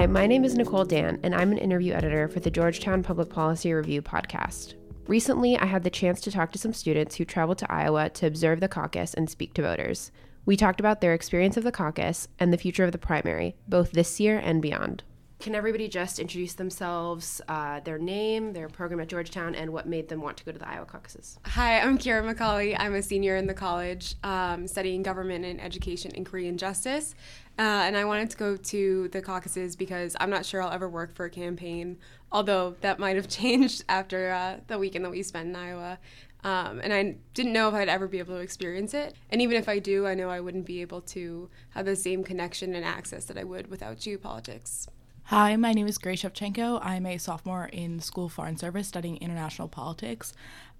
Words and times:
Hi, 0.00 0.06
my 0.06 0.26
name 0.26 0.46
is 0.46 0.54
Nicole 0.54 0.86
Dan, 0.86 1.20
and 1.22 1.34
I'm 1.34 1.52
an 1.52 1.58
interview 1.58 1.92
editor 1.92 2.26
for 2.26 2.40
the 2.40 2.50
Georgetown 2.50 3.02
Public 3.02 3.28
Policy 3.28 3.70
Review 3.74 4.00
podcast. 4.00 4.72
Recently, 5.06 5.58
I 5.58 5.66
had 5.66 5.82
the 5.82 5.90
chance 5.90 6.22
to 6.22 6.30
talk 6.30 6.52
to 6.52 6.58
some 6.58 6.72
students 6.72 7.16
who 7.16 7.26
traveled 7.26 7.58
to 7.58 7.70
Iowa 7.70 8.08
to 8.08 8.26
observe 8.26 8.60
the 8.60 8.68
caucus 8.68 9.12
and 9.12 9.28
speak 9.28 9.52
to 9.52 9.62
voters. 9.62 10.10
We 10.46 10.56
talked 10.56 10.80
about 10.80 11.02
their 11.02 11.12
experience 11.12 11.58
of 11.58 11.64
the 11.64 11.70
caucus 11.70 12.28
and 12.38 12.50
the 12.50 12.56
future 12.56 12.84
of 12.84 12.92
the 12.92 12.98
primary, 12.98 13.56
both 13.68 13.92
this 13.92 14.18
year 14.18 14.38
and 14.38 14.62
beyond. 14.62 15.02
Can 15.40 15.54
everybody 15.54 15.88
just 15.88 16.18
introduce 16.18 16.52
themselves, 16.52 17.40
uh, 17.48 17.80
their 17.80 17.96
name, 17.96 18.52
their 18.52 18.68
program 18.68 19.00
at 19.00 19.08
Georgetown, 19.08 19.54
and 19.54 19.72
what 19.72 19.86
made 19.86 20.06
them 20.06 20.20
want 20.20 20.36
to 20.36 20.44
go 20.44 20.52
to 20.52 20.58
the 20.58 20.68
Iowa 20.68 20.84
caucuses? 20.84 21.38
Hi, 21.46 21.80
I'm 21.80 21.96
Kira 21.96 22.22
Macauley. 22.22 22.76
I'm 22.78 22.94
a 22.94 23.00
senior 23.00 23.36
in 23.36 23.46
the 23.46 23.54
college 23.54 24.16
um, 24.22 24.68
studying 24.68 25.02
government 25.02 25.46
and 25.46 25.58
education 25.58 26.10
inquiry 26.14 26.46
and 26.46 26.58
justice. 26.58 27.14
Uh, 27.58 27.62
and 27.62 27.96
I 27.96 28.04
wanted 28.04 28.28
to 28.30 28.36
go 28.36 28.54
to 28.54 29.08
the 29.08 29.22
caucuses 29.22 29.76
because 29.76 30.14
I'm 30.20 30.28
not 30.28 30.44
sure 30.44 30.62
I'll 30.62 30.72
ever 30.72 30.90
work 30.90 31.14
for 31.14 31.24
a 31.24 31.30
campaign, 31.30 31.96
although 32.30 32.76
that 32.82 32.98
might 32.98 33.16
have 33.16 33.28
changed 33.40 33.84
after 33.88 34.32
uh, 34.32 34.58
the 34.66 34.78
weekend 34.78 35.06
that 35.06 35.10
we 35.10 35.22
spent 35.22 35.48
in 35.48 35.56
Iowa. 35.56 35.98
Um, 36.44 36.80
and 36.80 36.92
I 36.92 37.16
didn't 37.32 37.54
know 37.54 37.68
if 37.68 37.74
I'd 37.74 37.88
ever 37.88 38.06
be 38.08 38.18
able 38.18 38.34
to 38.34 38.42
experience 38.42 38.92
it. 38.92 39.14
And 39.30 39.40
even 39.40 39.56
if 39.56 39.70
I 39.70 39.78
do, 39.78 40.06
I 40.06 40.12
know 40.12 40.28
I 40.28 40.40
wouldn't 40.40 40.66
be 40.66 40.82
able 40.82 41.00
to 41.00 41.48
have 41.70 41.86
the 41.86 41.96
same 41.96 42.24
connection 42.24 42.74
and 42.74 42.84
access 42.84 43.24
that 43.24 43.38
I 43.38 43.44
would 43.44 43.70
without 43.70 44.04
GU 44.04 44.18
Politics. 44.18 44.86
Hi, 45.24 45.54
my 45.56 45.72
name 45.72 45.86
is 45.86 45.96
Grace 45.96 46.22
Shevchenko. 46.22 46.80
I'm 46.82 47.06
a 47.06 47.16
sophomore 47.16 47.66
in 47.72 48.00
School 48.00 48.26
of 48.26 48.32
Foreign 48.32 48.56
Service 48.56 48.88
studying 48.88 49.16
international 49.18 49.68
politics. 49.68 50.32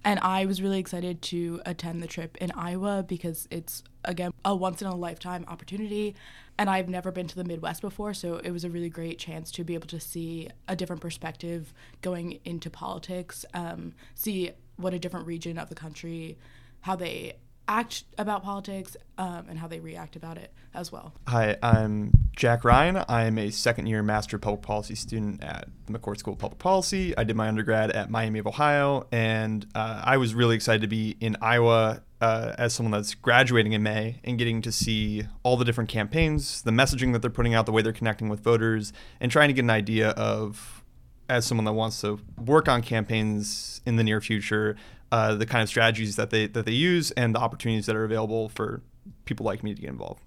And 0.04 0.18
I 0.20 0.44
was 0.46 0.60
really 0.60 0.80
excited 0.80 1.22
to 1.22 1.60
attend 1.64 2.02
the 2.02 2.08
trip 2.08 2.36
in 2.38 2.50
Iowa 2.52 3.04
because 3.06 3.46
it's, 3.50 3.84
again, 4.04 4.32
a 4.44 4.56
once 4.56 4.82
in 4.82 4.88
a 4.88 4.96
lifetime 4.96 5.44
opportunity. 5.46 6.16
And 6.58 6.68
I've 6.68 6.88
never 6.88 7.12
been 7.12 7.28
to 7.28 7.36
the 7.36 7.44
Midwest 7.44 7.80
before, 7.80 8.12
so 8.12 8.38
it 8.38 8.50
was 8.50 8.64
a 8.64 8.70
really 8.70 8.88
great 8.88 9.18
chance 9.18 9.52
to 9.52 9.62
be 9.62 9.74
able 9.74 9.86
to 9.88 10.00
see 10.00 10.48
a 10.66 10.74
different 10.74 11.00
perspective 11.00 11.72
going 12.02 12.40
into 12.44 12.70
politics, 12.70 13.44
um, 13.54 13.94
see 14.14 14.50
what 14.76 14.94
a 14.94 14.98
different 14.98 15.26
region 15.26 15.58
of 15.58 15.68
the 15.68 15.74
country, 15.74 16.36
how 16.80 16.96
they 16.96 17.34
act 17.70 18.02
about 18.18 18.42
politics 18.42 18.96
um, 19.16 19.46
and 19.48 19.56
how 19.56 19.68
they 19.68 19.78
react 19.78 20.16
about 20.16 20.36
it 20.36 20.52
as 20.74 20.90
well. 20.90 21.14
Hi, 21.28 21.56
I'm 21.62 22.10
Jack 22.34 22.64
Ryan. 22.64 23.04
I'm 23.08 23.38
a 23.38 23.50
second 23.50 23.86
year 23.86 24.02
Master 24.02 24.36
of 24.36 24.42
Public 24.42 24.62
Policy 24.62 24.96
student 24.96 25.44
at 25.44 25.68
the 25.86 25.96
McCourt 25.96 26.18
School 26.18 26.34
of 26.34 26.40
Public 26.40 26.58
Policy. 26.58 27.16
I 27.16 27.22
did 27.22 27.36
my 27.36 27.46
undergrad 27.46 27.92
at 27.92 28.10
Miami 28.10 28.40
of 28.40 28.48
Ohio, 28.48 29.06
and 29.12 29.64
uh, 29.76 30.02
I 30.04 30.16
was 30.16 30.34
really 30.34 30.56
excited 30.56 30.82
to 30.82 30.88
be 30.88 31.16
in 31.20 31.36
Iowa 31.40 32.02
uh, 32.20 32.54
as 32.58 32.74
someone 32.74 32.90
that's 32.90 33.14
graduating 33.14 33.72
in 33.72 33.84
May 33.84 34.20
and 34.24 34.36
getting 34.36 34.62
to 34.62 34.72
see 34.72 35.26
all 35.44 35.56
the 35.56 35.64
different 35.64 35.88
campaigns, 35.88 36.62
the 36.62 36.72
messaging 36.72 37.12
that 37.12 37.22
they're 37.22 37.30
putting 37.30 37.54
out, 37.54 37.66
the 37.66 37.72
way 37.72 37.82
they're 37.82 37.92
connecting 37.92 38.28
with 38.28 38.40
voters, 38.40 38.92
and 39.20 39.30
trying 39.30 39.48
to 39.48 39.54
get 39.54 39.62
an 39.62 39.70
idea 39.70 40.10
of, 40.10 40.82
as 41.28 41.46
someone 41.46 41.66
that 41.66 41.74
wants 41.74 42.00
to 42.00 42.18
work 42.36 42.66
on 42.66 42.82
campaigns 42.82 43.80
in 43.86 43.94
the 43.94 44.02
near 44.02 44.20
future, 44.20 44.74
uh, 45.12 45.34
the 45.34 45.46
kind 45.46 45.62
of 45.62 45.68
strategies 45.68 46.16
that 46.16 46.30
they 46.30 46.46
that 46.46 46.66
they 46.66 46.72
use 46.72 47.10
and 47.12 47.34
the 47.34 47.38
opportunities 47.38 47.86
that 47.86 47.96
are 47.96 48.04
available 48.04 48.48
for 48.48 48.82
people 49.24 49.44
like 49.44 49.62
me 49.62 49.74
to 49.74 49.80
get 49.80 49.90
involved. 49.90 50.22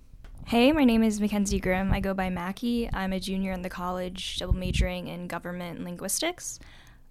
Hey, 0.46 0.74
my 0.74 0.84
name 0.84 1.04
is 1.04 1.22
Mackenzie 1.22 1.60
Grimm. 1.60 1.94
I 1.94 2.02
go 2.02 2.14
by 2.14 2.30
Mackie. 2.30 2.90
I'm 2.92 3.14
a 3.14 3.20
junior 3.20 3.54
in 3.54 3.62
the 3.62 3.70
college, 3.70 4.40
double 4.40 4.54
majoring 4.54 5.08
in 5.08 5.28
government 5.28 5.78
and 5.78 5.86
linguistics. 5.86 6.60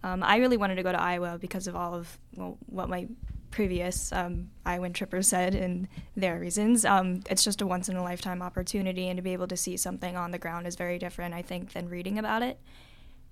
Um, 0.04 0.22
I 0.22 0.36
really 0.36 0.56
wanted 0.56 0.74
to 0.74 0.82
go 0.82 0.92
to 0.92 1.00
Iowa 1.00 1.38
because 1.40 1.66
of 1.66 1.74
all 1.74 1.94
of 1.94 2.18
well, 2.36 2.58
what 2.66 2.90
my 2.90 3.08
previous 3.50 4.12
um, 4.12 4.50
Iowan 4.66 4.92
trippers 4.92 5.28
said 5.28 5.54
and 5.54 5.88
their 6.16 6.38
reasons. 6.38 6.84
Um, 6.84 7.22
it's 7.30 7.44
just 7.44 7.62
a 7.62 7.66
once 7.66 7.88
in 7.88 7.96
a 7.96 8.02
lifetime 8.02 8.42
opportunity, 8.42 9.08
and 9.08 9.16
to 9.16 9.22
be 9.22 9.32
able 9.32 9.48
to 9.48 9.56
see 9.56 9.76
something 9.76 10.16
on 10.16 10.30
the 10.30 10.38
ground 10.38 10.66
is 10.66 10.74
very 10.74 10.98
different, 10.98 11.34
I 11.34 11.42
think, 11.42 11.72
than 11.72 11.88
reading 11.88 12.18
about 12.18 12.42
it. 12.42 12.58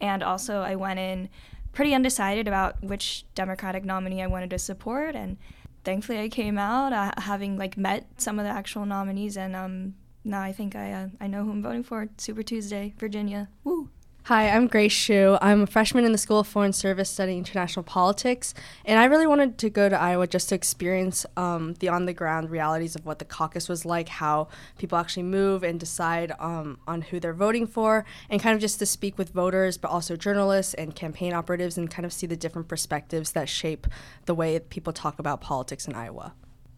And 0.00 0.22
also, 0.22 0.60
I 0.60 0.76
went 0.76 0.98
in 0.98 1.28
pretty 1.72 1.94
undecided 1.94 2.48
about 2.48 2.82
which 2.82 3.24
Democratic 3.34 3.84
nominee 3.84 4.22
I 4.22 4.26
wanted 4.26 4.50
to 4.50 4.58
support, 4.58 5.14
and 5.14 5.36
thankfully 5.84 6.20
I 6.20 6.28
came 6.28 6.58
out 6.58 6.92
uh, 6.92 7.12
having 7.18 7.56
like 7.56 7.76
met 7.76 8.06
some 8.16 8.38
of 8.38 8.44
the 8.44 8.50
actual 8.50 8.86
nominees, 8.86 9.36
and 9.36 9.54
um, 9.54 9.94
now 10.24 10.42
I 10.42 10.52
think 10.52 10.74
I 10.74 10.92
uh, 10.92 11.08
I 11.20 11.26
know 11.26 11.44
who 11.44 11.52
I'm 11.52 11.62
voting 11.62 11.82
for. 11.82 12.08
Super 12.16 12.42
Tuesday, 12.42 12.94
Virginia. 12.98 13.48
Woo! 13.64 13.90
Hi, 14.24 14.50
I'm 14.50 14.66
Grace 14.66 14.94
Xu. 14.94 15.38
I'm 15.40 15.62
a 15.62 15.66
freshman 15.66 16.04
in 16.04 16.12
the 16.12 16.18
School 16.18 16.40
of 16.40 16.46
Foreign 16.46 16.74
Service 16.74 17.08
studying 17.08 17.38
international 17.38 17.82
politics, 17.82 18.52
and 18.84 19.00
I 19.00 19.06
really 19.06 19.26
wanted 19.26 19.56
to 19.58 19.70
go 19.70 19.88
to 19.88 19.98
Iowa 19.98 20.26
just 20.26 20.50
to 20.50 20.54
experience 20.54 21.24
um, 21.38 21.74
the 21.80 21.88
on 21.88 22.04
the 22.04 22.12
ground 22.12 22.50
realities 22.50 22.94
of 22.94 23.06
what 23.06 23.18
the 23.18 23.24
caucus 23.24 23.68
was 23.68 23.84
like, 23.86 24.08
how 24.08 24.48
people 24.78 24.98
actually 24.98 25.22
move 25.24 25.64
and 25.64 25.80
decide 25.80 26.32
um, 26.38 26.78
on 26.86 27.00
who 27.00 27.18
they're 27.18 27.32
voting 27.32 27.66
for, 27.66 28.04
and 28.28 28.42
kind 28.42 28.54
of 28.54 28.60
just 28.60 28.78
to 28.78 28.86
speak 28.86 29.16
with 29.16 29.30
voters, 29.30 29.78
but 29.78 29.90
also 29.90 30.16
journalists 30.16 30.74
and 30.74 30.94
campaign 30.94 31.32
operatives, 31.32 31.78
and 31.78 31.90
kind 31.90 32.04
of 32.04 32.12
see 32.12 32.26
the 32.26 32.36
different 32.36 32.68
perspectives 32.68 33.32
that 33.32 33.48
shape 33.48 33.86
the 34.26 34.34
way 34.34 34.60
people 34.60 34.92
talk 34.92 35.18
about 35.18 35.40
politics 35.40 35.88
in 35.88 35.94
Iowa. 35.94 36.34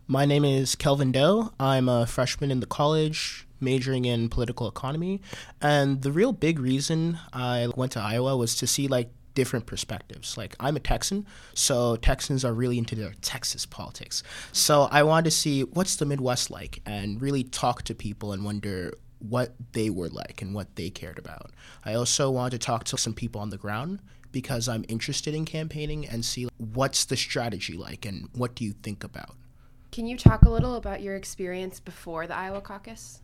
My 0.07 0.25
name 0.25 0.45
is 0.45 0.75
Kelvin 0.77 1.11
Doe. 1.11 1.53
I'm 1.59 1.89
a 1.89 2.07
freshman 2.07 2.51
in 2.53 2.61
the 2.61 2.67
college 2.67 3.47
majoring 3.63 4.05
in 4.05 4.29
political 4.29 4.69
economy. 4.69 5.21
And 5.61 6.03
the 6.03 6.13
real 6.13 6.33
big 6.33 6.59
reason 6.59 7.19
I 7.33 7.69
went 7.77 7.93
to 7.93 8.01
Iowa 8.01 8.37
was 8.37 8.55
to 8.57 8.67
see 8.67 8.89
like 8.89 9.11
different 9.35 9.67
perspectives. 9.67 10.37
Like 10.37 10.55
I'm 10.61 10.77
a 10.77 10.81
Texan, 10.81 11.27
so 11.55 11.97
Texans 11.97 12.45
are 12.45 12.53
really 12.53 12.79
into 12.79 12.95
their 12.95 13.15
Texas 13.23 13.65
politics. 13.65 14.23
So 14.53 14.89
I 14.91 15.03
wanted 15.03 15.25
to 15.25 15.31
see 15.31 15.63
what's 15.63 15.97
the 15.97 16.05
Midwest 16.05 16.51
like 16.51 16.81
and 16.85 17.21
really 17.21 17.45
talk 17.45 17.83
to 17.85 17.95
people 17.95 18.33
and 18.33 18.45
wonder 18.45 18.93
what 19.21 19.55
they 19.73 19.89
were 19.89 20.09
like 20.09 20.43
and 20.43 20.55
what 20.55 20.75
they 20.77 20.91
cared 20.91 21.19
about. 21.19 21.53
I 21.85 21.95
also 21.95 22.31
wanted 22.31 22.61
to 22.61 22.67
talk 22.67 22.85
to 22.85 22.99
some 22.99 23.15
people 23.15 23.41
on 23.41 23.51
the 23.51 23.57
ground 23.57 24.01
because 24.33 24.69
I'm 24.69 24.85
interested 24.89 25.35
in 25.35 25.45
campaigning 25.45 26.07
and 26.07 26.25
see 26.25 26.49
what's 26.59 27.05
the 27.05 27.17
strategy 27.17 27.75
like 27.77 28.05
and 28.05 28.29
what 28.35 28.55
do 28.55 28.65
you 28.65 28.73
think 28.73 29.05
about. 29.05 29.37
Can 29.93 30.07
you 30.07 30.17
talk 30.17 30.43
a 30.43 30.51
little 30.51 30.77
about 30.77 31.03
your 31.03 31.17
experience 31.17 31.79
before 31.79 32.27
the 32.27 32.35
Iowa 32.35 32.63
caucus? 32.63 33.22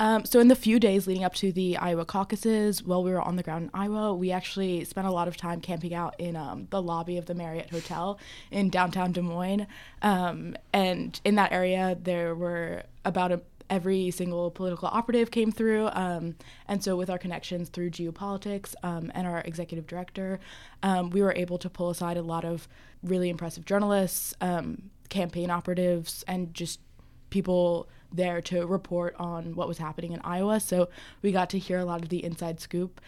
Um, 0.00 0.24
so, 0.24 0.38
in 0.38 0.48
the 0.48 0.54
few 0.54 0.78
days 0.78 1.06
leading 1.06 1.24
up 1.24 1.34
to 1.34 1.50
the 1.50 1.76
Iowa 1.76 2.04
caucuses, 2.04 2.82
while 2.84 3.02
we 3.02 3.10
were 3.10 3.20
on 3.20 3.36
the 3.36 3.42
ground 3.42 3.64
in 3.64 3.70
Iowa, 3.74 4.14
we 4.14 4.30
actually 4.30 4.84
spent 4.84 5.06
a 5.06 5.10
lot 5.10 5.26
of 5.26 5.36
time 5.36 5.60
camping 5.60 5.92
out 5.92 6.14
in 6.18 6.36
um, 6.36 6.68
the 6.70 6.80
lobby 6.80 7.18
of 7.18 7.26
the 7.26 7.34
Marriott 7.34 7.70
Hotel 7.70 8.18
in 8.50 8.70
downtown 8.70 9.12
Des 9.12 9.22
Moines. 9.22 9.66
Um, 10.02 10.56
and 10.72 11.20
in 11.24 11.34
that 11.34 11.52
area, 11.52 11.98
there 12.00 12.36
were 12.36 12.84
about 13.04 13.32
a, 13.32 13.40
every 13.68 14.12
single 14.12 14.52
political 14.52 14.88
operative 14.88 15.32
came 15.32 15.50
through. 15.50 15.88
Um, 15.92 16.36
and 16.68 16.82
so, 16.82 16.96
with 16.96 17.10
our 17.10 17.18
connections 17.18 17.68
through 17.68 17.90
GU 17.90 18.12
Politics 18.12 18.76
um, 18.84 19.10
and 19.16 19.26
our 19.26 19.40
executive 19.40 19.88
director, 19.88 20.38
um, 20.84 21.10
we 21.10 21.22
were 21.22 21.34
able 21.34 21.58
to 21.58 21.68
pull 21.68 21.90
aside 21.90 22.16
a 22.16 22.22
lot 22.22 22.44
of 22.44 22.68
really 23.02 23.30
impressive 23.30 23.64
journalists, 23.64 24.32
campaign 25.08 25.50
operatives, 25.50 26.24
and 26.28 26.54
just 26.54 26.78
people 27.30 27.88
there 28.12 28.40
to 28.42 28.66
report 28.66 29.14
on 29.18 29.54
what 29.54 29.68
was 29.68 29.78
happening 29.78 30.12
in 30.12 30.20
Iowa. 30.22 30.60
So 30.60 30.88
we 31.22 31.32
got 31.32 31.50
to 31.50 31.58
hear 31.58 31.78
a 31.78 31.84
lot 31.84 32.02
of 32.02 32.08
the 32.08 32.24
inside 32.24 32.60
scoop 32.60 33.00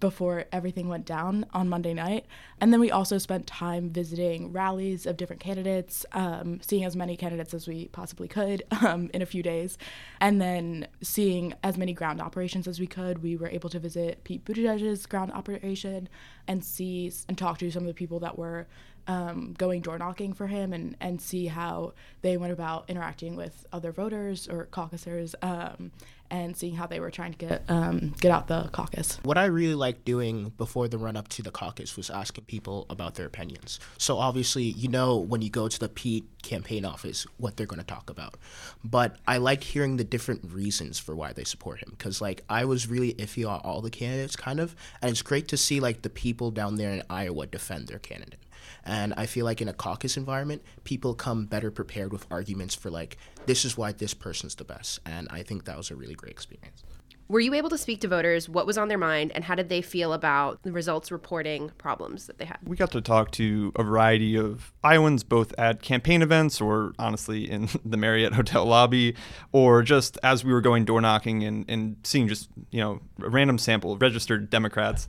before 0.00 0.46
everything 0.50 0.88
went 0.88 1.04
down 1.04 1.44
on 1.52 1.68
Monday 1.68 1.92
night. 1.92 2.24
And 2.60 2.72
then 2.72 2.80
we 2.80 2.90
also 2.90 3.18
spent 3.18 3.46
time 3.46 3.90
visiting 3.90 4.50
rallies 4.50 5.04
of 5.04 5.16
different 5.16 5.40
candidates, 5.40 6.06
um, 6.12 6.60
seeing 6.62 6.84
as 6.84 6.96
many 6.96 7.16
candidates 7.16 7.52
as 7.52 7.68
we 7.68 7.88
possibly 7.88 8.26
could 8.26 8.62
um, 8.82 9.10
in 9.12 9.20
a 9.20 9.26
few 9.26 9.42
days, 9.42 9.76
and 10.20 10.40
then 10.40 10.86
seeing 11.02 11.54
as 11.62 11.76
many 11.76 11.92
ground 11.92 12.20
operations 12.20 12.66
as 12.66 12.80
we 12.80 12.86
could. 12.86 13.22
We 13.22 13.36
were 13.36 13.48
able 13.48 13.68
to 13.70 13.78
visit 13.78 14.24
Pete 14.24 14.44
Buttigieg's 14.44 15.06
ground 15.06 15.32
operation 15.32 16.08
and 16.48 16.64
see 16.64 17.12
and 17.28 17.36
talk 17.36 17.58
to 17.58 17.70
some 17.70 17.82
of 17.82 17.88
the 17.88 17.94
people 17.94 18.20
that 18.20 18.38
were 18.38 18.66
um, 19.06 19.54
going 19.56 19.80
door 19.80 19.98
knocking 19.98 20.32
for 20.32 20.46
him 20.46 20.72
and, 20.72 20.96
and 21.00 21.20
see 21.20 21.46
how 21.46 21.92
they 22.22 22.36
went 22.36 22.52
about 22.52 22.84
interacting 22.88 23.36
with 23.36 23.66
other 23.72 23.92
voters 23.92 24.48
or 24.48 24.66
caucusers 24.66 25.34
um, 25.42 25.90
and 26.30 26.56
seeing 26.56 26.74
how 26.74 26.86
they 26.86 27.00
were 27.00 27.10
trying 27.10 27.32
to 27.32 27.38
get 27.38 27.62
um, 27.68 28.14
get 28.20 28.30
out 28.30 28.48
the 28.48 28.68
caucus. 28.72 29.18
What 29.22 29.38
I 29.38 29.44
really 29.44 29.74
liked 29.74 30.04
doing 30.04 30.52
before 30.56 30.88
the 30.88 30.98
run 30.98 31.16
up 31.16 31.28
to 31.28 31.42
the 31.42 31.50
caucus 31.50 31.96
was 31.96 32.10
asking 32.10 32.44
people 32.44 32.86
about 32.90 33.14
their 33.14 33.26
opinions. 33.26 33.78
So 33.98 34.18
obviously, 34.18 34.64
you 34.64 34.88
know 34.88 35.16
when 35.16 35.42
you 35.42 35.50
go 35.50 35.68
to 35.68 35.78
the 35.78 35.88
Pete 35.88 36.24
campaign 36.42 36.84
office 36.84 37.26
what 37.36 37.56
they're 37.56 37.66
going 37.66 37.80
to 37.80 37.86
talk 37.86 38.10
about, 38.10 38.36
but 38.82 39.16
I 39.26 39.36
liked 39.36 39.64
hearing 39.64 39.96
the 39.96 40.04
different 40.04 40.50
reasons 40.52 40.98
for 40.98 41.14
why 41.14 41.32
they 41.32 41.44
support 41.44 41.80
him 41.80 41.90
because 41.90 42.20
like 42.20 42.42
I 42.48 42.64
was 42.64 42.88
really 42.88 43.14
iffy 43.14 43.48
on 43.48 43.60
all 43.60 43.80
the 43.80 43.90
candidates 43.90 44.36
kind 44.36 44.60
of, 44.60 44.74
and 45.02 45.10
it's 45.10 45.22
great 45.22 45.48
to 45.48 45.56
see 45.56 45.78
like 45.78 46.02
the 46.02 46.10
people 46.10 46.50
down 46.50 46.76
there 46.76 46.90
in 46.90 47.02
Iowa 47.08 47.46
defend 47.46 47.88
their 47.88 47.98
candidate. 47.98 48.40
And 48.84 49.14
I 49.16 49.26
feel 49.26 49.44
like 49.44 49.60
in 49.60 49.68
a 49.68 49.72
caucus 49.72 50.16
environment, 50.16 50.62
people 50.84 51.14
come 51.14 51.46
better 51.46 51.70
prepared 51.70 52.12
with 52.12 52.26
arguments 52.30 52.74
for 52.74 52.90
like, 52.90 53.16
this 53.46 53.64
is 53.64 53.76
why 53.76 53.92
this 53.92 54.14
person's 54.14 54.54
the 54.54 54.64
best. 54.64 55.00
And 55.06 55.28
I 55.30 55.42
think 55.42 55.64
that 55.64 55.76
was 55.76 55.90
a 55.90 55.96
really 55.96 56.14
great 56.14 56.32
experience. 56.32 56.84
Were 57.26 57.40
you 57.40 57.54
able 57.54 57.70
to 57.70 57.78
speak 57.78 58.02
to 58.02 58.08
voters? 58.08 58.50
What 58.50 58.66
was 58.66 58.76
on 58.76 58.88
their 58.88 58.98
mind, 58.98 59.32
and 59.34 59.42
how 59.42 59.54
did 59.54 59.70
they 59.70 59.80
feel 59.80 60.12
about 60.12 60.62
the 60.62 60.72
results 60.72 61.10
reporting 61.10 61.70
problems 61.78 62.26
that 62.26 62.36
they 62.36 62.44
had? 62.44 62.58
We 62.62 62.76
got 62.76 62.90
to 62.92 63.00
talk 63.00 63.30
to 63.32 63.72
a 63.76 63.82
variety 63.82 64.36
of 64.36 64.74
Iowans, 64.84 65.24
both 65.24 65.54
at 65.56 65.80
campaign 65.80 66.20
events 66.20 66.60
or 66.60 66.92
honestly 66.98 67.50
in 67.50 67.70
the 67.84 67.96
Marriott 67.96 68.34
hotel 68.34 68.66
lobby, 68.66 69.16
or 69.52 69.82
just 69.82 70.18
as 70.22 70.44
we 70.44 70.52
were 70.52 70.60
going 70.60 70.84
door 70.84 71.00
knocking 71.00 71.44
and, 71.44 71.64
and 71.66 71.96
seeing 72.02 72.28
just, 72.28 72.50
you 72.70 72.80
know, 72.80 73.00
a 73.22 73.30
random 73.30 73.56
sample 73.56 73.92
of 73.92 74.02
registered 74.02 74.50
Democrats 74.50 75.08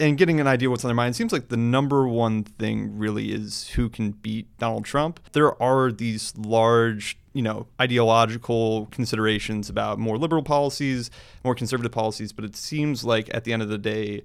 and 0.00 0.18
getting 0.18 0.40
an 0.40 0.46
idea 0.46 0.70
what's 0.70 0.84
on 0.84 0.88
their 0.88 0.94
mind. 0.94 1.14
Seems 1.14 1.32
like 1.32 1.48
the 1.48 1.56
number 1.56 2.08
one 2.08 2.44
thing 2.44 2.98
really 2.98 3.32
is 3.32 3.68
who 3.70 3.88
can 3.88 4.12
beat 4.12 4.46
Donald 4.58 4.84
Trump. 4.84 5.20
There 5.32 5.60
are 5.62 5.92
these 5.92 6.36
large 6.36 7.18
you 7.34 7.42
know 7.42 7.66
ideological 7.80 8.86
considerations 8.90 9.68
about 9.68 9.98
more 9.98 10.18
liberal 10.18 10.42
policies, 10.42 11.10
more 11.44 11.54
conservative 11.54 11.92
policies, 11.92 12.32
but 12.32 12.44
it 12.44 12.56
seems 12.56 13.04
like 13.04 13.32
at 13.34 13.44
the 13.44 13.52
end 13.52 13.62
of 13.62 13.68
the 13.68 13.78
day, 13.78 14.22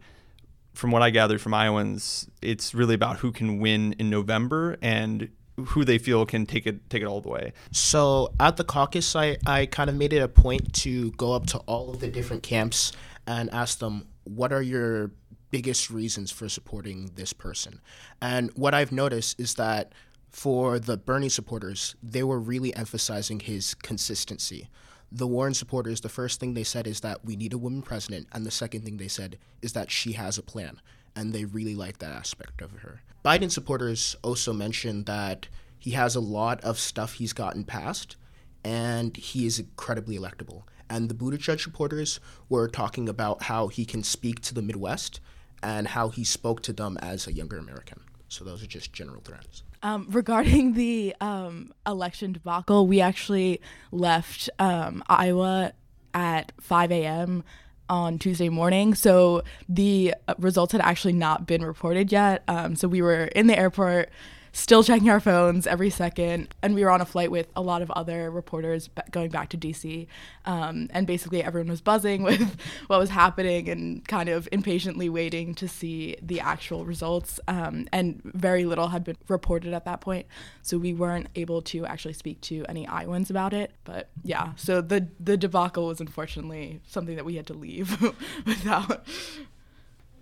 from 0.73 0.91
what 0.91 1.01
I 1.01 1.09
gathered 1.09 1.41
from 1.41 1.53
Iowans, 1.53 2.29
it's 2.41 2.73
really 2.73 2.95
about 2.95 3.17
who 3.17 3.31
can 3.31 3.59
win 3.59 3.93
in 3.93 4.09
November 4.09 4.77
and 4.81 5.29
who 5.67 5.83
they 5.83 5.97
feel 5.97 6.25
can 6.25 6.45
take 6.45 6.67
it 6.67 6.89
take 6.89 7.01
it 7.01 7.05
all 7.05 7.21
the 7.21 7.29
way. 7.29 7.53
So 7.71 8.33
at 8.39 8.57
the 8.57 8.63
caucus, 8.63 9.15
I, 9.15 9.37
I 9.45 9.65
kind 9.65 9.89
of 9.89 9.95
made 9.95 10.13
it 10.13 10.19
a 10.19 10.27
point 10.27 10.73
to 10.75 11.11
go 11.11 11.33
up 11.33 11.47
to 11.47 11.57
all 11.59 11.89
of 11.89 11.99
the 11.99 12.07
different 12.07 12.43
camps 12.43 12.91
and 13.25 13.49
ask 13.51 13.79
them 13.79 14.07
what 14.23 14.53
are 14.53 14.61
your 14.61 15.11
biggest 15.51 15.89
reasons 15.89 16.31
for 16.31 16.49
supporting 16.49 17.11
this 17.15 17.33
person. 17.33 17.79
And 18.21 18.51
what 18.55 18.73
I've 18.73 18.91
noticed 18.91 19.39
is 19.39 19.55
that 19.55 19.93
for 20.29 20.79
the 20.79 20.97
Bernie 20.97 21.29
supporters, 21.29 21.95
they 22.03 22.23
were 22.23 22.39
really 22.39 22.75
emphasizing 22.75 23.39
his 23.39 23.73
consistency. 23.73 24.69
The 25.11 25.27
Warren 25.27 25.53
supporters, 25.53 26.01
the 26.01 26.09
first 26.09 26.39
thing 26.39 26.53
they 26.53 26.65
said 26.65 26.85
is 26.85 26.99
that 26.99 27.23
we 27.23 27.35
need 27.35 27.53
a 27.53 27.57
woman 27.57 27.81
president, 27.81 28.27
and 28.33 28.45
the 28.45 28.51
second 28.51 28.83
thing 28.83 28.97
they 28.97 29.07
said 29.07 29.37
is 29.61 29.73
that 29.73 29.89
she 29.89 30.13
has 30.13 30.37
a 30.37 30.43
plan, 30.43 30.81
and 31.15 31.31
they 31.31 31.45
really 31.45 31.75
like 31.75 31.99
that 31.99 32.11
aspect 32.11 32.61
of 32.61 32.71
her. 32.71 33.01
Biden 33.23 33.49
supporters 33.49 34.15
also 34.21 34.51
mentioned 34.51 35.05
that 35.05 35.47
he 35.79 35.91
has 35.91 36.15
a 36.15 36.19
lot 36.19 36.61
of 36.61 36.77
stuff 36.77 37.13
he's 37.13 37.33
gotten 37.33 37.63
passed, 37.63 38.17
and 38.63 39.15
he 39.15 39.45
is 39.45 39.59
incredibly 39.59 40.17
electable. 40.17 40.63
And 40.89 41.09
the 41.09 41.15
Buttigieg 41.15 41.61
supporters 41.61 42.19
were 42.49 42.67
talking 42.67 43.07
about 43.07 43.43
how 43.43 43.67
he 43.67 43.85
can 43.85 44.03
speak 44.03 44.41
to 44.41 44.53
the 44.53 44.61
Midwest 44.61 45.19
and 45.63 45.87
how 45.87 46.09
he 46.09 46.23
spoke 46.23 46.61
to 46.63 46.73
them 46.73 46.97
as 47.01 47.27
a 47.27 47.33
younger 47.33 47.57
American. 47.57 47.99
So 48.29 48.43
those 48.43 48.63
are 48.63 48.67
just 48.67 48.93
general 48.93 49.21
trends. 49.21 49.63
Um, 49.83 50.07
regarding 50.11 50.73
the 50.73 51.15
um, 51.21 51.73
election 51.85 52.33
debacle, 52.33 52.87
we 52.87 53.01
actually 53.01 53.61
left 53.91 54.49
um, 54.59 55.03
Iowa 55.07 55.73
at 56.13 56.51
5 56.59 56.91
a.m. 56.91 57.43
on 57.89 58.19
Tuesday 58.19 58.49
morning. 58.49 58.95
So 58.95 59.43
the 59.69 60.13
uh, 60.27 60.35
results 60.37 60.71
had 60.71 60.81
actually 60.81 61.13
not 61.13 61.47
been 61.47 61.63
reported 61.63 62.11
yet. 62.11 62.43
Um, 62.47 62.75
so 62.75 62.87
we 62.87 63.01
were 63.01 63.25
in 63.25 63.47
the 63.47 63.57
airport 63.57 64.09
still 64.57 64.83
checking 64.83 65.07
our 65.07 65.19
phones 65.19 65.67
every 65.67 65.91
second. 65.91 66.53
And 66.63 66.73
we 66.73 66.83
were 66.83 66.89
on 66.89 66.99
a 66.99 67.05
flight 67.05 67.29
with 67.29 67.47
a 67.55 67.61
lot 67.61 67.83
of 67.83 67.91
other 67.91 68.31
reporters 68.31 68.89
going 69.11 69.29
back 69.29 69.49
to 69.49 69.57
DC. 69.57 70.07
Um, 70.45 70.89
and 70.91 71.05
basically, 71.05 71.43
everyone 71.43 71.69
was 71.69 71.79
buzzing 71.79 72.23
with 72.23 72.59
what 72.87 72.99
was 72.99 73.11
happening 73.11 73.69
and 73.69 74.05
kind 74.07 74.29
of 74.29 74.49
impatiently 74.51 75.09
waiting 75.09 75.53
to 75.55 75.67
see 75.67 76.17
the 76.21 76.39
actual 76.39 76.85
results. 76.85 77.39
Um, 77.47 77.87
and 77.93 78.19
very 78.23 78.65
little 78.65 78.87
had 78.87 79.03
been 79.03 79.17
reported 79.27 79.73
at 79.73 79.85
that 79.85 80.01
point. 80.01 80.25
So 80.63 80.79
we 80.79 80.91
weren't 80.91 81.27
able 81.35 81.61
to 81.63 81.85
actually 81.85 82.13
speak 82.13 82.41
to 82.41 82.65
any 82.67 82.87
Iowans 82.87 83.29
about 83.29 83.53
it. 83.53 83.71
But 83.83 84.09
yeah, 84.23 84.53
so 84.55 84.81
the, 84.81 85.07
the 85.19 85.37
debacle 85.37 85.85
was 85.87 86.01
unfortunately 86.01 86.81
something 86.87 87.15
that 87.15 87.25
we 87.25 87.35
had 87.35 87.45
to 87.47 87.53
leave 87.53 88.01
without. 88.45 89.05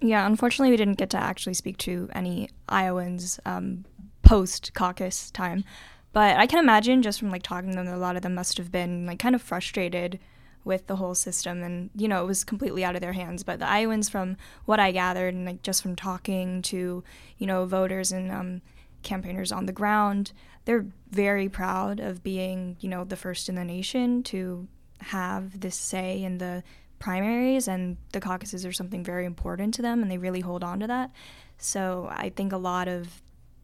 Yeah, 0.01 0.25
unfortunately, 0.25 0.71
we 0.71 0.77
didn't 0.77 0.97
get 0.97 1.09
to 1.11 1.17
actually 1.17 1.53
speak 1.53 1.77
to 1.79 2.09
any 2.13 2.49
Iowans. 2.67 3.39
Um, 3.45 3.85
post 4.25 4.73
caucus 4.73 5.31
time. 5.31 5.63
But 6.11 6.37
I 6.37 6.47
can 6.47 6.59
imagine 6.59 7.01
just 7.01 7.19
from 7.19 7.29
like 7.29 7.43
talking 7.43 7.71
to 7.71 7.75
them, 7.75 7.87
a 7.87 7.97
lot 7.97 8.15
of 8.15 8.21
them 8.21 8.35
must 8.35 8.57
have 8.57 8.71
been 8.71 9.05
like 9.05 9.19
kind 9.19 9.35
of 9.35 9.41
frustrated 9.41 10.19
with 10.63 10.87
the 10.87 10.95
whole 10.95 11.15
system. 11.15 11.61
And 11.63 11.89
you 11.95 12.07
know 12.07 12.23
it 12.23 12.27
was 12.27 12.43
completely 12.43 12.83
out 12.83 12.95
of 12.95 13.01
their 13.01 13.13
hands. 13.13 13.43
But 13.43 13.59
the 13.59 13.67
iowans 13.69 14.09
from 14.09 14.37
what 14.65 14.79
i 14.79 14.91
gathered 14.91 15.33
and 15.33 15.45
like 15.45 15.61
just 15.61 15.81
from 15.81 15.95
talking 15.95 16.61
to 16.63 17.03
you 17.37 17.47
know 17.47 17.65
voters 17.65 18.11
and 18.11 18.31
um, 18.31 18.61
campaigners 19.03 19.51
on 19.51 19.67
the 19.67 19.71
ground 19.71 20.31
they're 20.65 20.87
very 21.11 21.47
proud 21.47 21.99
of 21.99 22.23
being 22.23 22.75
you 22.79 22.89
know 22.89 23.03
the 23.03 23.15
first 23.15 23.47
in 23.47 23.55
the 23.55 23.63
nation 23.63 24.23
to 24.23 24.67
have 24.99 25.59
this 25.59 25.75
say 25.75 26.23
in 26.23 26.39
the 26.39 26.63
primaries. 26.99 27.67
And 27.67 27.97
the 28.11 28.19
caucuses 28.19 28.65
are 28.65 28.71
something 28.71 29.03
very 29.03 29.25
important 29.25 29.73
to 29.75 29.81
them 29.81 30.01
and 30.01 30.09
they 30.09 30.17
really 30.17 30.39
hold 30.41 30.63
on 30.63 30.79
to 30.79 30.87
that. 30.87 31.11
So 31.57 32.07
i 32.11 32.29
think 32.29 32.51
a 32.51 32.57
lot 32.57 32.87
of 32.87 33.21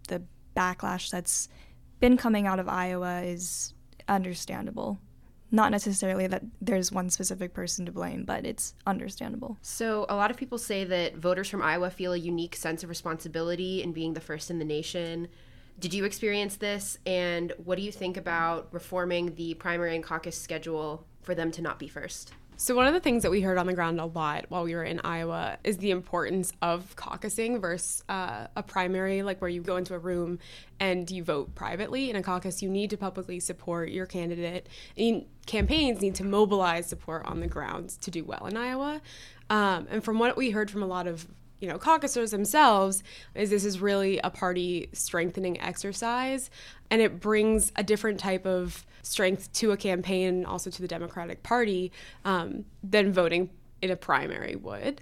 the 0.08 0.22
backlash 0.56 1.09
that's 1.09 1.50
been 2.00 2.18
coming 2.18 2.48
out 2.48 2.59
of 2.59 2.68
Iowa 2.68 3.21
is 3.21 3.74
understandable. 4.07 5.00
Not 5.53 5.71
necessarily 5.71 6.27
that 6.27 6.44
there's 6.62 6.92
one 6.92 7.09
specific 7.09 7.53
person 7.53 7.86
to 7.86 7.92
blame, 7.92 8.24
but 8.24 8.45
it's 8.45 8.74
understandable. 8.88 9.57
So, 9.62 10.06
a 10.07 10.15
lot 10.15 10.31
of 10.31 10.38
people 10.38 10.57
say 10.57 10.86
that 10.86 11.18
voters 11.18 11.50
from 11.50 11.62
Iowa 11.62 11.89
feel 11.89 12.13
a 12.13 12.18
unique 12.18 12.56
sense 12.56 12.83
of 12.83 12.89
responsibility 12.89 13.83
in 13.83 13.92
being 13.92 14.13
the 14.13 14.21
first 14.21 14.50
in 14.50 14.59
the 14.59 14.65
nation. 14.65 15.27
Did 15.77 15.94
you 15.94 16.06
experience 16.06 16.56
this? 16.56 16.98
And 17.06 17.51
what 17.57 17.77
do 17.77 17.81
you 17.81 17.92
think 17.92 18.15
about 18.15 18.69
reforming 18.71 19.36
the 19.36 19.53
primary 19.56 19.95
and 19.95 20.03
caucus 20.03 20.39
schedule 20.39 21.06
for 21.21 21.36
them 21.36 21.51
to 21.51 21.62
not 21.62 21.80
be 21.80 21.88
first? 21.89 22.31
So, 22.62 22.75
one 22.75 22.86
of 22.86 22.94
the 22.94 23.00
things 23.00 23.24
that 23.24 23.31
we 23.31 23.42
heard 23.42 23.58
on 23.58 23.66
the 23.66 23.74
ground 23.74 24.00
a 24.00 24.06
lot 24.06 24.46
while 24.50 24.66
we 24.66 24.75
were 24.75 24.84
in 24.84 25.02
Iowa 25.04 25.58
is 25.63 25.80
the 25.80 25.90
importance 25.90 26.54
of 26.62 26.96
caucusing 26.96 27.60
versus 27.60 28.04
uh, 28.08 28.46
a 28.56 28.62
primary, 28.62 29.24
like 29.24 29.42
where 29.42 29.50
you 29.50 29.63
go 29.63 29.78
into 29.78 29.96
a 29.96 29.98
room 29.98 30.38
and 30.80 31.10
you 31.10 31.24
vote 31.24 31.56
privately. 31.56 32.12
In 32.12 32.16
a 32.16 32.22
caucus, 32.22 32.62
you 32.62 32.69
need 32.69 32.92
to 32.92 32.98
publicly 32.98 33.40
support 33.40 33.90
your 33.90 34.06
candidate. 34.06 34.69
And 34.96 35.25
campaigns 35.48 36.02
need 36.02 36.13
to 36.16 36.24
mobilize 36.24 36.86
support 36.86 37.25
on 37.25 37.40
the 37.40 37.48
ground 37.48 37.90
to 38.00 38.12
do 38.12 38.24
well 38.24 38.46
in 38.46 38.56
Iowa. 38.56 39.02
Um, 39.50 39.88
and 39.90 40.04
from 40.04 40.19
what 40.19 40.38
we 40.38 40.52
heard 40.52 40.69
from 40.69 40.84
a 40.84 40.88
lot 40.88 41.08
of 41.08 41.28
you 41.62 41.68
know 41.68 41.78
caucusers 41.78 42.31
themselves 42.31 43.04
is 43.36 43.50
this 43.50 43.63
is 43.63 43.80
really 43.80 44.19
a 44.24 44.30
party 44.30 44.90
strengthening 44.92 45.60
exercise 45.62 46.50
and 46.90 47.02
it 47.02 47.19
brings 47.19 47.72
a 47.78 47.84
different 47.84 48.19
type 48.19 48.46
of 48.46 48.86
strength 49.04 49.52
to 49.54 49.72
a 49.72 49.78
campaign 49.78 50.44
also 50.44 50.69
to 50.69 50.81
the 50.81 50.88
democratic 50.88 51.42
party 51.44 51.92
um, 52.25 52.66
than 52.84 53.13
voting 53.13 53.50
in 53.81 53.90
a 53.90 53.96
primary 53.96 54.56
would 54.56 55.01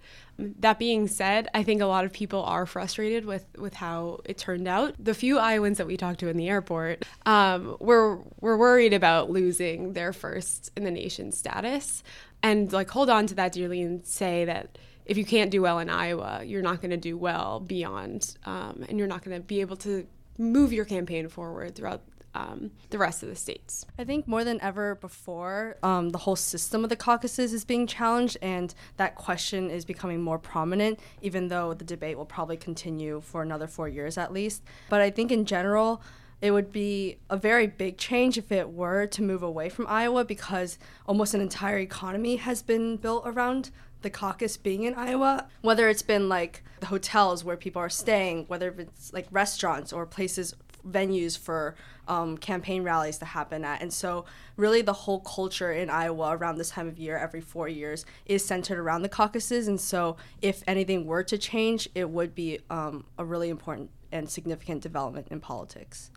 that 0.60 0.80
being 0.80 1.08
said, 1.08 1.48
I 1.54 1.64
think 1.64 1.82
a 1.82 1.86
lot 1.86 2.06
of 2.06 2.14
people 2.14 2.44
are 2.44 2.66
frustrated 2.66 3.26
with, 3.26 3.46
with 3.58 3.74
how 3.74 4.22
it 4.26 4.38
turned 4.38 4.68
out. 4.68 4.96
The 4.98 5.14
few 5.14 5.38
Iowans 5.38 5.78
that 5.78 5.88
we 5.88 5.98
talked 5.98 6.20
to 6.22 6.30
in 6.30 6.38
the 6.38 6.50
airport 6.50 7.06
um, 7.26 7.76
were 7.80 8.20
were 8.40 8.58
worried 8.58 8.94
about 8.94 9.30
losing 9.30 9.94
their 9.94 10.14
first 10.14 10.72
in 10.78 10.84
the 10.84 10.92
nation 10.92 11.32
status, 11.32 12.04
and 12.42 12.72
like 12.72 12.90
hold 12.90 13.10
on 13.10 13.28
to 13.28 13.36
that 13.36 13.52
dearly 13.52 13.82
and 13.82 14.06
say 14.06 14.46
that 14.46 14.78
if 15.10 15.18
you 15.18 15.26
can't 15.26 15.50
do 15.50 15.64
well 15.64 15.80
in 15.80 15.90
Iowa, 15.90 16.44
you're 16.46 16.62
not 16.62 16.82
going 16.82 16.92
to 16.92 16.98
do 16.98 17.18
well 17.18 17.60
beyond, 17.60 18.38
um, 18.46 18.86
and 18.88 19.00
you're 19.00 19.08
not 19.08 19.24
going 19.26 19.36
to 19.36 19.44
be 19.44 19.60
able 19.60 19.76
to 19.78 20.06
move 20.38 20.72
your 20.72 20.86
campaign 20.86 21.28
forward 21.28 21.76
throughout 21.76 22.04
um, 22.36 22.70
the 22.92 23.00
rest 23.00 23.24
of 23.24 23.30
the 23.30 23.36
states. 23.36 23.88
I 23.98 24.04
think 24.04 24.28
more 24.28 24.44
than 24.44 24.62
ever 24.62 24.94
before, 24.94 25.78
um, 25.82 26.12
the 26.12 26.20
whole 26.20 26.36
system 26.36 26.84
of 26.84 26.92
the 26.92 26.96
caucuses 26.96 27.54
is 27.54 27.66
being 27.66 27.88
challenged, 27.88 28.38
and 28.44 28.76
that 28.98 29.16
question 29.16 29.72
is 29.72 29.84
becoming 29.84 30.22
more 30.22 30.38
prominent, 30.38 31.00
even 31.24 31.48
though 31.48 31.74
the 31.74 31.86
debate 31.86 32.16
will 32.16 32.26
probably 32.26 32.56
continue 32.56 33.20
for 33.20 33.42
another 33.42 33.66
four 33.66 33.90
years 33.90 34.16
at 34.16 34.32
least. 34.32 34.62
But 34.90 35.02
I 35.02 35.10
think 35.10 35.32
in 35.32 35.46
general, 35.46 36.04
it 36.40 36.52
would 36.52 36.72
be 36.72 37.18
a 37.32 37.36
very 37.36 37.66
big 37.66 37.98
change 37.98 38.38
if 38.38 38.52
it 38.52 38.70
were 38.70 39.08
to 39.08 39.24
move 39.24 39.44
away 39.44 39.70
from 39.70 39.88
Iowa 39.88 40.24
because 40.24 40.78
almost 41.06 41.34
an 41.34 41.42
entire 41.42 41.80
economy 41.80 42.38
has 42.38 42.62
been 42.62 42.96
built 42.98 43.24
around 43.26 43.72
the 44.02 44.10
caucus 44.10 44.58
being 44.58 44.84
in 44.84 44.94
Iowa, 44.96 45.48
whether 45.62 45.90
it's 45.90 46.02
been 46.02 46.30
like 46.30 46.64
the 46.80 46.88
hotels 46.88 47.44
where 47.44 47.58
people 47.58 47.82
are 47.82 47.90
staying, 47.90 48.46
whether 48.48 48.74
it's 48.78 49.12
like 49.14 49.28
restaurants 49.32 49.92
or 49.92 50.06
places, 50.06 50.56
venues 50.88 51.38
for 51.38 51.76
um, 52.08 52.38
campaign 52.38 52.84
rallies 52.84 53.18
to 53.20 53.26
happen 53.26 53.64
at. 53.64 53.82
And 53.82 53.94
so, 53.94 54.26
really, 54.56 54.82
the 54.82 54.94
whole 54.94 55.20
culture 55.20 55.72
in 55.72 55.90
Iowa 55.90 56.36
around 56.36 56.58
this 56.58 56.72
time 56.72 56.88
of 56.88 56.98
year, 56.98 57.18
every 57.18 57.42
four 57.42 57.68
years, 57.68 58.06
is 58.26 58.44
centered 58.44 58.80
around 58.80 59.04
the 59.04 59.10
caucuses. 59.10 59.68
And 59.68 59.80
so, 59.80 60.18
if 60.42 60.64
anything 60.68 61.06
were 61.06 61.24
to 61.24 61.38
change, 61.38 61.88
it 61.96 62.10
would 62.10 62.34
be 62.34 62.60
um, 62.70 63.06
a 63.18 63.26
really 63.26 63.50
important 63.50 63.92
and 64.12 64.30
significant 64.30 64.82
development 64.82 65.28
in 65.30 65.40
politics. 65.40 66.12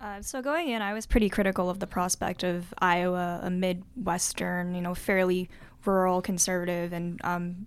Uh, 0.00 0.22
so 0.22 0.40
going 0.40 0.68
in, 0.68 0.80
I 0.80 0.94
was 0.94 1.04
pretty 1.04 1.28
critical 1.28 1.68
of 1.68 1.78
the 1.78 1.86
prospect 1.86 2.42
of 2.42 2.72
Iowa, 2.78 3.40
a 3.42 3.50
midwestern, 3.50 4.74
you 4.74 4.80
know, 4.80 4.94
fairly 4.94 5.50
rural, 5.84 6.22
conservative, 6.22 6.92
and 6.92 7.20
um, 7.24 7.66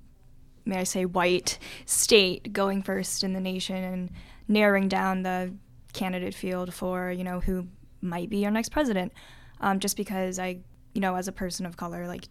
may 0.66 0.80
I 0.80 0.84
say 0.84 1.06
white 1.06 1.58
state 1.86 2.54
going 2.54 2.82
first 2.82 3.24
in 3.24 3.34
the 3.34 3.40
nation 3.40 3.84
and 3.84 4.12
narrowing 4.48 4.88
down 4.88 5.24
the 5.24 5.54
candidate 5.94 6.34
field 6.34 6.74
for 6.74 7.12
you 7.12 7.24
know 7.24 7.40
who 7.40 7.68
might 8.02 8.30
be 8.30 8.46
our 8.46 8.52
next 8.52 8.70
president. 8.70 9.14
Um, 9.62 9.80
just 9.80 9.96
because 9.96 10.40
I, 10.40 10.60
you 10.94 11.02
know, 11.02 11.16
as 11.16 11.28
a 11.28 11.32
person 11.32 11.66
of 11.66 11.78
color, 11.78 12.08
like 12.08 12.26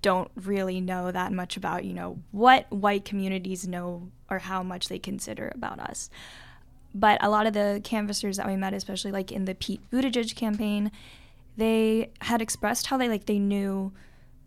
don't 0.00 0.30
really 0.34 0.80
know 0.80 1.10
that 1.10 1.32
much 1.32 1.56
about, 1.56 1.84
you 1.84 1.94
know, 1.94 2.18
what 2.30 2.70
white 2.70 3.04
communities 3.06 3.66
know 3.66 4.10
or 4.30 4.38
how 4.38 4.62
much 4.62 4.88
they 4.88 4.98
consider 4.98 5.50
about 5.54 5.78
us. 5.78 6.10
But 6.94 7.22
a 7.24 7.30
lot 7.30 7.46
of 7.46 7.54
the 7.54 7.80
canvassers 7.84 8.36
that 8.36 8.46
we 8.46 8.54
met, 8.54 8.74
especially 8.74 9.12
like 9.12 9.32
in 9.32 9.46
the 9.46 9.54
Pete 9.54 9.80
Buttigieg 9.90 10.36
campaign, 10.36 10.92
they 11.56 12.10
had 12.20 12.42
expressed 12.42 12.86
how 12.86 12.96
they 12.96 13.08
like 13.08 13.26
they 13.26 13.38
knew 13.38 13.92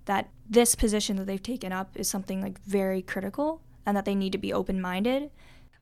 that 0.07 0.29
this 0.49 0.75
position 0.75 1.15
that 1.17 1.27
they've 1.27 1.43
taken 1.43 1.71
up 1.71 1.95
is 1.95 2.09
something 2.09 2.41
like 2.41 2.59
very 2.63 3.01
critical 3.01 3.61
and 3.85 3.95
that 3.95 4.05
they 4.05 4.15
need 4.15 4.31
to 4.31 4.37
be 4.37 4.51
open-minded. 4.51 5.29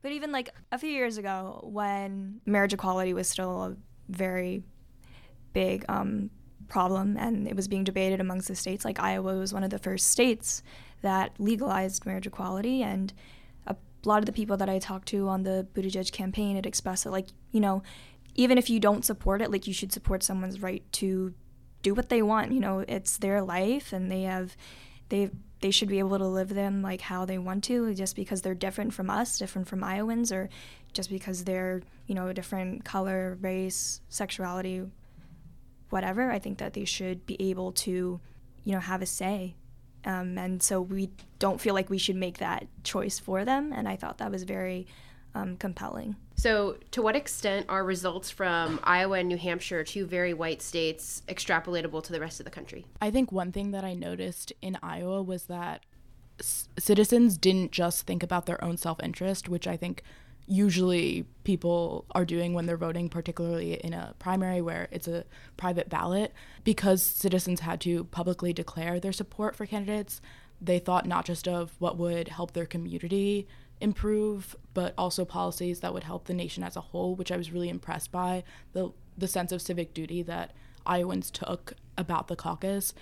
But 0.02 0.12
even 0.12 0.30
like 0.30 0.50
a 0.70 0.78
few 0.78 0.90
years 0.90 1.16
ago 1.16 1.60
when 1.64 2.40
marriage 2.44 2.74
equality 2.74 3.14
was 3.14 3.28
still 3.28 3.62
a 3.62 3.76
very 4.08 4.62
big 5.52 5.84
um, 5.88 6.30
problem 6.68 7.16
and 7.16 7.48
it 7.48 7.56
was 7.56 7.68
being 7.68 7.84
debated 7.84 8.20
amongst 8.20 8.48
the 8.48 8.54
states, 8.54 8.84
like 8.84 9.00
Iowa 9.00 9.36
was 9.36 9.54
one 9.54 9.64
of 9.64 9.70
the 9.70 9.78
first 9.78 10.08
states 10.08 10.62
that 11.02 11.32
legalized 11.38 12.04
marriage 12.04 12.26
equality 12.26 12.82
and 12.82 13.12
a 13.66 13.76
lot 14.04 14.18
of 14.18 14.26
the 14.26 14.32
people 14.32 14.56
that 14.56 14.68
I 14.68 14.78
talked 14.78 15.08
to 15.08 15.28
on 15.28 15.42
the 15.44 15.66
Buttigieg 15.74 16.12
campaign 16.12 16.56
had 16.56 16.66
expressed 16.66 17.04
that, 17.04 17.10
like, 17.10 17.28
you 17.52 17.60
know, 17.60 17.82
even 18.34 18.58
if 18.58 18.68
you 18.70 18.78
don't 18.78 19.04
support 19.04 19.42
it, 19.42 19.50
like, 19.50 19.66
you 19.66 19.72
should 19.72 19.92
support 19.92 20.22
someone's 20.22 20.60
right 20.62 20.84
to 20.92 21.34
do 21.86 21.94
what 21.94 22.08
they 22.08 22.22
want. 22.22 22.52
You 22.52 22.60
know, 22.60 22.84
it's 22.86 23.18
their 23.18 23.40
life, 23.42 23.92
and 23.92 24.10
they 24.10 24.22
have, 24.22 24.56
they 25.08 25.30
they 25.60 25.70
should 25.70 25.88
be 25.88 25.98
able 25.98 26.18
to 26.18 26.26
live 26.26 26.50
them 26.50 26.82
like 26.82 27.00
how 27.00 27.24
they 27.24 27.38
want 27.38 27.64
to, 27.64 27.94
just 27.94 28.14
because 28.14 28.42
they're 28.42 28.54
different 28.66 28.92
from 28.92 29.08
us, 29.08 29.38
different 29.38 29.68
from 29.68 29.82
Iowans, 29.82 30.30
or 30.30 30.48
just 30.92 31.08
because 31.10 31.44
they're, 31.44 31.82
you 32.06 32.14
know, 32.14 32.28
a 32.28 32.34
different 32.34 32.84
color, 32.84 33.38
race, 33.40 34.00
sexuality, 34.08 34.82
whatever. 35.90 36.30
I 36.30 36.38
think 36.38 36.58
that 36.58 36.74
they 36.74 36.84
should 36.84 37.24
be 37.24 37.36
able 37.50 37.72
to, 37.72 38.20
you 38.64 38.72
know, 38.72 38.80
have 38.80 39.02
a 39.02 39.06
say 39.06 39.54
um, 40.06 40.38
and 40.38 40.62
so 40.62 40.80
we 40.80 41.10
don't 41.40 41.60
feel 41.60 41.74
like 41.74 41.90
we 41.90 41.98
should 41.98 42.16
make 42.16 42.38
that 42.38 42.68
choice 42.84 43.18
for 43.18 43.44
them. 43.44 43.72
And 43.72 43.88
I 43.88 43.96
thought 43.96 44.18
that 44.18 44.30
was 44.30 44.44
very 44.44 44.86
um, 45.34 45.56
compelling. 45.56 46.14
So, 46.36 46.76
to 46.90 47.00
what 47.00 47.16
extent 47.16 47.64
are 47.70 47.82
results 47.82 48.30
from 48.30 48.78
Iowa 48.84 49.18
and 49.18 49.28
New 49.28 49.38
Hampshire, 49.38 49.82
two 49.84 50.04
very 50.04 50.34
white 50.34 50.60
states, 50.60 51.22
extrapolatable 51.28 52.02
to 52.04 52.12
the 52.12 52.20
rest 52.20 52.40
of 52.40 52.44
the 52.44 52.50
country? 52.50 52.84
I 53.00 53.10
think 53.10 53.32
one 53.32 53.52
thing 53.52 53.70
that 53.70 53.84
I 53.84 53.94
noticed 53.94 54.52
in 54.60 54.78
Iowa 54.82 55.22
was 55.22 55.44
that 55.44 55.86
c- 56.38 56.68
citizens 56.78 57.38
didn't 57.38 57.72
just 57.72 58.06
think 58.06 58.22
about 58.22 58.44
their 58.44 58.62
own 58.62 58.76
self 58.76 59.02
interest, 59.02 59.48
which 59.48 59.66
I 59.66 59.78
think 59.78 60.02
usually 60.46 61.24
people 61.44 62.04
are 62.14 62.26
doing 62.26 62.52
when 62.52 62.66
they're 62.66 62.76
voting, 62.76 63.08
particularly 63.08 63.74
in 63.74 63.94
a 63.94 64.14
primary 64.18 64.60
where 64.60 64.88
it's 64.90 65.08
a 65.08 65.24
private 65.56 65.88
ballot. 65.88 66.34
Because 66.64 67.02
citizens 67.02 67.60
had 67.60 67.80
to 67.80 68.04
publicly 68.04 68.52
declare 68.52 69.00
their 69.00 69.12
support 69.12 69.56
for 69.56 69.64
candidates, 69.64 70.20
they 70.60 70.78
thought 70.78 71.06
not 71.06 71.24
just 71.24 71.48
of 71.48 71.72
what 71.78 71.96
would 71.96 72.28
help 72.28 72.52
their 72.52 72.66
community 72.66 73.48
improve, 73.80 74.56
but 74.74 74.94
also 74.96 75.24
policies 75.24 75.80
that 75.80 75.92
would 75.92 76.04
help 76.04 76.26
the 76.26 76.34
nation 76.34 76.62
as 76.62 76.76
a 76.76 76.80
whole, 76.80 77.14
which 77.14 77.30
I 77.30 77.36
was 77.36 77.52
really 77.52 77.68
impressed 77.68 78.10
by 78.12 78.44
the 78.72 78.92
the 79.18 79.28
sense 79.28 79.50
of 79.50 79.62
civic 79.62 79.94
duty 79.94 80.22
that 80.22 80.52
Iowans 80.84 81.30
took 81.30 81.74
about 81.96 82.28
the 82.28 82.36
caucus. 82.36 82.92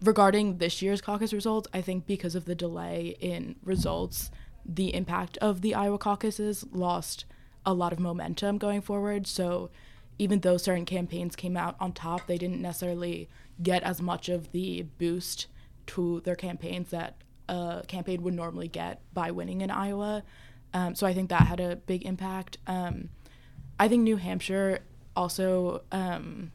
Regarding 0.00 0.58
this 0.58 0.82
year's 0.82 1.00
caucus 1.00 1.32
results, 1.32 1.68
I 1.72 1.80
think 1.80 2.06
because 2.06 2.34
of 2.34 2.44
the 2.44 2.54
delay 2.54 3.16
in 3.20 3.56
results, 3.64 4.30
the 4.64 4.94
impact 4.94 5.36
of 5.38 5.60
the 5.60 5.74
Iowa 5.74 5.98
caucuses 5.98 6.64
lost 6.72 7.24
a 7.66 7.74
lot 7.74 7.92
of 7.92 7.98
momentum 7.98 8.58
going 8.58 8.82
forward. 8.82 9.26
So 9.26 9.70
even 10.18 10.40
though 10.40 10.56
certain 10.56 10.84
campaigns 10.84 11.36
came 11.36 11.56
out 11.56 11.76
on 11.80 11.92
top, 11.92 12.26
they 12.26 12.38
didn't 12.38 12.62
necessarily 12.62 13.28
get 13.62 13.82
as 13.82 14.00
much 14.00 14.28
of 14.28 14.52
the 14.52 14.82
boost 14.98 15.46
to 15.86 16.20
their 16.20 16.36
campaigns 16.36 16.90
that 16.90 17.16
a 17.48 17.82
campaign 17.86 18.22
would 18.22 18.34
normally 18.34 18.68
get 18.68 19.00
by 19.12 19.30
winning 19.30 19.60
in 19.60 19.70
Iowa. 19.70 20.22
Um, 20.72 20.94
so 20.94 21.06
I 21.06 21.14
think 21.14 21.30
that 21.30 21.42
had 21.42 21.60
a 21.60 21.76
big 21.76 22.04
impact. 22.04 22.58
Um, 22.66 23.10
I 23.78 23.88
think 23.88 24.02
New 24.02 24.16
Hampshire 24.16 24.80
also 25.16 25.82
um, 25.92 26.52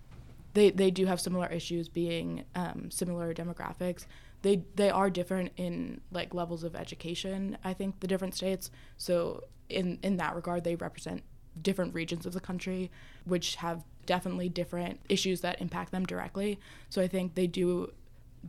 they 0.53 0.71
they 0.71 0.91
do 0.91 1.05
have 1.05 1.21
similar 1.21 1.47
issues, 1.47 1.87
being 1.89 2.43
um, 2.55 2.89
similar 2.91 3.33
demographics 3.33 4.05
they 4.41 4.63
they 4.75 4.89
are 4.89 5.09
different 5.09 5.51
in 5.57 6.01
like 6.11 6.33
levels 6.33 6.63
of 6.63 6.75
education 6.75 7.57
i 7.63 7.73
think 7.73 7.99
the 7.99 8.07
different 8.07 8.35
states 8.35 8.71
so 8.97 9.43
in 9.69 9.99
in 10.01 10.17
that 10.17 10.35
regard 10.35 10.63
they 10.63 10.75
represent 10.75 11.23
different 11.61 11.93
regions 11.93 12.25
of 12.25 12.33
the 12.33 12.39
country 12.39 12.89
which 13.25 13.55
have 13.55 13.83
definitely 14.05 14.49
different 14.49 14.99
issues 15.09 15.41
that 15.41 15.59
impact 15.61 15.91
them 15.91 16.05
directly 16.05 16.59
so 16.89 17.01
i 17.01 17.07
think 17.07 17.35
they 17.35 17.47
do 17.47 17.91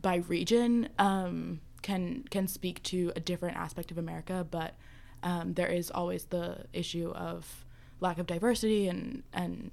by 0.01 0.17
region 0.27 0.87
um, 0.97 1.59
can 1.81 2.23
can 2.29 2.47
speak 2.47 2.81
to 2.83 3.11
a 3.15 3.19
different 3.19 3.57
aspect 3.57 3.91
of 3.91 3.97
america 3.97 4.45
but 4.49 4.75
um, 5.23 5.53
there 5.53 5.67
is 5.67 5.91
always 5.91 6.25
the 6.25 6.65
issue 6.73 7.11
of 7.11 7.65
lack 7.99 8.17
of 8.17 8.27
diversity 8.27 8.87
and 8.87 9.23
and 9.33 9.71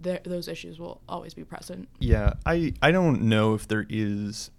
those 0.00 0.48
issues 0.48 0.78
will 0.78 1.00
always 1.08 1.34
be 1.34 1.44
present 1.44 1.88
yeah 1.98 2.34
i 2.44 2.72
i 2.82 2.90
don't 2.90 3.22
know 3.22 3.54
if 3.54 3.66
there 3.66 3.86
is 3.88 4.50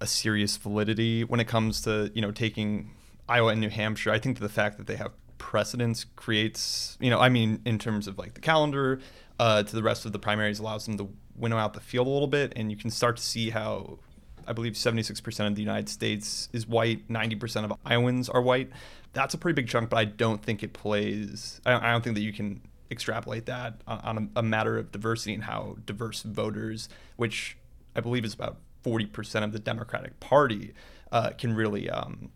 a 0.00 0.06
serious 0.06 0.56
validity 0.56 1.24
when 1.24 1.40
it 1.40 1.48
comes 1.48 1.80
to 1.82 2.10
you 2.14 2.20
know 2.20 2.30
taking 2.30 2.90
Iowa 3.28 3.52
and 3.52 3.60
New 3.60 3.70
Hampshire. 3.70 4.10
I 4.10 4.18
think 4.18 4.38
the 4.38 4.48
fact 4.48 4.76
that 4.78 4.86
they 4.86 4.96
have 4.96 5.12
precedence 5.38 6.04
creates 6.16 6.96
you 7.00 7.10
know 7.10 7.18
I 7.18 7.28
mean 7.28 7.60
in 7.64 7.78
terms 7.78 8.06
of 8.06 8.18
like 8.18 8.34
the 8.34 8.40
calendar 8.40 9.00
uh, 9.38 9.62
to 9.62 9.74
the 9.74 9.82
rest 9.82 10.04
of 10.06 10.12
the 10.12 10.18
primaries 10.18 10.60
allows 10.60 10.86
them 10.86 10.96
to 10.98 11.08
winnow 11.36 11.56
out 11.56 11.74
the 11.74 11.80
field 11.80 12.06
a 12.06 12.10
little 12.10 12.28
bit, 12.28 12.52
and 12.54 12.70
you 12.70 12.76
can 12.76 12.90
start 12.90 13.16
to 13.16 13.22
see 13.22 13.50
how 13.50 13.98
I 14.46 14.52
believe 14.52 14.74
76% 14.74 15.46
of 15.46 15.54
the 15.54 15.62
United 15.62 15.88
States 15.88 16.48
is 16.52 16.66
white, 16.66 17.08
90% 17.08 17.64
of 17.64 17.72
Iowans 17.84 18.28
are 18.28 18.42
white. 18.42 18.70
That's 19.12 19.34
a 19.34 19.38
pretty 19.38 19.54
big 19.54 19.68
chunk, 19.68 19.90
but 19.90 19.96
I 19.96 20.04
don't 20.04 20.42
think 20.42 20.62
it 20.62 20.72
plays. 20.72 21.60
I 21.64 21.92
don't, 21.92 22.02
think 22.02 22.16
that 22.16 22.22
you 22.22 22.32
can 22.32 22.60
extrapolate 22.90 23.46
that 23.46 23.80
on, 23.86 24.30
a 24.36 24.42
matter 24.42 24.76
of 24.76 24.92
diversity 24.92 25.34
and 25.34 25.44
how 25.44 25.76
diverse 25.86 26.22
voters, 26.22 26.88
which 27.16 27.56
I 27.94 28.00
believe 28.00 28.24
is 28.24 28.34
about 28.34 28.56
40% 28.84 29.44
of 29.44 29.52
the 29.52 29.58
Democratic 29.58 30.18
Party 30.20 30.74
uh, 31.12 31.30
can 31.30 31.54
really 31.54 31.88
um, 31.88 32.30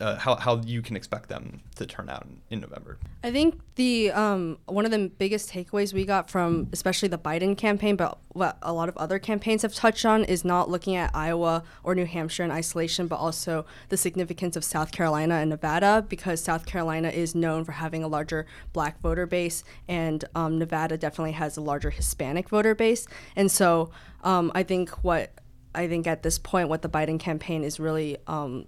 uh, 0.00 0.16
how, 0.16 0.36
how 0.36 0.60
you 0.62 0.82
can 0.82 0.96
expect 0.96 1.28
them 1.28 1.60
to 1.76 1.86
turn 1.86 2.08
out 2.08 2.24
in, 2.24 2.40
in 2.50 2.60
November. 2.60 2.98
I 3.22 3.30
think 3.30 3.60
the 3.76 4.10
um, 4.12 4.58
one 4.66 4.84
of 4.84 4.90
the 4.90 5.10
biggest 5.18 5.50
takeaways 5.50 5.92
we 5.92 6.04
got 6.04 6.30
from 6.30 6.68
especially 6.72 7.08
the 7.08 7.18
Biden 7.18 7.56
campaign, 7.56 7.96
but 7.96 8.18
what 8.28 8.58
a 8.62 8.72
lot 8.72 8.88
of 8.88 8.96
other 8.96 9.18
campaigns 9.18 9.62
have 9.62 9.74
touched 9.74 10.04
on, 10.04 10.24
is 10.24 10.44
not 10.44 10.68
looking 10.68 10.96
at 10.96 11.14
Iowa 11.14 11.62
or 11.82 11.94
New 11.94 12.04
Hampshire 12.06 12.44
in 12.44 12.50
isolation, 12.50 13.06
but 13.06 13.16
also 13.16 13.64
the 13.88 13.96
significance 13.96 14.56
of 14.56 14.64
South 14.64 14.92
Carolina 14.92 15.36
and 15.36 15.50
Nevada, 15.50 16.04
because 16.08 16.42
South 16.42 16.66
Carolina 16.66 17.08
is 17.08 17.34
known 17.34 17.64
for 17.64 17.72
having 17.72 18.02
a 18.02 18.08
larger 18.08 18.46
black 18.72 19.00
voter 19.00 19.26
base, 19.26 19.64
and 19.88 20.24
um, 20.34 20.58
Nevada 20.58 20.96
definitely 20.96 21.32
has 21.32 21.56
a 21.56 21.60
larger 21.60 21.90
Hispanic 21.90 22.48
voter 22.48 22.74
base. 22.74 23.06
And 23.34 23.50
so 23.50 23.90
um, 24.24 24.52
I 24.54 24.62
think 24.62 24.90
what 25.04 25.30
I 25.74 25.88
think 25.88 26.06
at 26.06 26.22
this 26.22 26.38
point, 26.38 26.68
what 26.70 26.82
the 26.82 26.88
Biden 26.88 27.20
campaign 27.20 27.62
is 27.62 27.78
really 27.78 28.16
um, 28.26 28.66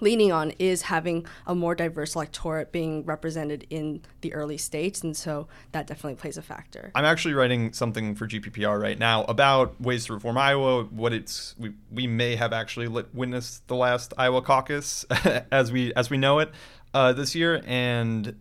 leaning 0.00 0.32
on 0.32 0.52
is 0.58 0.82
having 0.82 1.26
a 1.46 1.54
more 1.54 1.74
diverse 1.74 2.14
electorate 2.14 2.72
being 2.72 3.04
represented 3.04 3.66
in 3.70 4.02
the 4.20 4.34
early 4.34 4.56
states, 4.56 5.02
and 5.02 5.16
so 5.16 5.48
that 5.72 5.86
definitely 5.86 6.16
plays 6.16 6.36
a 6.36 6.42
factor. 6.42 6.90
I'm 6.94 7.04
actually 7.04 7.34
writing 7.34 7.72
something 7.72 8.14
for 8.14 8.26
GPPR 8.26 8.80
right 8.80 8.98
now 8.98 9.24
about 9.24 9.80
ways 9.80 10.06
to 10.06 10.14
reform 10.14 10.38
Iowa. 10.38 10.84
What 10.84 11.12
it's 11.12 11.54
we, 11.58 11.72
we 11.90 12.06
may 12.06 12.36
have 12.36 12.52
actually 12.52 12.88
witnessed 12.88 13.66
the 13.68 13.76
last 13.76 14.12
Iowa 14.18 14.42
caucus 14.42 15.04
as 15.50 15.72
we 15.72 15.92
as 15.94 16.10
we 16.10 16.16
know 16.16 16.38
it 16.38 16.50
uh, 16.92 17.12
this 17.12 17.34
year, 17.34 17.62
and 17.66 18.36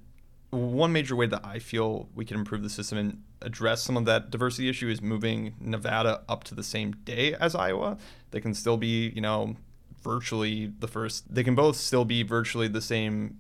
one 0.54 0.94
major 0.94 1.16
way 1.16 1.26
that 1.26 1.44
I 1.44 1.60
feel 1.60 2.10
we 2.14 2.26
can 2.26 2.38
improve 2.38 2.62
the 2.62 2.70
system 2.70 2.98
and 2.98 3.24
address 3.42 3.82
some 3.82 3.98
of 3.98 4.06
that 4.06 4.30
diversity 4.30 4.70
issue 4.70 4.88
is 4.88 5.02
moving 5.02 5.56
Nevada 5.60 6.22
up 6.30 6.44
to 6.46 6.56
the 6.56 6.64
same 6.64 6.94
day 7.04 7.34
as 7.36 7.56
Iowa. 7.56 7.98
They 8.32 8.40
can 8.40 8.54
still 8.54 8.78
be, 8.78 9.10
you 9.10 9.22
know, 9.22 9.56
virtually 10.04 10.72
the 10.80 10.88
first, 10.88 11.34
they 11.34 11.44
can 11.44 11.56
both 11.56 11.78
still 11.78 12.06
be 12.06 12.24
virtually 12.24 12.68
the 12.68 12.82
same 12.82 13.40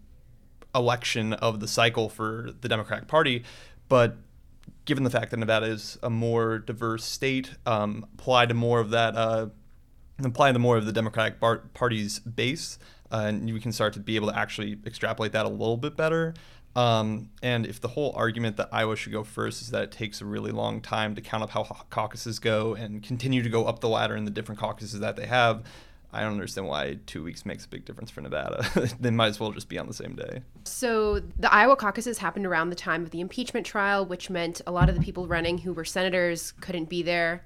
election 0.73 1.33
of 1.33 1.59
the 1.59 1.67
cycle 1.67 2.09
for 2.09 2.49
the 2.61 2.69
Democratic 2.69 3.07
Party. 3.07 3.43
But 3.89 4.17
given 4.85 5.03
the 5.03 5.09
fact 5.09 5.31
that 5.31 5.37
Nevada 5.37 5.67
is 5.67 5.97
a 6.01 6.09
more 6.09 6.59
diverse 6.59 7.05
state, 7.05 7.51
um, 7.65 8.05
apply 8.13 8.47
to 8.47 8.53
more 8.53 8.79
of 8.79 8.89
that, 8.89 9.15
uh, 9.15 9.47
apply 10.23 10.51
to 10.51 10.59
more 10.59 10.77
of 10.77 10.85
the 10.85 10.91
Democratic 10.91 11.39
bar- 11.39 11.63
Party's 11.73 12.19
base, 12.19 12.79
uh, 13.11 13.25
and 13.27 13.49
you 13.49 13.59
can 13.59 13.71
start 13.71 13.93
to 13.93 13.99
be 13.99 14.15
able 14.15 14.29
to 14.29 14.37
actually 14.37 14.79
extrapolate 14.85 15.31
that 15.33 15.45
a 15.45 15.49
little 15.49 15.77
bit 15.77 15.95
better. 15.95 16.33
Um, 16.75 17.29
and 17.43 17.67
if 17.67 17.79
the 17.79 17.89
whole 17.89 18.13
argument 18.15 18.57
that 18.57 18.69
Iowa 18.71 18.95
should 18.95 19.11
go 19.11 19.23
first 19.23 19.61
is 19.61 19.69
that 19.69 19.83
it 19.83 19.91
takes 19.91 20.21
a 20.21 20.25
really 20.25 20.51
long 20.51 20.81
time 20.81 21.13
to 21.13 21.21
count 21.21 21.43
up 21.43 21.51
how 21.51 21.63
caucuses 21.91 22.39
go 22.39 22.73
and 22.73 23.03
continue 23.03 23.43
to 23.43 23.49
go 23.49 23.65
up 23.65 23.79
the 23.79 23.89
ladder 23.89 24.15
in 24.15 24.25
the 24.25 24.31
different 24.31 24.59
caucuses 24.59 24.99
that 24.99 25.15
they 25.15 25.27
have, 25.27 25.63
I 26.13 26.21
don't 26.21 26.33
understand 26.33 26.67
why 26.67 26.99
two 27.05 27.23
weeks 27.23 27.45
makes 27.45 27.65
a 27.65 27.67
big 27.67 27.85
difference 27.85 28.11
for 28.11 28.21
Nevada. 28.21 28.65
they 28.99 29.11
might 29.11 29.27
as 29.27 29.39
well 29.39 29.51
just 29.51 29.69
be 29.69 29.77
on 29.77 29.87
the 29.87 29.93
same 29.93 30.15
day. 30.15 30.41
So 30.63 31.19
the 31.19 31.51
Iowa 31.51 31.75
caucuses 31.75 32.19
happened 32.19 32.45
around 32.45 32.69
the 32.69 32.75
time 32.75 33.03
of 33.03 33.11
the 33.11 33.19
impeachment 33.19 33.65
trial, 33.65 34.05
which 34.05 34.29
meant 34.29 34.61
a 34.67 34.71
lot 34.71 34.89
of 34.89 34.95
the 34.95 35.01
people 35.01 35.27
running 35.27 35.59
who 35.59 35.73
were 35.73 35.85
senators 35.85 36.51
couldn't 36.61 36.89
be 36.89 37.01
there. 37.01 37.43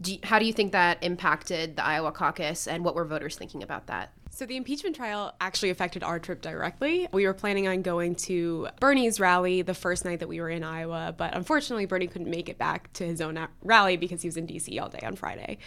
Do 0.00 0.14
you, 0.14 0.18
how 0.24 0.38
do 0.38 0.46
you 0.46 0.52
think 0.52 0.72
that 0.72 0.98
impacted 1.02 1.76
the 1.76 1.84
Iowa 1.84 2.12
caucus, 2.12 2.66
and 2.66 2.84
what 2.84 2.94
were 2.94 3.04
voters 3.04 3.36
thinking 3.36 3.62
about 3.62 3.86
that? 3.86 4.12
So 4.34 4.46
the 4.46 4.56
impeachment 4.56 4.96
trial 4.96 5.34
actually 5.42 5.68
affected 5.68 6.02
our 6.02 6.18
trip 6.18 6.40
directly. 6.40 7.06
We 7.12 7.26
were 7.26 7.34
planning 7.34 7.68
on 7.68 7.82
going 7.82 8.14
to 8.16 8.68
Bernie's 8.80 9.20
rally 9.20 9.60
the 9.60 9.74
first 9.74 10.06
night 10.06 10.20
that 10.20 10.28
we 10.28 10.40
were 10.40 10.48
in 10.48 10.64
Iowa, 10.64 11.14
but 11.16 11.36
unfortunately 11.36 11.84
Bernie 11.84 12.06
couldn't 12.06 12.30
make 12.30 12.48
it 12.48 12.56
back 12.56 12.90
to 12.94 13.04
his 13.04 13.20
own 13.20 13.38
rally 13.62 13.98
because 13.98 14.22
he 14.22 14.28
was 14.28 14.38
in 14.38 14.46
DC 14.46 14.80
all 14.80 14.88
day 14.88 15.00
on 15.02 15.16
Friday. 15.16 15.58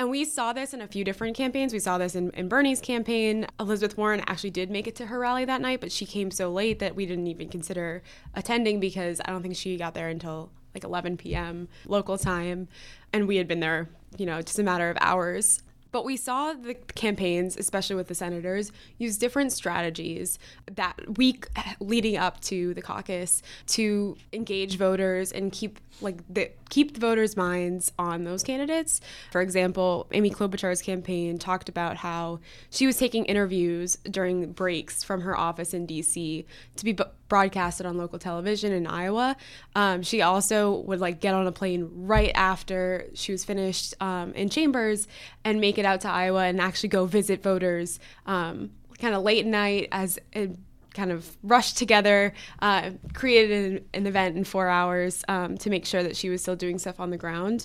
And 0.00 0.08
we 0.08 0.24
saw 0.24 0.54
this 0.54 0.72
in 0.72 0.80
a 0.80 0.86
few 0.86 1.04
different 1.04 1.36
campaigns. 1.36 1.74
We 1.74 1.78
saw 1.78 1.98
this 1.98 2.14
in, 2.14 2.30
in, 2.30 2.48
Bernie's 2.48 2.80
campaign. 2.80 3.46
Elizabeth 3.60 3.98
Warren 3.98 4.22
actually 4.26 4.48
did 4.48 4.70
make 4.70 4.86
it 4.86 4.96
to 4.96 5.04
her 5.04 5.18
rally 5.18 5.44
that 5.44 5.60
night, 5.60 5.82
but 5.82 5.92
she 5.92 6.06
came 6.06 6.30
so 6.30 6.50
late 6.50 6.78
that 6.78 6.96
we 6.96 7.04
didn't 7.04 7.26
even 7.26 7.50
consider 7.50 8.02
attending 8.34 8.80
because 8.80 9.20
I 9.22 9.30
don't 9.30 9.42
think 9.42 9.56
she 9.56 9.76
got 9.76 9.92
there 9.92 10.08
until 10.08 10.52
like 10.74 10.84
11 10.84 11.18
p.m. 11.18 11.68
local 11.86 12.16
time. 12.16 12.66
And 13.12 13.28
we 13.28 13.36
had 13.36 13.46
been 13.46 13.60
there, 13.60 13.90
you 14.16 14.24
know, 14.24 14.40
just 14.40 14.58
a 14.58 14.62
matter 14.62 14.88
of 14.88 14.96
hours. 15.02 15.62
But 15.92 16.04
we 16.04 16.16
saw 16.16 16.52
the 16.52 16.74
campaigns, 16.74 17.56
especially 17.56 17.96
with 17.96 18.08
the 18.08 18.14
senators, 18.14 18.72
use 18.98 19.18
different 19.18 19.52
strategies 19.52 20.38
that 20.70 21.18
week 21.18 21.48
leading 21.80 22.16
up 22.16 22.40
to 22.42 22.74
the 22.74 22.82
caucus 22.82 23.42
to 23.68 24.16
engage 24.32 24.76
voters 24.76 25.32
and 25.32 25.52
keep 25.52 25.80
like 26.00 26.22
the, 26.32 26.50
keep 26.68 26.94
the 26.94 27.00
voters' 27.00 27.36
minds 27.36 27.92
on 27.98 28.24
those 28.24 28.42
candidates. 28.42 29.00
For 29.32 29.40
example, 29.40 30.06
Amy 30.12 30.30
Klobuchar's 30.30 30.82
campaign 30.82 31.38
talked 31.38 31.68
about 31.68 31.98
how 31.98 32.40
she 32.70 32.86
was 32.86 32.96
taking 32.96 33.24
interviews 33.26 33.96
during 34.10 34.52
breaks 34.52 35.02
from 35.02 35.22
her 35.22 35.36
office 35.36 35.74
in 35.74 35.86
D.C. 35.86 36.46
to 36.76 36.84
be 36.84 36.96
broadcasted 37.28 37.86
on 37.86 37.96
local 37.96 38.18
television 38.18 38.72
in 38.72 38.86
Iowa. 38.86 39.36
Um, 39.74 40.02
she 40.02 40.20
also 40.22 40.80
would 40.80 41.00
like 41.00 41.20
get 41.20 41.34
on 41.34 41.46
a 41.46 41.52
plane 41.52 41.88
right 41.94 42.32
after 42.34 43.06
she 43.14 43.32
was 43.32 43.44
finished 43.44 43.94
um, 44.00 44.32
in 44.32 44.48
Chambers 44.48 45.06
and 45.44 45.60
make 45.60 45.78
it 45.80 45.84
out 45.84 46.02
to 46.02 46.08
Iowa 46.08 46.44
and 46.44 46.60
actually 46.60 46.90
go 46.90 47.06
visit 47.06 47.42
voters 47.42 47.98
um, 48.26 48.70
kind 48.98 49.14
of 49.14 49.22
late 49.22 49.40
at 49.40 49.46
night 49.46 49.88
as. 49.92 50.18
A, 50.34 50.50
kind 50.92 51.12
of 51.12 51.36
rushed 51.44 51.78
together, 51.78 52.34
uh, 52.62 52.90
created 53.14 53.72
an, 53.72 53.84
an, 53.94 54.06
event 54.08 54.36
in 54.36 54.42
four 54.42 54.68
hours 54.68 55.24
um, 55.28 55.56
to 55.56 55.70
make 55.70 55.86
sure 55.86 56.02
that 56.02 56.16
she 56.16 56.28
was 56.28 56.42
still 56.42 56.56
doing 56.56 56.80
stuff 56.80 56.98
on 56.98 57.10
the 57.10 57.16
ground, 57.16 57.64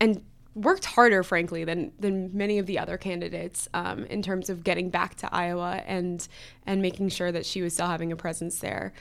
and 0.00 0.20
worked 0.54 0.84
harder, 0.84 1.22
frankly, 1.22 1.64
than 1.64 1.92
than 1.98 2.36
many 2.36 2.58
of 2.58 2.66
the 2.66 2.78
other 2.78 2.96
candidates 2.96 3.68
um, 3.74 4.04
in 4.04 4.22
terms 4.22 4.48
of 4.48 4.64
getting 4.64 4.90
back 4.90 5.16
to 5.16 5.34
Iowa 5.34 5.82
and 5.86 6.26
and 6.66 6.80
making 6.80 7.08
sure 7.08 7.32
that 7.32 7.44
she 7.44 7.62
was 7.62 7.74
still 7.74 7.86
having 7.86 8.12
a 8.12 8.16
presence 8.16 8.58
there. 8.58 8.92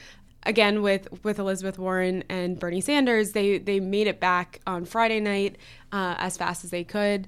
Again, 0.45 0.81
with 0.81 1.07
with 1.23 1.39
Elizabeth 1.39 1.79
Warren 1.79 2.23
and 2.29 2.59
Bernie 2.59 2.81
Sanders, 2.81 3.31
they 3.31 3.59
they 3.59 3.79
made 3.79 4.07
it 4.07 4.19
back 4.19 4.59
on 4.67 4.85
Friday 4.85 5.19
night 5.19 5.57
uh, 5.91 6.15
as 6.17 6.37
fast 6.37 6.63
as 6.63 6.71
they 6.71 6.83
could, 6.83 7.27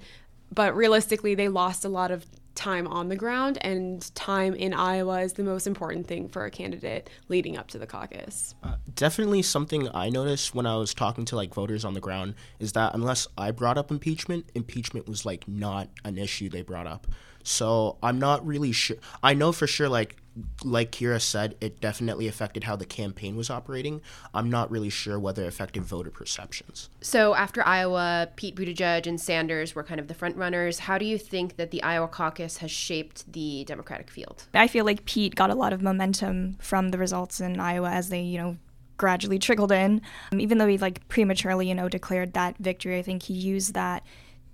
but 0.53 0.75
realistically, 0.75 1.35
they 1.35 1.47
lost 1.47 1.85
a 1.85 1.89
lot 1.89 2.11
of 2.11 2.25
time 2.55 2.87
on 2.87 3.09
the 3.09 3.15
ground 3.15 3.57
and 3.61 4.13
time 4.15 4.55
in 4.55 4.73
Iowa 4.73 5.21
is 5.21 5.33
the 5.33 5.43
most 5.43 5.67
important 5.67 6.07
thing 6.07 6.29
for 6.29 6.45
a 6.45 6.51
candidate 6.51 7.09
leading 7.27 7.57
up 7.57 7.67
to 7.67 7.77
the 7.77 7.85
caucus. 7.85 8.55
Uh, 8.63 8.75
definitely 8.95 9.41
something 9.41 9.89
I 9.93 10.09
noticed 10.09 10.55
when 10.55 10.65
I 10.65 10.77
was 10.77 10.93
talking 10.93 11.25
to 11.25 11.35
like 11.35 11.53
voters 11.53 11.85
on 11.85 11.93
the 11.93 11.99
ground 11.99 12.35
is 12.59 12.71
that 12.71 12.95
unless 12.95 13.27
I 13.37 13.51
brought 13.51 13.77
up 13.77 13.91
impeachment, 13.91 14.49
impeachment 14.55 15.07
was 15.07 15.25
like 15.25 15.47
not 15.47 15.89
an 16.03 16.17
issue 16.17 16.49
they 16.49 16.61
brought 16.61 16.87
up. 16.87 17.07
So 17.45 17.97
I'm 18.03 18.19
not 18.19 18.45
really 18.45 18.71
sure. 18.71 18.97
I 19.23 19.33
know 19.33 19.51
for 19.51 19.67
sure 19.67 19.87
like 19.87 20.17
like 20.65 20.91
Kira 20.91 21.21
said, 21.21 21.55
it 21.61 21.79
definitely 21.79 22.27
affected 22.27 22.65
how 22.65 22.75
the 22.75 22.85
campaign 22.85 23.37
was 23.37 23.49
operating. 23.49 24.01
I'm 24.33 24.49
not 24.49 24.69
really 24.69 24.89
sure 24.89 25.17
whether 25.17 25.43
it 25.43 25.47
affected 25.47 25.83
voter 25.83 26.11
perceptions. 26.11 26.89
So 26.99 27.35
after 27.35 27.65
Iowa, 27.65 28.29
Pete 28.35 28.55
Buttigieg 28.55 29.07
and 29.07 29.19
Sanders 29.19 29.75
were 29.75 29.83
kind 29.83 29.99
of 29.99 30.09
the 30.09 30.13
front 30.13 30.35
runners. 30.35 30.79
How 30.79 30.97
do 30.97 31.05
you 31.05 31.17
think 31.17 31.55
that 31.55 31.71
the 31.71 31.81
Iowa 31.83 32.09
caucus 32.09 32.57
has 32.57 32.71
shaped 32.71 33.31
the 33.31 33.63
Democratic 33.65 34.09
field? 34.09 34.47
I 34.53 34.67
feel 34.67 34.83
like 34.83 35.05
Pete 35.05 35.35
got 35.35 35.49
a 35.49 35.55
lot 35.55 35.71
of 35.71 35.81
momentum 35.81 36.57
from 36.59 36.89
the 36.89 36.97
results 36.97 37.39
in 37.39 37.59
Iowa 37.59 37.91
as 37.91 38.09
they, 38.09 38.21
you 38.21 38.37
know, 38.37 38.57
gradually 38.97 39.39
trickled 39.39 39.71
in. 39.71 40.01
Um, 40.33 40.41
even 40.41 40.57
though 40.57 40.67
he 40.67 40.77
like 40.77 41.07
prematurely, 41.07 41.69
you 41.69 41.75
know, 41.75 41.87
declared 41.87 42.33
that 42.33 42.57
victory, 42.57 42.97
I 42.99 43.03
think 43.03 43.23
he 43.23 43.33
used 43.33 43.73
that 43.73 44.03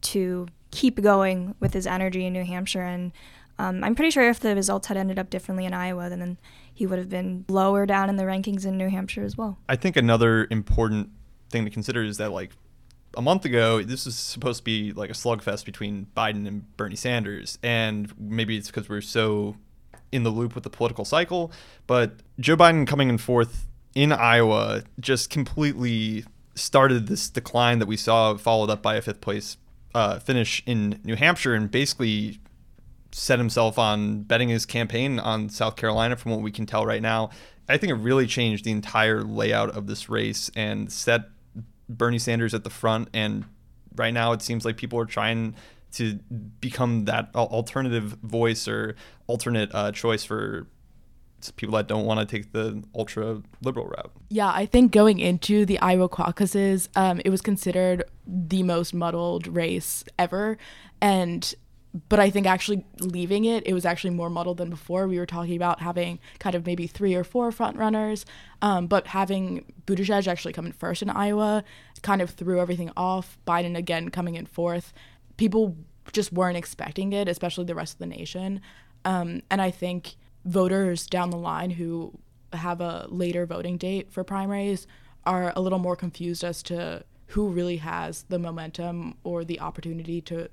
to 0.02 0.48
keep 0.72 1.02
going 1.02 1.56
with 1.60 1.74
his 1.74 1.86
energy 1.86 2.26
in 2.26 2.34
New 2.34 2.46
Hampshire 2.46 2.84
and 2.84 3.12
um, 3.62 3.84
I'm 3.84 3.94
pretty 3.94 4.10
sure 4.10 4.28
if 4.28 4.40
the 4.40 4.56
results 4.56 4.88
had 4.88 4.98
ended 4.98 5.20
up 5.20 5.30
differently 5.30 5.66
in 5.66 5.74
Iowa, 5.74 6.10
then 6.10 6.40
he 6.74 6.88
would 6.88 6.98
have 6.98 7.10
been 7.10 7.46
lower 7.48 7.86
down 7.86 8.10
in 8.10 8.16
the 8.16 8.24
rankings 8.24 8.66
in 8.66 8.76
New 8.76 8.90
Hampshire 8.90 9.24
as 9.24 9.38
well. 9.38 9.60
I 9.70 9.76
think 9.76 9.96
another 9.96 10.48
important 10.50 11.10
thing 11.52 11.66
to 11.66 11.70
consider 11.70 12.04
is 12.04 12.18
that 12.18 12.32
like 12.32 12.54
a 13.16 13.22
month 13.22 13.46
ago, 13.46 13.84
this 13.84 14.06
was 14.06 14.16
supposed 14.16 14.60
to 14.60 14.64
be 14.64 14.94
like 14.94 15.12
a 15.12 15.14
slugfest 15.14 15.66
between 15.66 16.08
Biden 16.18 16.48
and 16.48 16.76
Bernie 16.76 16.96
Sanders, 16.96 17.60
and 17.62 18.12
maybe 18.18 18.58
it's 18.58 18.68
because 18.68 18.90
we're 18.90 19.02
so 19.02 19.58
in 20.12 20.24
the 20.24 20.32
loop 20.32 20.56
with 20.56 20.64
the 20.64 20.70
political 20.70 21.06
cycle. 21.06 21.52
But 21.86 22.16
Joe 22.40 22.58
Biden 22.58 22.88
coming 22.88 23.10
in 23.10 23.18
fourth 23.18 23.68
in 23.94 24.12
Iowa 24.12 24.84
just 25.00 25.30
completely 25.30 26.26
started 26.56 27.08
this 27.08 27.30
decline 27.30 27.80
that 27.80 27.86
we 27.86 27.98
saw, 27.98 28.36
followed 28.38 28.70
up 28.70 28.82
by 28.82 28.96
a 28.96 29.02
fifth 29.02 29.22
place 29.22 29.58
uh, 29.94 30.20
finish 30.20 30.64
in 30.66 31.00
New 31.04 31.16
Hampshire, 31.16 31.54
and 31.54 31.70
basically 31.70 32.40
set 33.12 33.40
himself 33.40 33.78
on 33.78 34.24
betting 34.24 34.50
his 34.50 34.66
campaign 34.66 35.20
on 35.20 35.50
South 35.50 35.76
Carolina 35.76 36.16
from 36.16 36.32
what 36.32 36.42
we 36.42 36.52
can 36.52 36.66
tell 36.66 36.86
right 36.86 37.02
now. 37.02 37.30
I 37.68 37.78
think 37.78 37.92
it 37.92 37.96
really 37.96 38.28
changed 38.28 38.66
the 38.66 38.72
entire 38.72 39.22
layout 39.24 39.70
of 39.72 39.88
this 39.88 40.10
race 40.10 40.50
and 40.56 40.92
set 40.92 41.22
Bernie 41.88 42.20
Sanders 42.20 42.54
at 42.54 42.64
the 42.64 42.70
front. 42.70 43.10
And 43.14 43.46
right 43.96 44.14
now, 44.14 44.32
it 44.32 44.42
seems 44.42 44.66
like 44.66 44.78
people 44.78 45.00
are 45.00 45.06
trying 45.06 45.56
to 45.94 46.16
become 46.62 47.06
that 47.06 47.30
alternative 47.36 48.18
voice 48.24 48.68
or 48.68 48.96
alternate 49.28 49.74
uh, 49.74 49.92
choice 49.92 50.24
for 50.24 50.68
people 51.50 51.76
that 51.76 51.88
don't 51.88 52.06
want 52.06 52.20
to 52.20 52.26
take 52.26 52.52
the 52.52 52.84
ultra 52.94 53.42
liberal 53.64 53.88
route. 53.88 54.12
Yeah, 54.30 54.52
I 54.54 54.66
think 54.66 54.92
going 54.92 55.20
into 55.20 55.66
the 55.66 55.80
Iowa 55.80 56.08
caucuses, 56.08 56.90
um, 56.96 57.22
it 57.26 57.30
was 57.30 57.42
considered 57.42 58.04
the 58.28 58.62
most 58.64 58.94
muddled 58.94 59.48
race 59.48 60.04
ever. 60.20 60.58
And 61.02 61.56
but 62.08 62.20
I 62.20 62.30
think 62.30 62.48
actually 62.48 62.86
leaving 63.00 63.44
it, 63.44 63.68
it 63.68 63.74
was 63.74 63.86
actually 63.86 64.12
more 64.12 64.30
muddled 64.30 64.58
than 64.58 64.70
before. 64.70 65.08
We 65.08 65.20
were 65.20 65.26
talking 65.26 65.58
about 65.58 65.82
having 65.82 66.20
kind 66.40 66.56
of 66.56 66.66
maybe 66.66 66.88
three 66.88 67.16
or 67.16 67.24
four 67.24 67.52
front 67.52 67.76
runners, 67.76 68.26
um, 68.62 68.88
but 68.88 69.08
having 69.08 69.66
Buttigieg 69.86 70.28
actually 70.28 70.54
come 70.54 70.66
in 70.66 70.72
first 70.72 71.02
in 71.02 71.10
Iowa 71.10 71.66
kind 72.02 72.22
of 72.22 72.30
threw 72.30 72.60
everything 72.60 72.92
off. 72.96 73.38
Biden 73.46 73.76
again 73.76 74.10
coming 74.10 74.36
in 74.36 74.46
fourth. 74.46 74.94
People 75.38 75.76
just 76.14 76.32
weren't 76.32 76.58
expecting 76.58 77.14
it, 77.14 77.28
especially 77.28 77.66
the 77.66 77.76
rest 77.76 77.94
of 77.94 78.00
the 78.00 78.06
nation. 78.06 78.62
Um, 79.06 79.42
and 79.50 79.62
I 79.62 79.72
think 79.72 80.16
voters 80.46 81.08
down 81.08 81.30
the 81.30 81.38
line 81.38 81.72
who 81.72 82.14
have 82.54 82.82
a 82.82 83.08
later 83.10 83.46
voting 83.46 83.78
date 83.78 84.12
for 84.12 84.24
primaries 84.24 84.88
are 85.26 85.54
a 85.56 85.62
little 85.62 85.80
more 85.80 85.96
confused 85.96 86.44
as 86.44 86.64
to 86.64 87.04
who 87.28 87.48
really 87.48 87.78
has 87.78 88.24
the 88.24 88.40
momentum 88.40 89.16
or 89.24 89.46
the 89.46 89.60
opportunity 89.60 90.22
to 90.22 90.50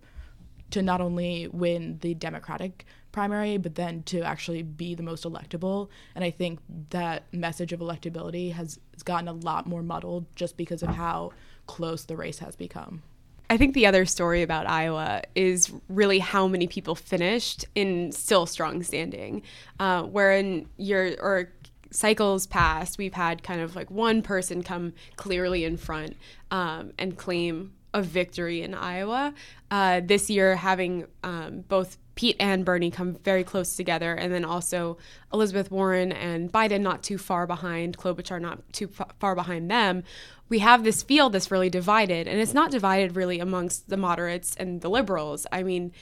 to 0.70 0.82
not 0.82 1.00
only 1.00 1.48
win 1.48 1.98
the 2.02 2.12
Democratic 2.12 2.84
primary, 3.10 3.56
but 3.56 3.74
then 3.74 4.02
to 4.02 4.20
actually 4.20 4.62
be 4.62 4.94
the 4.94 5.02
most 5.02 5.24
electable. 5.24 5.88
And 6.14 6.22
I 6.22 6.30
think 6.30 6.60
that 6.90 7.24
message 7.32 7.72
of 7.72 7.80
electability 7.80 8.52
has, 8.52 8.78
has 8.92 9.02
gotten 9.02 9.28
a 9.28 9.32
lot 9.32 9.66
more 9.66 9.82
muddled 9.82 10.26
just 10.36 10.56
because 10.56 10.82
of 10.82 10.90
how 10.90 11.32
close 11.66 12.04
the 12.04 12.16
race 12.16 12.40
has 12.40 12.54
become. 12.54 13.02
I 13.50 13.56
think 13.56 13.74
the 13.74 13.86
other 13.86 14.04
story 14.04 14.42
about 14.42 14.68
Iowa 14.68 15.22
is 15.34 15.72
really 15.88 16.18
how 16.18 16.46
many 16.46 16.66
people 16.66 16.94
finished 16.94 17.64
in 17.74 18.12
still 18.12 18.44
strong 18.46 18.82
standing. 18.82 19.42
Uh, 19.80 20.02
where 20.02 20.32
in 20.32 20.68
your 20.76 21.14
or 21.20 21.50
cycles 21.90 22.46
past, 22.46 22.98
we've 22.98 23.14
had 23.14 23.42
kind 23.42 23.60
of 23.60 23.74
like 23.74 23.90
one 23.90 24.20
person 24.22 24.62
come 24.62 24.92
clearly 25.16 25.64
in 25.64 25.76
front 25.76 26.16
um, 26.50 26.92
and 26.98 27.16
claim 27.16 27.72
a 27.94 28.02
victory 28.02 28.62
in 28.62 28.74
Iowa. 28.74 29.32
Uh, 29.70 30.00
this 30.04 30.28
year, 30.28 30.56
having 30.56 31.06
um, 31.24 31.64
both 31.68 31.96
Pete 32.14 32.36
and 32.40 32.64
Bernie 32.64 32.90
come 32.90 33.14
very 33.24 33.44
close 33.44 33.76
together, 33.76 34.12
and 34.12 34.32
then 34.32 34.44
also 34.44 34.98
Elizabeth 35.32 35.70
Warren 35.70 36.10
and 36.12 36.52
Biden 36.52 36.80
not 36.80 37.02
too 37.02 37.16
far 37.16 37.46
behind, 37.46 37.96
Klobuchar 37.96 38.40
not 38.40 38.60
too 38.72 38.88
far 39.20 39.34
behind 39.34 39.70
them, 39.70 40.02
we 40.48 40.60
have 40.60 40.84
this 40.84 41.02
field 41.02 41.32
that's 41.32 41.50
really 41.50 41.70
divided. 41.70 42.26
And 42.26 42.40
it's 42.40 42.54
not 42.54 42.70
divided 42.70 43.16
really 43.16 43.38
amongst 43.38 43.88
the 43.88 43.96
moderates 43.96 44.54
and 44.56 44.80
the 44.80 44.88
liberals. 44.88 45.46
I 45.52 45.62
mean, 45.62 45.92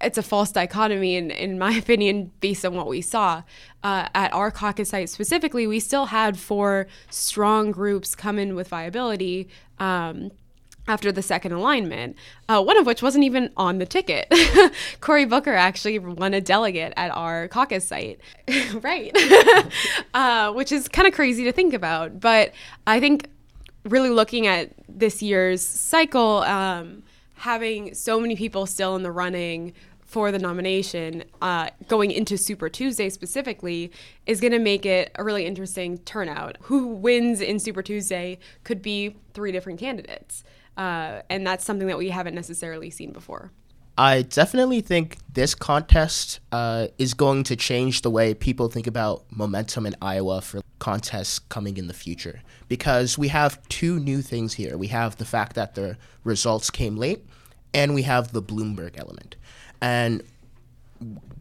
it's 0.00 0.18
a 0.18 0.22
false 0.22 0.52
dichotomy, 0.52 1.16
in, 1.16 1.30
in 1.30 1.58
my 1.58 1.72
opinion, 1.78 2.32
based 2.40 2.64
on 2.64 2.74
what 2.74 2.86
we 2.86 3.00
saw. 3.00 3.42
Uh, 3.82 4.08
at 4.14 4.32
our 4.32 4.50
caucus 4.50 4.90
site 4.90 5.08
specifically, 5.08 5.66
we 5.66 5.80
still 5.80 6.06
had 6.06 6.38
four 6.38 6.86
strong 7.10 7.70
groups 7.70 8.14
come 8.14 8.38
in 8.38 8.54
with 8.54 8.68
viability. 8.68 9.48
Um, 9.78 10.30
after 10.88 11.10
the 11.10 11.22
second 11.22 11.50
alignment, 11.50 12.16
uh, 12.48 12.62
one 12.62 12.76
of 12.76 12.86
which 12.86 13.02
wasn't 13.02 13.24
even 13.24 13.50
on 13.56 13.78
the 13.78 13.86
ticket. 13.86 14.32
Cory 15.00 15.24
Booker 15.24 15.52
actually 15.52 15.98
won 15.98 16.32
a 16.32 16.40
delegate 16.40 16.92
at 16.96 17.10
our 17.10 17.48
caucus 17.48 17.88
site, 17.88 18.20
right? 18.74 19.10
uh, 20.14 20.52
which 20.52 20.70
is 20.70 20.86
kind 20.86 21.08
of 21.08 21.12
crazy 21.12 21.42
to 21.42 21.50
think 21.50 21.74
about. 21.74 22.20
But 22.20 22.52
I 22.86 23.00
think 23.00 23.28
really 23.86 24.10
looking 24.10 24.46
at 24.46 24.72
this 24.88 25.22
year's 25.22 25.62
cycle, 25.62 26.38
um, 26.42 27.02
having 27.34 27.94
so 27.94 28.20
many 28.20 28.36
people 28.36 28.66
still 28.66 28.96
in 28.96 29.02
the 29.02 29.12
running 29.12 29.72
for 30.04 30.30
the 30.30 30.38
nomination 30.38 31.24
uh, 31.42 31.68
going 31.88 32.10
into 32.10 32.38
Super 32.38 32.68
Tuesday 32.68 33.10
specifically 33.10 33.90
is 34.24 34.40
going 34.40 34.52
to 34.52 34.58
make 34.58 34.86
it 34.86 35.10
a 35.16 35.24
really 35.24 35.44
interesting 35.44 35.98
turnout. 35.98 36.56
Who 36.62 36.86
wins 36.86 37.40
in 37.40 37.58
Super 37.58 37.82
Tuesday 37.82 38.38
could 38.62 38.82
be 38.82 39.16
three 39.34 39.52
different 39.52 39.80
candidates. 39.80 40.44
Uh, 40.76 41.22
and 41.28 41.46
that's 41.46 41.64
something 41.64 41.88
that 41.88 41.98
we 41.98 42.10
haven't 42.10 42.34
necessarily 42.34 42.90
seen 42.90 43.12
before. 43.12 43.50
I 43.98 44.22
definitely 44.22 44.82
think 44.82 45.16
this 45.32 45.54
contest 45.54 46.40
uh, 46.52 46.88
is 46.98 47.14
going 47.14 47.44
to 47.44 47.56
change 47.56 48.02
the 48.02 48.10
way 48.10 48.34
people 48.34 48.68
think 48.68 48.86
about 48.86 49.24
momentum 49.30 49.86
in 49.86 49.94
Iowa 50.02 50.42
for 50.42 50.60
contests 50.78 51.38
coming 51.38 51.78
in 51.78 51.86
the 51.86 51.94
future. 51.94 52.42
Because 52.68 53.16
we 53.16 53.28
have 53.28 53.66
two 53.68 53.98
new 53.98 54.20
things 54.20 54.54
here. 54.54 54.76
We 54.76 54.88
have 54.88 55.16
the 55.16 55.24
fact 55.24 55.54
that 55.54 55.76
the 55.76 55.96
results 56.24 56.68
came 56.70 56.96
late, 56.96 57.24
and 57.72 57.94
we 57.94 58.02
have 58.02 58.32
the 58.32 58.42
Bloomberg 58.42 58.98
element. 58.98 59.36
And 59.80 60.22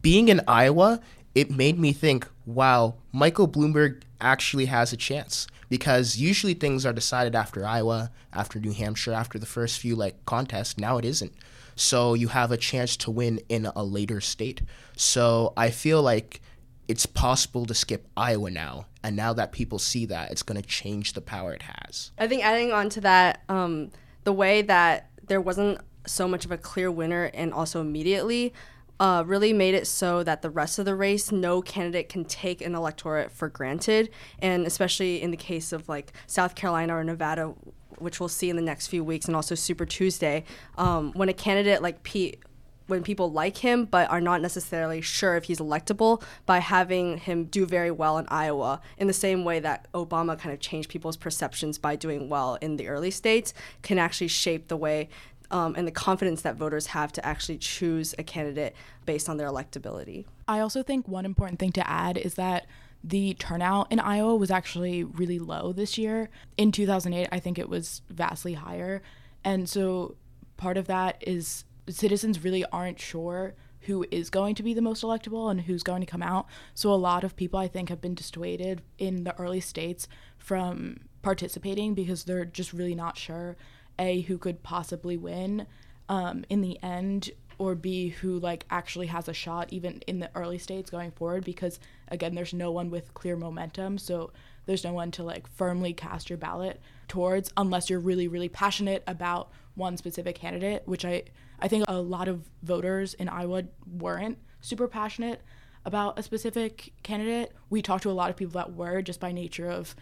being 0.01 0.29
in 0.29 0.41
Iowa, 0.47 1.01
it 1.33 1.51
made 1.51 1.77
me 1.77 1.91
think, 1.91 2.25
wow, 2.45 2.95
Michael 3.11 3.49
Bloomberg 3.49 4.03
actually 4.21 4.65
has 4.65 4.93
a 4.93 4.97
chance 4.97 5.47
because 5.67 6.17
usually 6.17 6.53
things 6.53 6.85
are 6.85 6.93
decided 6.93 7.35
after 7.35 7.65
Iowa, 7.65 8.11
after 8.31 8.59
New 8.59 8.71
Hampshire, 8.71 9.13
after 9.13 9.37
the 9.37 9.45
first 9.45 9.79
few 9.79 9.95
like 9.95 10.25
contests. 10.25 10.77
Now 10.77 10.97
it 10.97 11.05
isn't. 11.05 11.33
So 11.75 12.13
you 12.13 12.29
have 12.29 12.51
a 12.51 12.57
chance 12.57 12.97
to 12.97 13.11
win 13.11 13.41
in 13.49 13.65
a 13.75 13.83
later 13.83 14.21
state. 14.21 14.61
So 14.95 15.53
I 15.57 15.69
feel 15.69 16.01
like 16.01 16.41
it's 16.87 17.05
possible 17.05 17.65
to 17.65 17.73
skip 17.73 18.07
Iowa 18.15 18.49
now. 18.51 18.85
And 19.03 19.15
now 19.15 19.33
that 19.33 19.51
people 19.51 19.79
see 19.79 20.05
that, 20.07 20.31
it's 20.31 20.43
going 20.43 20.61
to 20.61 20.67
change 20.67 21.13
the 21.13 21.21
power 21.21 21.53
it 21.53 21.63
has. 21.63 22.11
I 22.17 22.27
think 22.27 22.43
adding 22.43 22.71
on 22.71 22.89
to 22.89 23.01
that, 23.01 23.43
um, 23.49 23.91
the 24.23 24.33
way 24.33 24.61
that 24.63 25.09
there 25.27 25.41
wasn't 25.41 25.79
so 26.07 26.27
much 26.27 26.45
of 26.45 26.51
a 26.51 26.57
clear 26.57 26.91
winner 26.91 27.31
and 27.33 27.53
also 27.53 27.81
immediately 27.81 28.53
uh, 28.99 29.23
really 29.25 29.51
made 29.51 29.75
it 29.75 29.87
so 29.87 30.23
that 30.23 30.41
the 30.41 30.49
rest 30.49 30.79
of 30.79 30.85
the 30.85 30.95
race, 30.95 31.31
no 31.31 31.61
candidate 31.61 32.07
can 32.07 32.23
take 32.23 32.61
an 32.61 32.75
electorate 32.75 33.31
for 33.31 33.49
granted. 33.49 34.09
And 34.39 34.65
especially 34.65 35.21
in 35.21 35.31
the 35.31 35.37
case 35.37 35.73
of 35.73 35.89
like 35.89 36.13
South 36.27 36.55
Carolina 36.55 36.95
or 36.95 37.03
Nevada, 37.03 37.53
which 37.99 38.19
we'll 38.19 38.29
see 38.29 38.49
in 38.49 38.55
the 38.55 38.61
next 38.61 38.87
few 38.87 39.03
weeks, 39.03 39.25
and 39.27 39.35
also 39.35 39.55
Super 39.55 39.85
Tuesday, 39.85 40.43
um, 40.77 41.11
when 41.13 41.29
a 41.29 41.33
candidate 41.33 41.81
like 41.81 42.03
Pete 42.03 42.39
when 42.87 43.03
people 43.03 43.31
like 43.31 43.57
him 43.57 43.85
but 43.85 44.09
are 44.09 44.21
not 44.21 44.41
necessarily 44.41 45.01
sure 45.01 45.35
if 45.35 45.45
he's 45.45 45.59
electable 45.59 46.21
by 46.45 46.59
having 46.59 47.17
him 47.17 47.45
do 47.45 47.65
very 47.65 47.91
well 47.91 48.17
in 48.17 48.25
Iowa 48.27 48.81
in 48.97 49.07
the 49.07 49.13
same 49.13 49.43
way 49.43 49.59
that 49.59 49.87
Obama 49.93 50.37
kind 50.37 50.53
of 50.53 50.59
changed 50.59 50.89
people's 50.89 51.17
perceptions 51.17 51.77
by 51.77 51.95
doing 51.95 52.29
well 52.29 52.55
in 52.61 52.77
the 52.77 52.87
early 52.87 53.11
states 53.11 53.53
can 53.81 53.97
actually 53.97 54.27
shape 54.27 54.67
the 54.67 54.77
way 54.77 55.09
um, 55.51 55.75
and 55.75 55.87
the 55.87 55.91
confidence 55.91 56.41
that 56.41 56.55
voters 56.55 56.87
have 56.87 57.11
to 57.13 57.25
actually 57.25 57.57
choose 57.57 58.15
a 58.17 58.23
candidate 58.23 58.75
based 59.05 59.29
on 59.29 59.37
their 59.37 59.47
electability. 59.47 60.25
I 60.47 60.59
also 60.59 60.83
think 60.83 61.07
one 61.07 61.25
important 61.25 61.59
thing 61.59 61.71
to 61.73 61.89
add 61.89 62.17
is 62.17 62.35
that 62.35 62.65
the 63.05 63.35
turnout 63.35 63.91
in 63.91 63.99
Iowa 63.99 64.35
was 64.35 64.49
actually 64.49 65.03
really 65.03 65.37
low 65.37 65.71
this 65.71 65.95
year. 65.95 66.29
In 66.57 66.71
2008, 66.71 67.29
I 67.31 67.39
think 67.39 67.59
it 67.59 67.69
was 67.69 68.01
vastly 68.09 68.55
higher. 68.55 69.03
And 69.43 69.69
so 69.69 70.15
part 70.57 70.75
of 70.75 70.87
that 70.87 71.17
is 71.21 71.65
citizens 71.87 72.43
really 72.43 72.65
aren't 72.65 72.99
sure 72.99 73.53
who 73.81 74.03
is 74.09 74.31
going 74.31 74.55
to 74.55 74.63
be 74.63 74.73
the 74.73 74.81
most 74.81 75.03
electable 75.03 75.51
and 75.51 75.61
who's 75.61 75.83
going 75.83 76.01
to 76.01 76.07
come 76.07 76.23
out. 76.23 76.47
So 76.73 76.91
a 76.91 76.95
lot 76.95 77.23
of 77.23 77.35
people 77.35 77.59
I 77.59 77.67
think 77.67 77.89
have 77.89 78.01
been 78.01 78.15
dissuaded 78.15 78.81
in 78.97 79.23
the 79.23 79.39
early 79.39 79.59
states 79.59 80.07
from 80.39 81.01
participating 81.21 81.93
because 81.93 82.23
they're 82.23 82.43
just 82.43 82.73
really 82.73 82.95
not 82.95 83.19
sure 83.19 83.55
a 83.99 84.21
who 84.21 84.39
could 84.39 84.63
possibly 84.63 85.15
win 85.15 85.67
um, 86.09 86.43
in 86.49 86.61
the 86.61 86.81
end 86.81 87.29
or 87.57 87.75
b 87.75 88.09
who 88.09 88.39
like 88.39 88.65
actually 88.69 89.07
has 89.07 89.27
a 89.27 89.33
shot 89.33 89.71
even 89.71 90.01
in 90.07 90.19
the 90.19 90.29
early 90.35 90.57
states 90.57 90.89
going 90.89 91.11
forward 91.11 91.43
because 91.43 91.79
again 92.07 92.35
there's 92.35 92.53
no 92.53 92.71
one 92.71 92.89
with 92.89 93.13
clear 93.13 93.35
momentum 93.35 93.97
so 93.97 94.31
there's 94.65 94.83
no 94.83 94.93
one 94.93 95.11
to 95.11 95.23
like 95.23 95.47
firmly 95.47 95.93
cast 95.93 96.29
your 96.29 96.37
ballot 96.37 96.81
towards 97.07 97.51
unless 97.57 97.89
you're 97.89 97.99
really 97.99 98.27
really 98.27 98.49
passionate 98.49 99.03
about 99.07 99.49
one 99.75 99.97
specific 99.97 100.35
candidate 100.35 100.81
which 100.85 101.05
i 101.05 101.23
i 101.59 101.67
think 101.67 101.85
a 101.87 101.99
lot 101.99 102.27
of 102.27 102.49
voters 102.63 103.13
in 103.15 103.29
iowa 103.29 103.63
weren't 103.85 104.37
super 104.61 104.87
passionate 104.87 105.41
about 105.85 106.17
a 106.17 106.23
specific 106.23 106.91
candidate. 107.03 107.53
We 107.69 107.81
talked 107.81 108.03
to 108.03 108.09
a 108.09 108.11
lot 108.11 108.29
of 108.29 108.35
people 108.35 108.53
that 108.53 108.73
were 108.73 109.01
just 109.01 109.19
by 109.19 109.31
nature 109.31 109.69
of 109.69 109.95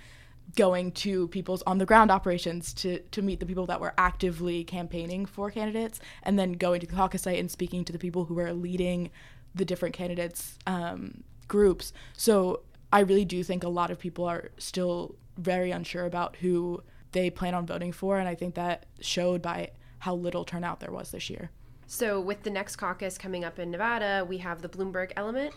going 0.55 0.91
to 0.91 1.27
people's 1.29 1.63
on 1.63 1.77
the 1.77 1.85
ground 1.85 2.11
operations 2.11 2.73
to 2.73 2.99
to 3.11 3.21
meet 3.21 3.39
the 3.39 3.45
people 3.45 3.65
that 3.65 3.79
were 3.79 3.93
actively 3.97 4.63
campaigning 4.63 5.25
for 5.25 5.49
candidates 5.49 5.99
and 6.21 6.37
then 6.37 6.53
going 6.53 6.79
to 6.79 6.87
the 6.87 6.95
caucus 6.95 7.23
site 7.23 7.39
and 7.39 7.49
speaking 7.49 7.83
to 7.85 7.91
the 7.91 7.99
people 7.99 8.25
who 8.25 8.35
were 8.35 8.53
leading 8.53 9.09
the 9.55 9.65
different 9.65 9.95
candidates 9.95 10.57
um, 10.67 11.23
groups. 11.47 11.93
So 12.13 12.61
i 12.91 12.99
really 12.99 13.25
do 13.25 13.43
think 13.43 13.63
a 13.63 13.69
lot 13.69 13.89
of 13.89 13.97
people 13.97 14.25
are 14.25 14.51
still 14.57 15.15
very 15.37 15.71
unsure 15.71 16.05
about 16.05 16.35
who 16.37 16.81
they 17.11 17.29
plan 17.29 17.55
on 17.55 17.65
voting 17.65 17.91
for 17.91 18.19
and 18.19 18.29
i 18.29 18.35
think 18.35 18.53
that 18.53 18.85
showed 19.01 19.41
by 19.41 19.71
how 19.99 20.13
little 20.13 20.43
turnout 20.43 20.79
there 20.81 20.91
was 20.91 21.11
this 21.11 21.29
year. 21.29 21.49
So 21.87 22.19
with 22.19 22.43
the 22.43 22.49
next 22.49 22.75
caucus 22.75 23.17
coming 23.17 23.43
up 23.43 23.57
in 23.57 23.71
nevada 23.71 24.25
we 24.27 24.37
have 24.39 24.61
the 24.61 24.69
bloomberg 24.69 25.11
element 25.15 25.53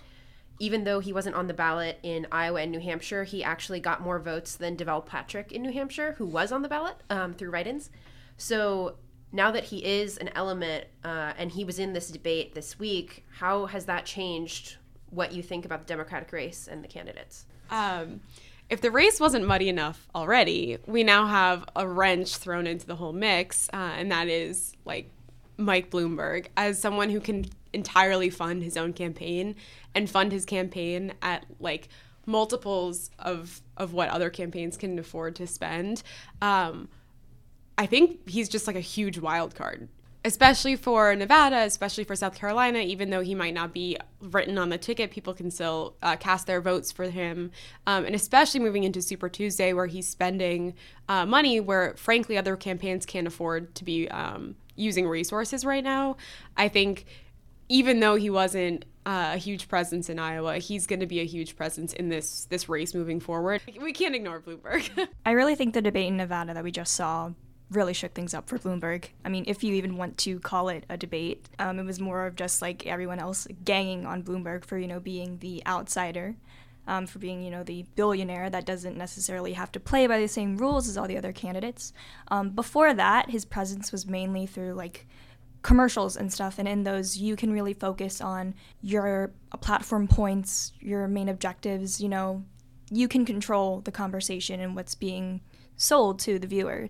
even 0.58 0.84
though 0.84 1.00
he 1.00 1.12
wasn't 1.12 1.36
on 1.36 1.46
the 1.46 1.54
ballot 1.54 1.98
in 2.02 2.26
Iowa 2.32 2.62
and 2.62 2.72
New 2.72 2.80
Hampshire, 2.80 3.24
he 3.24 3.44
actually 3.44 3.80
got 3.80 4.00
more 4.00 4.18
votes 4.18 4.56
than 4.56 4.76
Deval 4.76 5.04
Patrick 5.04 5.52
in 5.52 5.62
New 5.62 5.72
Hampshire, 5.72 6.14
who 6.18 6.26
was 6.26 6.52
on 6.52 6.62
the 6.62 6.68
ballot 6.68 6.96
um, 7.10 7.34
through 7.34 7.50
write 7.50 7.66
ins. 7.66 7.90
So 8.38 8.96
now 9.32 9.50
that 9.50 9.64
he 9.64 9.84
is 9.84 10.16
an 10.16 10.30
element 10.34 10.86
uh, 11.04 11.32
and 11.36 11.50
he 11.50 11.64
was 11.64 11.78
in 11.78 11.92
this 11.92 12.08
debate 12.08 12.54
this 12.54 12.78
week, 12.78 13.24
how 13.38 13.66
has 13.66 13.84
that 13.86 14.06
changed 14.06 14.76
what 15.10 15.32
you 15.32 15.42
think 15.42 15.64
about 15.64 15.80
the 15.80 15.86
Democratic 15.86 16.32
race 16.32 16.68
and 16.70 16.82
the 16.82 16.88
candidates? 16.88 17.44
Um, 17.70 18.20
if 18.68 18.80
the 18.80 18.90
race 18.90 19.20
wasn't 19.20 19.46
muddy 19.46 19.68
enough 19.68 20.08
already, 20.14 20.78
we 20.86 21.04
now 21.04 21.26
have 21.26 21.64
a 21.76 21.86
wrench 21.86 22.36
thrown 22.36 22.66
into 22.66 22.86
the 22.86 22.96
whole 22.96 23.12
mix, 23.12 23.68
uh, 23.72 23.76
and 23.76 24.10
that 24.10 24.28
is 24.28 24.74
like 24.84 25.10
Mike 25.56 25.90
Bloomberg 25.90 26.46
as 26.56 26.80
someone 26.80 27.10
who 27.10 27.20
can 27.20 27.44
entirely 27.76 28.30
fund 28.30 28.62
his 28.62 28.76
own 28.76 28.92
campaign 28.92 29.54
and 29.94 30.08
fund 30.08 30.32
his 30.32 30.44
campaign 30.44 31.12
at 31.20 31.40
like 31.60 31.88
multiples 32.26 33.10
of 33.18 33.60
of 33.76 33.92
what 33.92 34.08
other 34.08 34.30
campaigns 34.30 34.76
can 34.76 34.98
afford 34.98 35.36
to 35.36 35.46
spend. 35.46 36.02
Um, 36.42 36.88
I 37.78 37.86
think 37.86 38.28
he's 38.28 38.48
just 38.48 38.66
like 38.66 38.76
a 38.76 38.80
huge 38.94 39.18
wild 39.18 39.54
card, 39.54 39.88
especially 40.24 40.76
for 40.76 41.14
Nevada, 41.14 41.58
especially 41.72 42.04
for 42.04 42.16
South 42.16 42.34
Carolina. 42.34 42.78
Even 42.78 43.10
though 43.10 43.20
he 43.20 43.34
might 43.34 43.54
not 43.54 43.72
be 43.72 43.98
written 44.20 44.56
on 44.58 44.70
the 44.70 44.78
ticket, 44.78 45.10
people 45.10 45.34
can 45.34 45.50
still 45.50 45.94
uh, 46.02 46.16
cast 46.16 46.46
their 46.46 46.62
votes 46.62 46.90
for 46.90 47.04
him. 47.04 47.50
Um, 47.86 48.06
and 48.06 48.14
especially 48.14 48.60
moving 48.60 48.84
into 48.84 49.02
Super 49.02 49.28
Tuesday, 49.28 49.74
where 49.74 49.86
he's 49.86 50.08
spending 50.08 50.74
uh, 51.08 51.26
money 51.26 51.60
where, 51.60 51.94
frankly, 51.96 52.38
other 52.38 52.56
campaigns 52.56 53.04
can't 53.06 53.26
afford 53.26 53.74
to 53.74 53.84
be 53.84 54.08
um, 54.08 54.56
using 54.74 55.06
resources 55.06 55.64
right 55.64 55.84
now. 55.84 56.16
I 56.56 56.68
think 56.68 57.04
even 57.68 58.00
though 58.00 58.16
he 58.16 58.30
wasn't 58.30 58.84
uh, 59.06 59.30
a 59.34 59.36
huge 59.36 59.68
presence 59.68 60.08
in 60.08 60.18
Iowa, 60.18 60.58
he's 60.58 60.86
going 60.86 61.00
to 61.00 61.06
be 61.06 61.20
a 61.20 61.24
huge 61.24 61.56
presence 61.56 61.92
in 61.92 62.08
this 62.08 62.46
this 62.46 62.68
race 62.68 62.94
moving 62.94 63.20
forward. 63.20 63.62
We 63.80 63.92
can't 63.92 64.14
ignore 64.14 64.40
Bloomberg. 64.40 65.08
I 65.26 65.30
really 65.32 65.54
think 65.54 65.74
the 65.74 65.82
debate 65.82 66.08
in 66.08 66.16
Nevada 66.16 66.54
that 66.54 66.64
we 66.64 66.72
just 66.72 66.94
saw 66.94 67.30
really 67.70 67.92
shook 67.92 68.14
things 68.14 68.34
up 68.34 68.48
for 68.48 68.58
Bloomberg. 68.58 69.06
I 69.24 69.28
mean, 69.28 69.44
if 69.46 69.64
you 69.64 69.74
even 69.74 69.96
want 69.96 70.18
to 70.18 70.38
call 70.40 70.68
it 70.68 70.84
a 70.88 70.96
debate, 70.96 71.48
um, 71.58 71.78
it 71.78 71.84
was 71.84 72.00
more 72.00 72.26
of 72.26 72.36
just 72.36 72.62
like 72.62 72.86
everyone 72.86 73.18
else 73.18 73.46
ganging 73.64 74.06
on 74.06 74.22
Bloomberg 74.22 74.64
for 74.64 74.76
you 74.76 74.88
know 74.88 75.00
being 75.00 75.38
the 75.38 75.62
outsider. 75.66 76.36
Um, 76.88 77.08
for 77.08 77.18
being, 77.18 77.42
you 77.42 77.50
know, 77.50 77.64
the 77.64 77.84
billionaire 77.96 78.48
that 78.48 78.64
doesn't 78.64 78.96
necessarily 78.96 79.54
have 79.54 79.72
to 79.72 79.80
play 79.80 80.06
by 80.06 80.20
the 80.20 80.28
same 80.28 80.56
rules 80.56 80.88
as 80.88 80.96
all 80.96 81.08
the 81.08 81.18
other 81.18 81.32
candidates. 81.32 81.92
Um, 82.28 82.50
before 82.50 82.94
that, 82.94 83.28
his 83.28 83.44
presence 83.44 83.90
was 83.90 84.06
mainly 84.06 84.46
through 84.46 84.74
like 84.74 85.08
commercials 85.62 86.16
and 86.16 86.32
stuff 86.32 86.58
and 86.58 86.68
in 86.68 86.84
those 86.84 87.16
you 87.16 87.34
can 87.34 87.52
really 87.52 87.74
focus 87.74 88.20
on 88.20 88.54
your 88.82 89.32
platform 89.60 90.06
points 90.06 90.72
your 90.80 91.08
main 91.08 91.28
objectives 91.28 92.00
you 92.00 92.08
know. 92.08 92.44
You 92.88 93.08
can 93.08 93.24
control 93.24 93.80
the 93.80 93.90
conversation 93.90 94.60
and 94.60 94.76
what's 94.76 94.94
being 94.94 95.40
sold 95.76 96.20
to 96.20 96.38
the 96.38 96.46
viewer. 96.46 96.88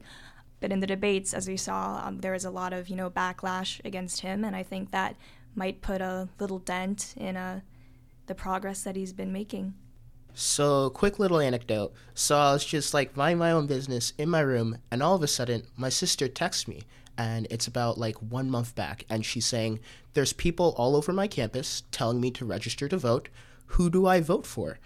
But 0.60 0.70
in 0.70 0.80
the 0.80 0.86
debates 0.86 1.32
as 1.32 1.48
we 1.48 1.56
saw 1.56 2.02
um, 2.04 2.18
there 2.18 2.32
was 2.32 2.44
a 2.44 2.50
lot 2.50 2.72
of 2.74 2.88
you 2.88 2.96
know 2.96 3.08
backlash 3.08 3.80
against 3.84 4.20
him 4.20 4.44
and 4.44 4.54
i 4.54 4.62
think 4.62 4.90
that 4.90 5.16
might 5.56 5.80
put 5.80 6.00
a 6.00 6.28
little 6.38 6.58
dent 6.58 7.14
in 7.16 7.36
uh, 7.36 7.60
the 8.26 8.34
progress 8.34 8.82
that 8.82 8.94
he's 8.94 9.12
been 9.12 9.32
making. 9.32 9.74
So, 10.34 10.90
quick 10.90 11.18
little 11.18 11.40
anecdote. 11.40 11.94
So, 12.14 12.36
I 12.36 12.52
was 12.52 12.64
just 12.64 12.92
like 12.92 13.16
minding 13.16 13.38
my 13.38 13.50
own 13.50 13.66
business 13.66 14.12
in 14.18 14.28
my 14.28 14.40
room, 14.40 14.78
and 14.90 15.02
all 15.02 15.14
of 15.14 15.22
a 15.22 15.26
sudden, 15.26 15.62
my 15.76 15.88
sister 15.88 16.28
texts 16.28 16.68
me 16.68 16.82
and 17.18 17.46
it's 17.50 17.66
about 17.66 17.98
like 17.98 18.16
one 18.16 18.50
month 18.50 18.74
back. 18.74 19.04
And 19.08 19.24
she's 19.24 19.46
saying, 19.46 19.80
There's 20.14 20.32
people 20.32 20.74
all 20.76 20.96
over 20.96 21.12
my 21.12 21.26
campus 21.26 21.82
telling 21.90 22.20
me 22.20 22.30
to 22.32 22.44
register 22.44 22.88
to 22.88 22.96
vote. 22.96 23.28
Who 23.70 23.90
do 23.90 24.06
I 24.06 24.20
vote 24.20 24.46
for? 24.46 24.78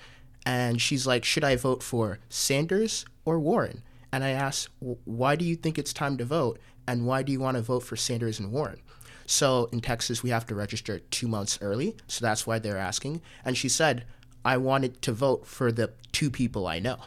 And 0.47 0.81
she's 0.81 1.07
like, 1.07 1.25
Should 1.25 1.45
I 1.45 1.57
vote 1.57 1.83
for 1.83 2.19
Sanders 2.29 3.05
or 3.25 3.39
Warren? 3.39 3.83
And 4.13 4.25
I 4.25 4.31
asked, 4.31 4.69
Why 4.81 5.37
do 5.37 5.45
you 5.45 5.57
think 5.57 5.79
it's 5.79 5.93
time 5.93 6.17
to 6.19 6.25
vote? 6.25 6.59
And 6.87 7.07
why 7.07 7.23
do 7.23 7.31
you 7.33 7.41
want 7.41 7.57
to 7.57 7.63
vote 7.63 7.81
for 7.81 7.97
Sanders 7.97 8.39
and 8.39 8.51
Warren? 8.51 8.81
So 9.27 9.69
in 9.71 9.81
Texas, 9.81 10.25
we 10.25 10.31
have 10.31 10.47
to 10.47 10.57
register 10.57 10.99
two 10.99 11.29
months 11.29 11.59
early. 11.63 11.97
So 12.09 12.25
that's 12.25 12.47
why 12.47 12.59
they're 12.59 12.77
asking. 12.77 13.23
And 13.45 13.57
she 13.57 13.69
said, 13.69 14.05
I 14.45 14.57
wanted 14.57 15.03
to 15.03 15.13
vote 15.13 15.47
for 15.47 15.71
the 15.71 15.93
two 16.11 16.31
people 16.31 16.67
I 16.67 16.81
know. 16.81 16.99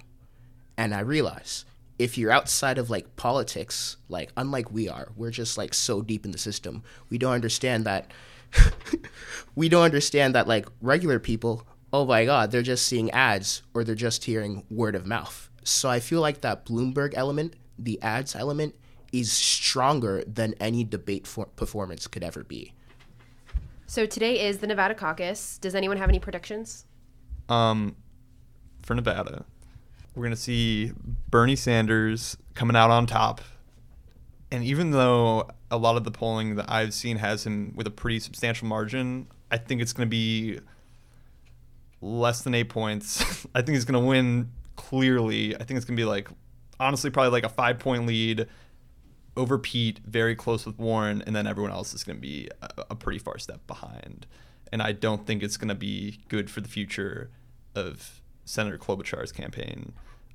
And 0.78 0.94
I 0.94 1.02
realized 1.02 1.66
if 2.00 2.18
you're 2.18 2.32
outside 2.32 2.78
of 2.78 2.90
like 2.90 3.16
politics, 3.16 3.98
like 4.10 4.32
unlike 4.36 4.72
we 4.72 4.90
are, 4.90 5.10
we're 5.16 5.32
just 5.32 5.58
like 5.58 5.74
so 5.74 6.02
deep 6.02 6.26
in 6.26 6.32
the 6.32 6.38
system. 6.38 6.84
We 7.10 7.18
don't 7.18 7.34
understand 7.34 7.86
that. 7.86 8.12
we 9.56 9.70
don't 9.70 9.84
understand 9.84 10.36
that 10.36 10.48
like 10.48 10.68
regular 10.82 11.20
people, 11.20 11.68
oh 11.92 12.06
my 12.06 12.26
God, 12.26 12.52
they're 12.52 12.62
just 12.62 12.88
seeing 12.88 13.12
ads 13.12 13.64
or 13.74 13.84
they're 13.84 13.96
just 13.96 14.26
hearing 14.26 14.64
word 14.70 14.96
of 14.96 15.06
mouth. 15.06 15.50
So 15.64 15.90
I 15.90 16.00
feel 16.00 16.22
like 16.22 16.42
that 16.42 16.66
Bloomberg 16.66 17.14
element, 17.16 17.56
the 17.78 18.02
ads 18.02 18.36
element, 18.36 18.76
is 19.12 19.32
stronger 19.32 20.24
than 20.26 20.56
any 20.60 20.84
debate 20.84 21.28
for- 21.28 21.46
performance 21.46 22.08
could 22.08 22.24
ever 22.24 22.44
be. 22.44 22.74
So 23.86 24.08
today 24.08 24.48
is 24.48 24.58
the 24.58 24.68
Nevada 24.68 24.96
caucus. 24.96 25.60
Does 25.60 25.76
anyone 25.76 25.98
have 25.98 26.10
any 26.10 26.20
predictions? 26.20 26.86
Um, 27.48 27.96
for 28.82 28.96
Nevada, 28.96 29.46
we're 30.16 30.24
gonna 30.24 30.36
see 30.36 30.92
Bernie 31.30 31.56
Sanders 31.56 32.38
coming 32.54 32.76
out 32.76 32.90
on 32.90 33.06
top, 33.06 33.42
and 34.52 34.64
even 34.64 34.92
though 34.92 35.50
a 35.72 35.78
lot 35.78 35.98
of 35.98 36.04
the 36.04 36.12
polling 36.12 36.56
that 36.56 36.70
I've 36.70 36.94
seen 36.94 37.18
has 37.18 37.46
him 37.46 37.74
with 37.76 37.88
a 37.88 37.92
pretty 37.92 38.20
substantial 38.20 38.68
margin, 38.68 39.28
I 39.50 39.58
think 39.58 39.82
it's 39.82 39.94
gonna 39.94 40.08
be 40.08 40.60
less 42.02 42.42
than 42.42 42.54
eight 42.54 42.70
points. 42.70 43.46
I 43.56 43.62
think 43.62 43.76
he's 43.76 43.86
gonna 43.86 44.00
win 44.00 44.52
clearly. 44.76 45.56
I 45.56 45.64
think 45.64 45.78
it's 45.78 45.86
gonna 45.86 45.98
be 45.98 46.06
like 46.06 46.30
honestly 46.80 47.10
probably 47.10 47.32
like 47.32 47.46
a 47.46 47.50
five 47.50 47.80
point 47.80 48.06
lead 48.06 48.48
over 49.36 49.58
Pete, 49.58 50.00
very 50.06 50.36
close 50.36 50.66
with 50.66 50.78
Warren, 50.78 51.24
and 51.26 51.36
then 51.36 51.48
everyone 51.48 51.72
else 51.72 51.94
is 51.94 52.04
going 52.04 52.18
to 52.18 52.22
be 52.22 52.50
a, 52.62 52.86
a, 52.92 52.96
pretty 52.96 53.20
far 53.20 53.40
step 53.40 53.66
behind. 53.66 54.28
And 54.72 54.82
I 54.82 54.92
don't 54.92 55.26
think 55.26 55.42
it's 55.42 55.58
going 55.58 55.70
to 55.70 55.76
be 55.76 56.20
good 56.28 56.52
for 56.52 56.62
the 56.62 56.70
future 56.70 57.32
of 57.76 58.22
Senator 58.46 58.78
Klobuchar's 58.78 59.32
campaign. 59.32 59.94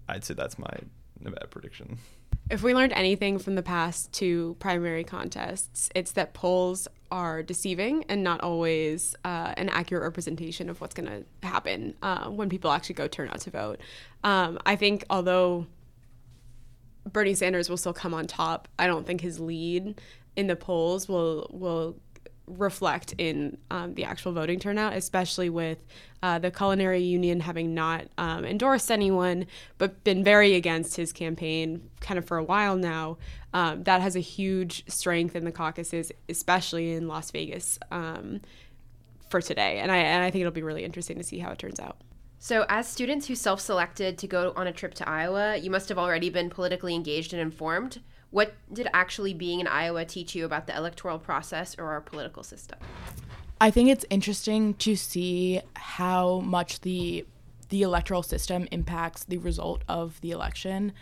I'd 0.08 0.24
say 0.24 0.34
that's 0.34 0.58
my 0.58 0.74
Nevada 1.20 1.46
prediction. 1.46 1.98
If 2.50 2.62
we 2.62 2.74
learned 2.74 2.92
anything 2.94 3.38
from 3.38 3.56
the 3.56 3.62
past 3.62 4.12
two 4.12 4.56
primary 4.58 5.04
contests, 5.04 5.90
it's 5.94 6.12
that 6.12 6.32
polls 6.32 6.88
are 7.10 7.42
deceiving 7.42 8.04
and 8.08 8.22
not 8.22 8.40
always 8.40 9.14
uh, 9.24 9.52
an 9.56 9.68
accurate 9.68 10.02
representation 10.02 10.70
of 10.70 10.80
what's 10.80 10.94
going 10.94 11.08
to 11.08 11.46
happen 11.46 11.94
uh, 12.02 12.30
when 12.30 12.48
people 12.48 12.70
actually 12.70 12.94
go 12.94 13.06
turn 13.06 13.28
out 13.28 13.40
to 13.40 13.50
vote. 13.50 13.80
Um, 14.24 14.58
I 14.64 14.76
think, 14.76 15.04
although 15.10 15.66
Bernie 17.12 17.34
Sanders 17.34 17.68
will 17.68 17.76
still 17.76 17.92
come 17.92 18.14
on 18.14 18.26
top. 18.26 18.68
I 18.78 18.86
don't 18.86 19.06
think 19.06 19.20
his 19.20 19.40
lead 19.40 20.00
in 20.36 20.46
the 20.46 20.56
polls 20.56 21.08
will 21.08 21.48
will 21.50 21.96
reflect 22.48 23.14
in 23.18 23.58
um, 23.70 23.94
the 23.94 24.04
actual 24.04 24.32
voting 24.32 24.58
turnout, 24.58 24.94
especially 24.94 25.50
with 25.50 25.78
uh, 26.22 26.38
the 26.38 26.50
Culinary 26.50 27.02
Union 27.02 27.40
having 27.40 27.74
not 27.74 28.06
um, 28.18 28.44
endorsed 28.44 28.90
anyone 28.90 29.46
but 29.78 30.02
been 30.04 30.24
very 30.24 30.54
against 30.54 30.96
his 30.96 31.12
campaign 31.12 31.88
kind 32.00 32.18
of 32.18 32.24
for 32.24 32.38
a 32.38 32.44
while 32.44 32.76
now. 32.76 33.18
Um, 33.54 33.82
that 33.84 34.00
has 34.00 34.16
a 34.16 34.20
huge 34.20 34.84
strength 34.88 35.34
in 35.34 35.44
the 35.44 35.52
caucuses, 35.52 36.12
especially 36.28 36.92
in 36.92 37.08
Las 37.08 37.30
Vegas 37.30 37.78
um, 37.90 38.40
for 39.30 39.40
today. 39.40 39.78
And 39.78 39.90
I, 39.90 39.96
and 39.98 40.22
I 40.22 40.30
think 40.30 40.42
it'll 40.42 40.52
be 40.52 40.62
really 40.62 40.84
interesting 40.84 41.16
to 41.18 41.24
see 41.24 41.38
how 41.38 41.50
it 41.50 41.58
turns 41.58 41.80
out. 41.80 41.96
So, 42.40 42.64
as 42.68 42.86
students 42.86 43.26
who 43.26 43.34
self 43.34 43.60
selected 43.60 44.16
to 44.18 44.28
go 44.28 44.52
on 44.54 44.68
a 44.68 44.72
trip 44.72 44.94
to 44.94 45.08
Iowa, 45.08 45.56
you 45.56 45.70
must 45.70 45.88
have 45.88 45.98
already 45.98 46.30
been 46.30 46.50
politically 46.50 46.94
engaged 46.94 47.32
and 47.32 47.42
informed. 47.42 48.00
What 48.30 48.54
did 48.72 48.88
actually 48.92 49.32
being 49.32 49.60
in 49.60 49.66
Iowa 49.66 50.04
teach 50.04 50.34
you 50.34 50.44
about 50.44 50.66
the 50.66 50.76
electoral 50.76 51.18
process 51.18 51.76
or 51.78 51.86
our 51.86 52.00
political 52.00 52.42
system? 52.42 52.78
I 53.60 53.70
think 53.70 53.88
it's 53.88 54.04
interesting 54.10 54.74
to 54.74 54.96
see 54.96 55.60
how 55.74 56.40
much 56.40 56.80
the 56.82 57.26
the 57.70 57.82
electoral 57.82 58.22
system 58.22 58.66
impacts 58.70 59.24
the 59.24 59.36
result 59.36 59.82
of 59.88 60.20
the 60.22 60.30
election 60.30 60.92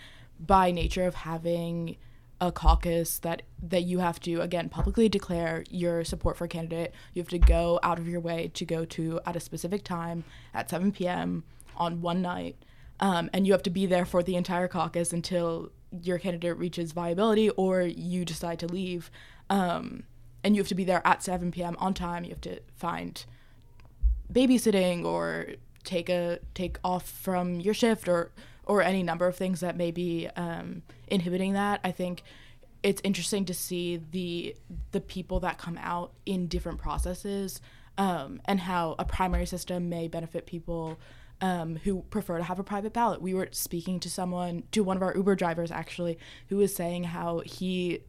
by 0.41 0.73
nature 0.73 1.05
of 1.05 1.15
having 1.15 1.97
a 2.41 2.53
caucus 2.53 3.19
that 3.21 3.43
that 3.63 3.83
you 3.83 3.99
have 3.99 4.21
to 4.21 4.41
again 4.41 4.69
publicly 4.69 5.09
declare 5.09 5.65
your 5.71 6.05
support 6.05 6.37
for 6.37 6.45
a 6.45 6.49
candidate. 6.49 6.95
You 7.15 7.23
have 7.23 7.29
to 7.31 7.39
go 7.39 7.81
out 7.83 7.99
of 7.99 8.09
your 8.09 8.21
way 8.21 8.51
to 8.55 8.65
go 8.65 8.85
to 8.85 9.21
at 9.27 9.37
a 9.37 9.41
specific 9.41 9.85
time 9.85 10.25
at 10.55 10.71
7 10.71 10.93
p.m. 10.93 11.45
on 11.77 12.03
one 12.03 12.23
night, 12.23 12.57
um, 13.01 13.31
and 13.33 13.47
you 13.47 13.53
have 13.53 13.63
to 13.65 13.71
be 13.71 13.87
there 13.87 14.05
for 14.05 14.23
the 14.23 14.37
entire 14.37 14.69
caucus 14.69 15.13
until 15.13 15.71
your 15.91 16.19
candidate 16.19 16.57
reaches 16.59 16.93
viability 16.93 17.51
or 17.51 17.83
you 17.83 18.25
decide 18.25 18.59
to 18.61 18.67
leave. 18.67 19.11
Um, 19.51 20.05
and 20.43 20.55
you 20.55 20.61
have 20.61 20.69
to 20.69 20.75
be 20.75 20.85
there 20.85 21.03
at 21.05 21.23
7 21.23 21.51
p.m. 21.51 21.77
on 21.79 21.95
time. 21.95 22.25
You 22.25 22.31
have 22.31 22.41
to 22.43 22.61
find 22.77 23.25
babysitting 24.33 25.05
or 25.05 25.47
take 25.85 26.09
a 26.09 26.41
take 26.55 26.79
off 26.83 27.09
from 27.09 27.61
your 27.61 27.75
shift 27.75 28.09
or 28.09 28.33
or 28.65 28.83
any 28.83 29.03
number 29.03 29.27
of 29.27 29.37
things 29.37 29.61
that 29.61 29.77
may 29.77 29.91
be 29.91 30.29
um, 30.37 30.83
inhibiting 31.07 31.53
that. 31.53 31.81
I 31.85 31.93
think 31.93 32.23
it's 32.83 33.01
interesting 33.05 33.45
to 33.47 33.55
see 33.55 33.97
the 33.97 34.57
the 34.93 35.01
people 35.01 35.41
that 35.41 35.59
come 35.59 35.79
out 35.81 36.13
in 36.27 36.49
different 36.49 36.79
processes 36.79 37.61
um, 37.99 38.41
and 38.45 38.61
how 38.61 38.95
a 38.99 39.05
primary 39.05 39.47
system 39.47 39.89
may 39.89 40.09
benefit 40.09 40.47
people 40.47 40.99
um, 41.41 41.77
who 41.77 42.03
prefer 42.11 42.39
to 42.39 42.45
have 42.45 42.59
a 42.59 42.65
private 42.65 42.93
ballot. 42.93 43.21
We 43.21 43.35
were 43.35 43.49
speaking 43.51 44.01
to 44.01 44.11
someone, 44.11 44.65
to 44.73 44.83
one 44.83 44.97
of 44.97 45.03
our 45.03 45.15
Uber 45.15 45.37
drivers 45.37 45.71
actually, 45.71 46.19
who 46.49 46.57
was 46.57 46.75
saying 46.75 47.05
how 47.05 47.41
he 47.41 48.01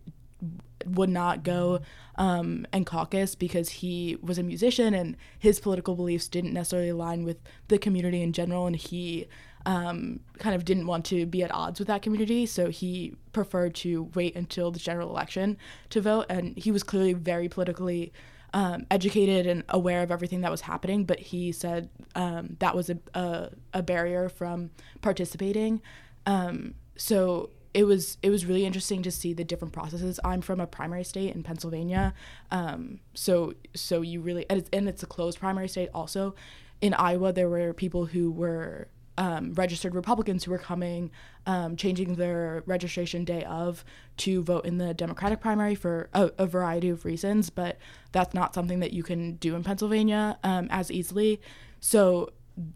would 0.85 1.09
not 1.09 1.43
go 1.43 1.81
um, 2.15 2.65
and 2.71 2.85
caucus 2.85 3.35
because 3.35 3.69
he 3.69 4.17
was 4.21 4.37
a 4.37 4.43
musician 4.43 4.93
and 4.93 5.17
his 5.39 5.59
political 5.59 5.95
beliefs 5.95 6.27
didn't 6.27 6.53
necessarily 6.53 6.89
align 6.89 7.23
with 7.23 7.37
the 7.67 7.77
community 7.77 8.21
in 8.21 8.33
general, 8.33 8.67
and 8.67 8.75
he 8.75 9.27
um, 9.65 10.21
kind 10.39 10.55
of 10.55 10.63
didn't 10.63 10.87
want 10.87 11.03
to 11.05 11.25
be 11.25 11.43
at 11.43 11.53
odds 11.53 11.79
with 11.79 11.87
that 11.89 12.01
community, 12.01 12.45
so 12.45 12.69
he 12.69 13.15
preferred 13.33 13.75
to 13.75 14.03
wait 14.15 14.35
until 14.35 14.71
the 14.71 14.79
general 14.79 15.09
election 15.09 15.57
to 15.89 15.99
vote. 15.99 16.25
And 16.29 16.57
he 16.57 16.71
was 16.71 16.83
clearly 16.83 17.13
very 17.13 17.49
politically 17.49 18.13
um, 18.57 18.87
educated 18.89 19.45
and 19.45 19.63
aware 19.69 20.01
of 20.01 20.09
everything 20.09 20.41
that 20.41 20.49
was 20.49 20.61
happening, 20.61 21.05
but 21.05 21.19
he 21.19 21.51
said 21.51 21.91
um, 22.15 22.57
that 22.57 22.75
was 22.75 22.89
a, 22.89 22.97
a, 23.13 23.49
a, 23.71 23.83
barrier 23.83 24.29
from 24.29 24.71
participating. 24.99 25.79
Um, 26.25 26.73
so 26.95 27.51
it 27.75 27.83
was 27.83 28.17
it 28.23 28.31
was 28.31 28.47
really 28.47 28.65
interesting 28.65 29.03
to 29.03 29.11
see 29.11 29.31
the 29.31 29.43
different 29.43 29.75
processes. 29.75 30.19
I'm 30.23 30.41
from 30.41 30.59
a 30.59 30.65
primary 30.65 31.03
state 31.03 31.35
in 31.35 31.43
Pennsylvania, 31.43 32.15
um, 32.49 32.99
so 33.13 33.53
so 33.75 34.01
you 34.01 34.21
really 34.21 34.47
and 34.49 34.61
it's, 34.61 34.69
and 34.73 34.89
it's 34.89 35.03
a 35.03 35.07
closed 35.07 35.37
primary 35.39 35.67
state 35.67 35.89
also. 35.93 36.33
In 36.81 36.95
Iowa, 36.95 37.31
there 37.31 37.49
were 37.49 37.73
people 37.73 38.07
who 38.07 38.31
were 38.31 38.87
um, 39.17 39.53
registered 39.53 39.95
Republicans 39.95 40.43
who 40.43 40.51
were 40.51 40.57
coming, 40.57 41.11
um, 41.45 41.75
changing 41.75 42.15
their 42.15 42.63
registration 42.65 43.25
day 43.25 43.43
of 43.43 43.83
to 44.17 44.43
vote 44.43 44.65
in 44.65 44.77
the 44.77 44.93
Democratic 44.93 45.39
primary 45.41 45.75
for 45.75 46.09
a, 46.13 46.31
a, 46.37 46.45
variety 46.45 46.89
of 46.89 47.03
reasons, 47.03 47.49
but 47.49 47.77
that's 48.11 48.33
not 48.33 48.53
something 48.53 48.79
that 48.79 48.93
you 48.93 49.03
can 49.03 49.33
do 49.35 49.55
in 49.55 49.63
Pennsylvania 49.63 50.37
um, 50.43 50.67
as 50.69 50.91
easily. 50.91 51.41
So 51.79 52.29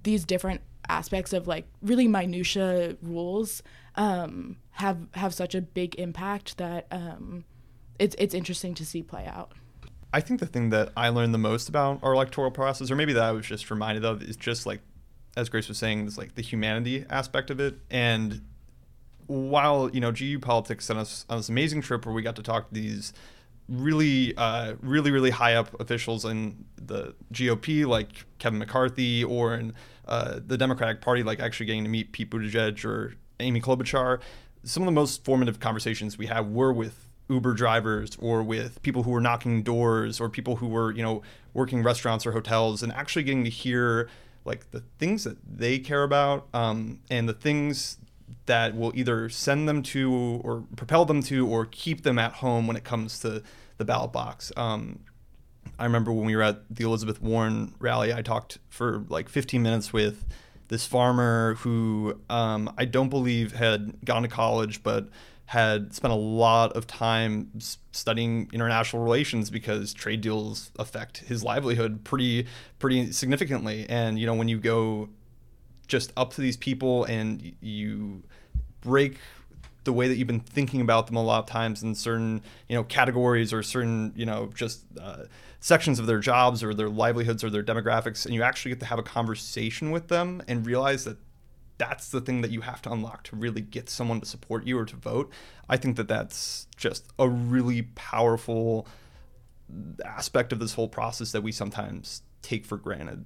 these 0.03 0.25
different 0.25 0.61
aspects 0.89 1.31
of 1.31 1.47
like 1.47 1.65
really 1.81 2.07
minutia 2.07 2.97
rules 3.01 3.61
um, 3.95 4.57
have 4.71 4.97
have 5.13 5.33
such 5.33 5.53
a 5.53 5.61
big 5.61 5.95
impact 5.95 6.57
that 6.57 6.87
um, 6.91 7.43
it's 7.99 8.15
it's 8.17 8.33
interesting 8.33 8.73
to 8.75 8.85
see 8.85 9.03
play 9.03 9.25
out. 9.25 9.53
I 10.13 10.19
think 10.19 10.39
the 10.39 10.45
thing 10.45 10.69
that 10.71 10.91
I 10.97 11.09
learned 11.09 11.33
the 11.33 11.39
most 11.39 11.69
about 11.69 11.99
our 12.03 12.13
electoral 12.13 12.51
process, 12.51 12.91
or 12.91 12.95
maybe 12.95 13.13
that 13.13 13.23
I 13.23 13.31
was 13.31 13.45
just 13.45 13.69
reminded 13.71 14.03
of, 14.03 14.21
is 14.21 14.35
just 14.35 14.65
like 14.65 14.81
as 15.35 15.49
Grace 15.49 15.67
was 15.67 15.77
saying, 15.77 16.07
is 16.07 16.17
like 16.17 16.35
the 16.35 16.41
humanity 16.41 17.05
aspect 17.09 17.49
of 17.49 17.59
it. 17.59 17.79
And 17.89 18.41
while 19.27 19.89
you 19.91 20.01
know 20.01 20.11
GU 20.11 20.39
Politics 20.39 20.85
sent 20.85 20.99
us 20.99 21.25
on 21.29 21.37
this 21.37 21.49
amazing 21.49 21.81
trip 21.81 22.05
where 22.05 22.13
we 22.13 22.21
got 22.21 22.35
to 22.35 22.43
talk 22.43 22.69
to 22.69 22.73
these 22.73 23.13
really, 23.71 24.35
uh, 24.35 24.75
really, 24.81 25.11
really 25.11 25.29
high 25.29 25.55
up 25.55 25.79
officials 25.79 26.25
in 26.25 26.65
the 26.75 27.15
GOP, 27.33 27.85
like 27.85 28.25
Kevin 28.37 28.59
McCarthy, 28.59 29.23
or 29.23 29.55
in 29.55 29.73
uh, 30.07 30.39
the 30.45 30.57
Democratic 30.57 31.01
Party, 31.01 31.23
like 31.23 31.39
actually 31.39 31.65
getting 31.67 31.83
to 31.83 31.89
meet 31.89 32.11
Pete 32.11 32.29
Buttigieg 32.29 32.83
or 32.83 33.15
Amy 33.39 33.61
Klobuchar. 33.61 34.19
Some 34.63 34.83
of 34.83 34.85
the 34.85 34.91
most 34.91 35.23
formative 35.23 35.59
conversations 35.59 36.17
we 36.17 36.27
had 36.27 36.53
were 36.53 36.73
with 36.73 37.07
Uber 37.29 37.53
drivers 37.53 38.17
or 38.19 38.43
with 38.43 38.81
people 38.83 39.03
who 39.03 39.11
were 39.11 39.21
knocking 39.21 39.63
doors 39.63 40.19
or 40.19 40.29
people 40.29 40.57
who 40.57 40.67
were, 40.67 40.91
you 40.91 41.01
know, 41.01 41.21
working 41.53 41.81
restaurants 41.81 42.25
or 42.25 42.33
hotels 42.33 42.83
and 42.83 42.91
actually 42.91 43.23
getting 43.23 43.45
to 43.45 43.49
hear 43.49 44.09
like 44.45 44.71
the 44.71 44.83
things 44.99 45.23
that 45.23 45.37
they 45.45 45.79
care 45.79 46.03
about 46.03 46.47
um, 46.53 46.99
and 47.09 47.29
the 47.29 47.33
things 47.33 47.97
that 48.45 48.75
will 48.75 48.91
either 48.95 49.29
send 49.29 49.67
them 49.67 49.83
to 49.83 50.41
or 50.43 50.63
propel 50.75 51.05
them 51.05 51.21
to 51.23 51.47
or 51.47 51.65
keep 51.65 52.03
them 52.03 52.17
at 52.17 52.33
home 52.33 52.67
when 52.67 52.75
it 52.75 52.83
comes 52.83 53.19
to 53.19 53.43
the 53.77 53.85
ballot 53.85 54.11
box. 54.11 54.51
Um, 54.57 54.99
I 55.77 55.85
remember 55.85 56.11
when 56.11 56.25
we 56.25 56.35
were 56.35 56.41
at 56.41 56.61
the 56.69 56.83
Elizabeth 56.83 57.21
Warren 57.21 57.73
rally, 57.79 58.13
I 58.13 58.21
talked 58.21 58.59
for 58.69 59.03
like 59.09 59.29
15 59.29 59.61
minutes 59.61 59.93
with 59.93 60.25
this 60.67 60.85
farmer 60.85 61.55
who 61.55 62.19
um, 62.29 62.73
I 62.77 62.85
don't 62.85 63.09
believe 63.09 63.53
had 63.53 64.03
gone 64.05 64.21
to 64.23 64.27
college, 64.27 64.83
but 64.83 65.09
had 65.51 65.93
spent 65.93 66.13
a 66.13 66.15
lot 66.15 66.71
of 66.77 66.87
time 66.87 67.51
studying 67.91 68.49
international 68.53 69.03
relations 69.03 69.49
because 69.49 69.93
trade 69.93 70.21
deals 70.21 70.71
affect 70.79 71.17
his 71.17 71.43
livelihood 71.43 72.05
pretty 72.05 72.47
pretty 72.79 73.11
significantly. 73.11 73.85
And 73.89 74.17
you 74.17 74.25
know, 74.25 74.33
when 74.33 74.47
you 74.47 74.57
go 74.57 75.09
just 75.89 76.13
up 76.15 76.31
to 76.35 76.41
these 76.41 76.55
people 76.55 77.03
and 77.03 77.53
you 77.59 78.23
break 78.79 79.17
the 79.83 79.91
way 79.91 80.07
that 80.07 80.15
you've 80.15 80.27
been 80.27 80.39
thinking 80.39 80.79
about 80.79 81.07
them 81.07 81.17
a 81.17 81.21
lot 81.21 81.39
of 81.39 81.47
times 81.47 81.83
in 81.83 81.95
certain 81.95 82.41
you 82.69 82.75
know 82.77 82.85
categories 82.85 83.51
or 83.51 83.61
certain 83.61 84.13
you 84.15 84.25
know 84.25 84.49
just 84.55 84.85
uh, 85.01 85.23
sections 85.59 85.99
of 85.99 86.05
their 86.05 86.19
jobs 86.19 86.63
or 86.63 86.73
their 86.73 86.87
livelihoods 86.87 87.43
or 87.43 87.49
their 87.49 87.63
demographics 87.63 88.25
and 88.25 88.33
you 88.33 88.41
actually 88.41 88.69
get 88.69 88.79
to 88.79 88.85
have 88.85 88.99
a 88.99 89.03
conversation 89.03 89.91
with 89.91 90.07
them 90.07 90.41
and 90.47 90.65
realize 90.65 91.03
that 91.03 91.17
that's 91.81 92.09
the 92.09 92.21
thing 92.21 92.41
that 92.41 92.51
you 92.51 92.61
have 92.61 92.79
to 92.79 92.91
unlock 92.91 93.23
to 93.23 93.35
really 93.35 93.59
get 93.59 93.89
someone 93.89 94.19
to 94.19 94.25
support 94.27 94.67
you 94.67 94.77
or 94.77 94.85
to 94.85 94.95
vote. 94.95 95.31
I 95.67 95.77
think 95.77 95.97
that 95.97 96.07
that's 96.07 96.67
just 96.77 97.07
a 97.17 97.27
really 97.27 97.81
powerful 97.95 98.87
aspect 100.05 100.53
of 100.53 100.59
this 100.59 100.75
whole 100.75 100.87
process 100.87 101.31
that 101.31 101.41
we 101.41 101.51
sometimes 101.51 102.21
take 102.43 102.67
for 102.67 102.77
granted. 102.77 103.25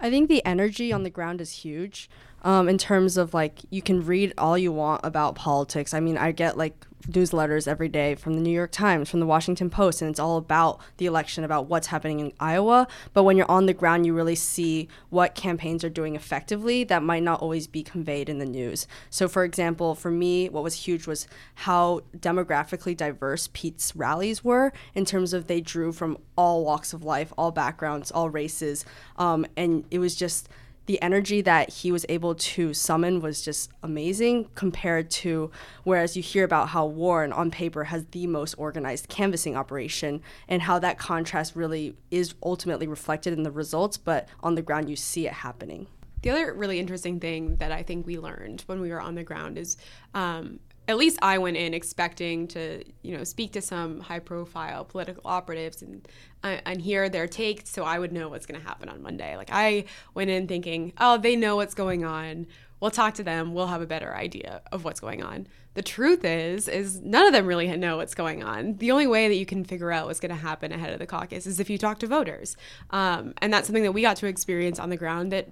I 0.00 0.08
think 0.08 0.30
the 0.30 0.42
energy 0.46 0.94
on 0.94 1.02
the 1.02 1.10
ground 1.10 1.42
is 1.42 1.50
huge 1.50 2.08
um, 2.40 2.70
in 2.70 2.78
terms 2.78 3.18
of 3.18 3.34
like 3.34 3.58
you 3.68 3.82
can 3.82 4.02
read 4.06 4.32
all 4.38 4.56
you 4.56 4.72
want 4.72 5.02
about 5.04 5.34
politics. 5.34 5.92
I 5.92 6.00
mean, 6.00 6.16
I 6.16 6.32
get 6.32 6.56
like 6.56 6.86
newsletters 7.06 7.68
every 7.68 7.88
day 7.88 8.14
from 8.14 8.34
the 8.34 8.40
New 8.40 8.50
York 8.50 8.72
Times, 8.72 9.08
from 9.08 9.20
the 9.20 9.26
Washington 9.26 9.70
Post, 9.70 10.02
and 10.02 10.10
it's 10.10 10.20
all 10.20 10.36
about 10.36 10.80
the 10.96 11.06
election, 11.06 11.44
about 11.44 11.66
what's 11.66 11.88
happening 11.88 12.20
in 12.20 12.32
Iowa. 12.40 12.86
But 13.12 13.22
when 13.22 13.36
you're 13.36 13.50
on 13.50 13.66
the 13.66 13.74
ground, 13.74 14.06
you 14.06 14.14
really 14.14 14.34
see 14.34 14.88
what 15.10 15.34
campaigns 15.34 15.84
are 15.84 15.90
doing 15.90 16.16
effectively 16.16 16.84
that 16.84 17.02
might 17.02 17.22
not 17.22 17.40
always 17.40 17.66
be 17.66 17.82
conveyed 17.82 18.28
in 18.28 18.38
the 18.38 18.46
news. 18.46 18.86
So, 19.10 19.28
for 19.28 19.44
example, 19.44 19.94
for 19.94 20.10
me, 20.10 20.48
what 20.48 20.64
was 20.64 20.74
huge 20.74 21.06
was 21.06 21.26
how 21.54 22.00
demographically 22.16 22.96
diverse 22.96 23.48
Pete's 23.52 23.94
rallies 23.96 24.44
were 24.44 24.72
in 24.94 25.04
terms 25.04 25.32
of 25.32 25.46
they 25.46 25.60
drew 25.60 25.92
from 25.92 26.18
all 26.36 26.64
walks 26.64 26.92
of 26.92 27.04
life, 27.04 27.32
all 27.38 27.50
backgrounds, 27.50 28.10
all 28.10 28.30
races. 28.30 28.84
Um, 29.16 29.46
and 29.56 29.84
it 29.90 29.98
was 29.98 30.14
just 30.14 30.48
the 30.88 31.00
energy 31.02 31.42
that 31.42 31.68
he 31.68 31.92
was 31.92 32.06
able 32.08 32.34
to 32.34 32.72
summon 32.72 33.20
was 33.20 33.42
just 33.42 33.70
amazing 33.82 34.48
compared 34.54 35.10
to 35.10 35.50
whereas 35.84 36.16
you 36.16 36.22
hear 36.22 36.44
about 36.44 36.70
how 36.70 36.86
Warren 36.86 37.30
on 37.30 37.50
paper 37.50 37.84
has 37.84 38.06
the 38.06 38.26
most 38.26 38.54
organized 38.54 39.06
canvassing 39.06 39.54
operation 39.54 40.22
and 40.48 40.62
how 40.62 40.78
that 40.78 40.98
contrast 40.98 41.54
really 41.54 41.94
is 42.10 42.34
ultimately 42.42 42.86
reflected 42.86 43.34
in 43.34 43.42
the 43.42 43.50
results, 43.50 43.98
but 43.98 44.30
on 44.40 44.54
the 44.54 44.62
ground 44.62 44.88
you 44.88 44.96
see 44.96 45.26
it 45.26 45.34
happening. 45.34 45.88
The 46.22 46.30
other 46.30 46.54
really 46.54 46.80
interesting 46.80 47.20
thing 47.20 47.56
that 47.56 47.70
I 47.70 47.82
think 47.82 48.06
we 48.06 48.18
learned 48.18 48.62
when 48.62 48.80
we 48.80 48.88
were 48.90 49.00
on 49.00 49.14
the 49.14 49.22
ground 49.22 49.58
is 49.58 49.76
um, 50.14 50.58
at 50.88 50.96
least 50.96 51.18
I 51.20 51.36
went 51.38 51.58
in 51.58 51.74
expecting 51.74 52.48
to, 52.48 52.82
you 53.02 53.16
know, 53.16 53.22
speak 53.22 53.52
to 53.52 53.60
some 53.60 54.00
high-profile 54.00 54.86
political 54.86 55.22
operatives 55.24 55.82
and 55.82 56.08
uh, 56.42 56.56
and 56.64 56.80
hear 56.80 57.08
their 57.08 57.26
take, 57.26 57.66
so 57.66 57.84
I 57.84 57.98
would 57.98 58.12
know 58.12 58.28
what's 58.28 58.46
going 58.46 58.60
to 58.60 58.66
happen 58.66 58.88
on 58.88 59.02
Monday. 59.02 59.36
Like 59.36 59.50
I 59.52 59.84
went 60.14 60.30
in 60.30 60.46
thinking, 60.46 60.92
oh, 60.98 61.18
they 61.18 61.36
know 61.36 61.56
what's 61.56 61.74
going 61.74 62.04
on. 62.04 62.46
We'll 62.80 62.92
talk 62.92 63.14
to 63.14 63.24
them. 63.24 63.54
We'll 63.54 63.66
have 63.66 63.82
a 63.82 63.86
better 63.86 64.14
idea 64.14 64.62
of 64.70 64.84
what's 64.84 65.00
going 65.00 65.22
on. 65.22 65.48
The 65.74 65.82
truth 65.82 66.24
is, 66.24 66.68
is 66.68 67.00
none 67.00 67.26
of 67.26 67.32
them 67.32 67.46
really 67.46 67.66
know 67.76 67.96
what's 67.96 68.14
going 68.14 68.44
on. 68.44 68.76
The 68.76 68.92
only 68.92 69.08
way 69.08 69.28
that 69.28 69.34
you 69.34 69.46
can 69.46 69.64
figure 69.64 69.90
out 69.90 70.06
what's 70.06 70.20
going 70.20 70.30
to 70.30 70.36
happen 70.36 70.72
ahead 70.72 70.92
of 70.92 71.00
the 71.00 71.06
caucus 71.06 71.46
is 71.46 71.58
if 71.58 71.68
you 71.68 71.76
talk 71.76 71.98
to 71.98 72.06
voters, 72.06 72.56
um, 72.90 73.34
and 73.38 73.52
that's 73.52 73.66
something 73.66 73.82
that 73.82 73.92
we 73.92 74.02
got 74.02 74.16
to 74.18 74.26
experience 74.26 74.78
on 74.78 74.90
the 74.90 74.96
ground 74.96 75.32
that 75.32 75.48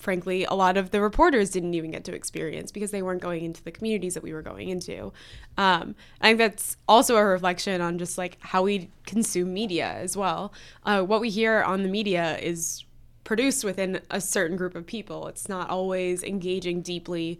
frankly, 0.00 0.44
a 0.44 0.54
lot 0.54 0.76
of 0.76 0.90
the 0.90 1.00
reporters 1.00 1.50
didn't 1.50 1.74
even 1.74 1.90
get 1.90 2.04
to 2.04 2.14
experience 2.14 2.72
because 2.72 2.90
they 2.90 3.02
weren't 3.02 3.20
going 3.20 3.44
into 3.44 3.62
the 3.62 3.70
communities 3.70 4.14
that 4.14 4.22
we 4.22 4.32
were 4.32 4.42
going 4.42 4.70
into. 4.70 5.12
Um, 5.56 5.94
I 6.20 6.28
think 6.28 6.38
that's 6.38 6.76
also 6.88 7.16
a 7.16 7.24
reflection 7.24 7.80
on 7.80 7.98
just 7.98 8.18
like 8.18 8.38
how 8.40 8.62
we 8.62 8.90
consume 9.06 9.52
media 9.52 9.92
as 9.92 10.16
well. 10.16 10.52
Uh, 10.84 11.02
what 11.02 11.20
we 11.20 11.30
hear 11.30 11.62
on 11.62 11.82
the 11.82 11.88
media 11.88 12.38
is 12.38 12.84
produced 13.24 13.62
within 13.62 14.00
a 14.10 14.20
certain 14.20 14.56
group 14.56 14.74
of 14.74 14.86
people. 14.86 15.28
It's 15.28 15.48
not 15.48 15.68
always 15.68 16.22
engaging 16.24 16.80
deeply 16.80 17.38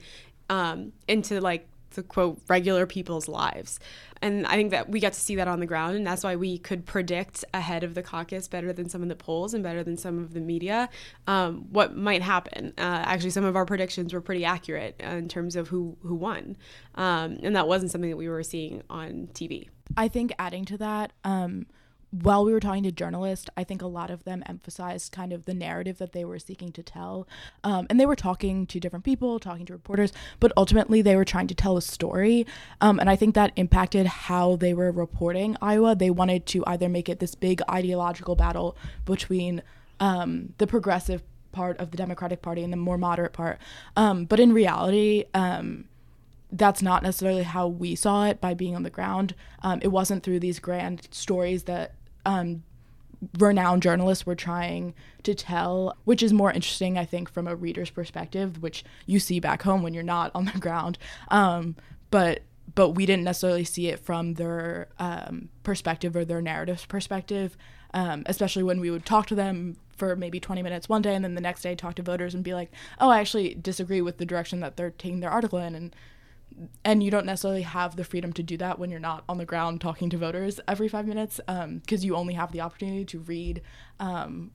um, 0.50 0.92
into 1.08 1.40
like 1.40 1.66
the 1.90 2.02
quote 2.02 2.40
regular 2.48 2.86
people's 2.86 3.28
lives. 3.28 3.78
And 4.22 4.46
I 4.46 4.56
think 4.56 4.70
that 4.70 4.90
we 4.90 5.00
got 5.00 5.14
to 5.14 5.20
see 5.20 5.36
that 5.36 5.48
on 5.48 5.60
the 5.60 5.66
ground, 5.66 5.96
and 5.96 6.06
that's 6.06 6.22
why 6.22 6.36
we 6.36 6.58
could 6.58 6.84
predict 6.84 7.44
ahead 7.54 7.82
of 7.82 7.94
the 7.94 8.02
caucus 8.02 8.48
better 8.48 8.72
than 8.72 8.88
some 8.88 9.02
of 9.02 9.08
the 9.08 9.16
polls 9.16 9.54
and 9.54 9.62
better 9.62 9.82
than 9.82 9.96
some 9.96 10.18
of 10.18 10.34
the 10.34 10.40
media 10.40 10.90
um, 11.26 11.66
what 11.70 11.96
might 11.96 12.22
happen. 12.22 12.74
Uh, 12.76 13.02
actually, 13.06 13.30
some 13.30 13.44
of 13.44 13.56
our 13.56 13.64
predictions 13.64 14.12
were 14.12 14.20
pretty 14.20 14.44
accurate 14.44 15.00
in 15.00 15.28
terms 15.28 15.56
of 15.56 15.68
who 15.68 15.96
who 16.02 16.14
won, 16.14 16.56
um, 16.96 17.38
and 17.42 17.56
that 17.56 17.66
wasn't 17.66 17.90
something 17.90 18.10
that 18.10 18.16
we 18.16 18.28
were 18.28 18.42
seeing 18.42 18.82
on 18.90 19.28
TV. 19.32 19.68
I 19.96 20.08
think 20.08 20.32
adding 20.38 20.64
to 20.66 20.78
that. 20.78 21.12
Um, 21.24 21.66
while 22.10 22.44
we 22.44 22.52
were 22.52 22.60
talking 22.60 22.82
to 22.82 22.92
journalists, 22.92 23.48
I 23.56 23.62
think 23.62 23.82
a 23.82 23.86
lot 23.86 24.10
of 24.10 24.24
them 24.24 24.42
emphasized 24.46 25.12
kind 25.12 25.32
of 25.32 25.44
the 25.44 25.54
narrative 25.54 25.98
that 25.98 26.12
they 26.12 26.24
were 26.24 26.38
seeking 26.40 26.72
to 26.72 26.82
tell. 26.82 27.28
Um, 27.62 27.86
and 27.88 28.00
they 28.00 28.06
were 28.06 28.16
talking 28.16 28.66
to 28.66 28.80
different 28.80 29.04
people, 29.04 29.38
talking 29.38 29.64
to 29.66 29.72
reporters, 29.72 30.12
but 30.40 30.52
ultimately 30.56 31.02
they 31.02 31.14
were 31.14 31.24
trying 31.24 31.46
to 31.46 31.54
tell 31.54 31.76
a 31.76 31.82
story. 31.82 32.46
Um, 32.80 32.98
and 32.98 33.08
I 33.08 33.14
think 33.14 33.34
that 33.36 33.52
impacted 33.54 34.06
how 34.06 34.56
they 34.56 34.74
were 34.74 34.90
reporting 34.90 35.56
Iowa. 35.62 35.94
They 35.94 36.10
wanted 36.10 36.46
to 36.46 36.64
either 36.66 36.88
make 36.88 37.08
it 37.08 37.20
this 37.20 37.34
big 37.36 37.62
ideological 37.70 38.34
battle 38.34 38.76
between 39.04 39.62
um, 40.00 40.54
the 40.58 40.66
progressive 40.66 41.22
part 41.52 41.78
of 41.78 41.92
the 41.92 41.96
Democratic 41.96 42.42
Party 42.42 42.64
and 42.64 42.72
the 42.72 42.76
more 42.76 42.98
moderate 42.98 43.32
part. 43.32 43.58
Um, 43.96 44.24
but 44.24 44.40
in 44.40 44.52
reality, 44.52 45.24
um, 45.34 45.84
that's 46.52 46.82
not 46.82 47.02
necessarily 47.02 47.44
how 47.44 47.68
we 47.68 47.94
saw 47.94 48.26
it 48.26 48.40
by 48.40 48.54
being 48.54 48.74
on 48.74 48.82
the 48.82 48.90
ground. 48.90 49.34
Um, 49.62 49.78
it 49.82 49.88
wasn't 49.88 50.22
through 50.22 50.40
these 50.40 50.58
grand 50.58 51.08
stories 51.12 51.64
that 51.64 51.94
um, 52.24 52.62
renowned 53.38 53.82
journalists 53.82 54.24
were 54.24 54.34
trying 54.34 54.94
to 55.22 55.34
tell, 55.34 55.96
which 56.04 56.22
is 56.22 56.32
more 56.32 56.52
interesting, 56.52 56.96
I 56.96 57.04
think, 57.04 57.30
from 57.30 57.46
a 57.46 57.54
reader's 57.54 57.90
perspective, 57.90 58.62
which 58.62 58.84
you 59.06 59.20
see 59.20 59.40
back 59.40 59.62
home 59.62 59.82
when 59.82 59.94
you're 59.94 60.02
not 60.02 60.30
on 60.34 60.46
the 60.46 60.58
ground. 60.58 60.98
Um, 61.28 61.76
but 62.10 62.42
but 62.74 62.90
we 62.90 63.04
didn't 63.04 63.24
necessarily 63.24 63.64
see 63.64 63.88
it 63.88 63.98
from 63.98 64.34
their 64.34 64.88
um, 64.98 65.48
perspective 65.64 66.14
or 66.14 66.24
their 66.24 66.40
narrative's 66.40 66.86
perspective, 66.86 67.56
um, 67.94 68.22
especially 68.26 68.62
when 68.62 68.80
we 68.80 68.92
would 68.92 69.04
talk 69.04 69.26
to 69.26 69.34
them 69.34 69.76
for 69.96 70.14
maybe 70.14 70.40
20 70.40 70.62
minutes 70.62 70.88
one 70.88 71.02
day 71.02 71.14
and 71.14 71.24
then 71.24 71.34
the 71.34 71.40
next 71.40 71.62
day 71.62 71.74
talk 71.74 71.96
to 71.96 72.02
voters 72.02 72.32
and 72.34 72.44
be 72.44 72.54
like, 72.54 72.70
oh, 73.00 73.10
I 73.10 73.20
actually 73.20 73.54
disagree 73.54 74.00
with 74.00 74.18
the 74.18 74.24
direction 74.24 74.60
that 74.60 74.76
they're 74.76 74.90
taking 74.90 75.20
their 75.20 75.30
article 75.30 75.58
in. 75.58 75.74
And 75.74 75.96
and 76.84 77.02
you 77.02 77.10
don't 77.10 77.26
necessarily 77.26 77.62
have 77.62 77.96
the 77.96 78.04
freedom 78.04 78.32
to 78.34 78.42
do 78.42 78.56
that 78.58 78.78
when 78.78 78.90
you're 78.90 79.00
not 79.00 79.24
on 79.28 79.38
the 79.38 79.44
ground 79.44 79.80
talking 79.80 80.10
to 80.10 80.18
voters 80.18 80.60
every 80.68 80.88
five 80.88 81.06
minutes 81.06 81.40
because 81.46 81.64
um, 81.64 81.82
you 81.86 82.16
only 82.16 82.34
have 82.34 82.52
the 82.52 82.60
opportunity 82.60 83.04
to 83.04 83.18
read 83.20 83.62
um, 83.98 84.50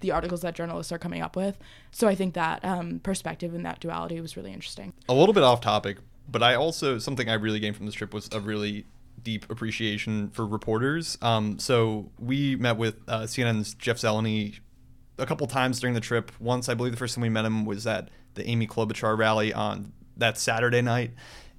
the 0.00 0.10
articles 0.10 0.42
that 0.42 0.54
journalists 0.54 0.92
are 0.92 0.98
coming 0.98 1.22
up 1.22 1.36
with. 1.36 1.58
So 1.90 2.08
I 2.08 2.14
think 2.14 2.34
that 2.34 2.64
um, 2.64 3.00
perspective 3.00 3.54
and 3.54 3.64
that 3.64 3.80
duality 3.80 4.20
was 4.20 4.36
really 4.36 4.52
interesting. 4.52 4.92
A 5.08 5.14
little 5.14 5.34
bit 5.34 5.42
off 5.42 5.60
topic, 5.60 5.98
but 6.28 6.42
I 6.42 6.54
also 6.54 6.98
something 6.98 7.28
I 7.28 7.34
really 7.34 7.60
gained 7.60 7.76
from 7.76 7.86
this 7.86 7.94
trip 7.94 8.12
was 8.12 8.28
a 8.32 8.40
really 8.40 8.86
deep 9.22 9.50
appreciation 9.50 10.30
for 10.30 10.46
reporters. 10.46 11.18
Um, 11.22 11.58
so 11.58 12.10
we 12.18 12.56
met 12.56 12.76
with 12.76 12.96
uh, 13.08 13.22
CNN's 13.22 13.74
Jeff 13.74 13.96
Zeleny 13.96 14.60
a 15.18 15.26
couple 15.26 15.46
times 15.46 15.80
during 15.80 15.94
the 15.94 16.00
trip. 16.00 16.30
Once, 16.38 16.68
I 16.68 16.74
believe, 16.74 16.92
the 16.92 16.98
first 16.98 17.14
time 17.14 17.22
we 17.22 17.28
met 17.28 17.44
him 17.44 17.64
was 17.64 17.86
at 17.86 18.10
the 18.34 18.46
Amy 18.48 18.66
Klobuchar 18.66 19.16
rally 19.16 19.52
on 19.52 19.92
that 20.16 20.38
Saturday 20.38 20.82
night, 20.82 21.12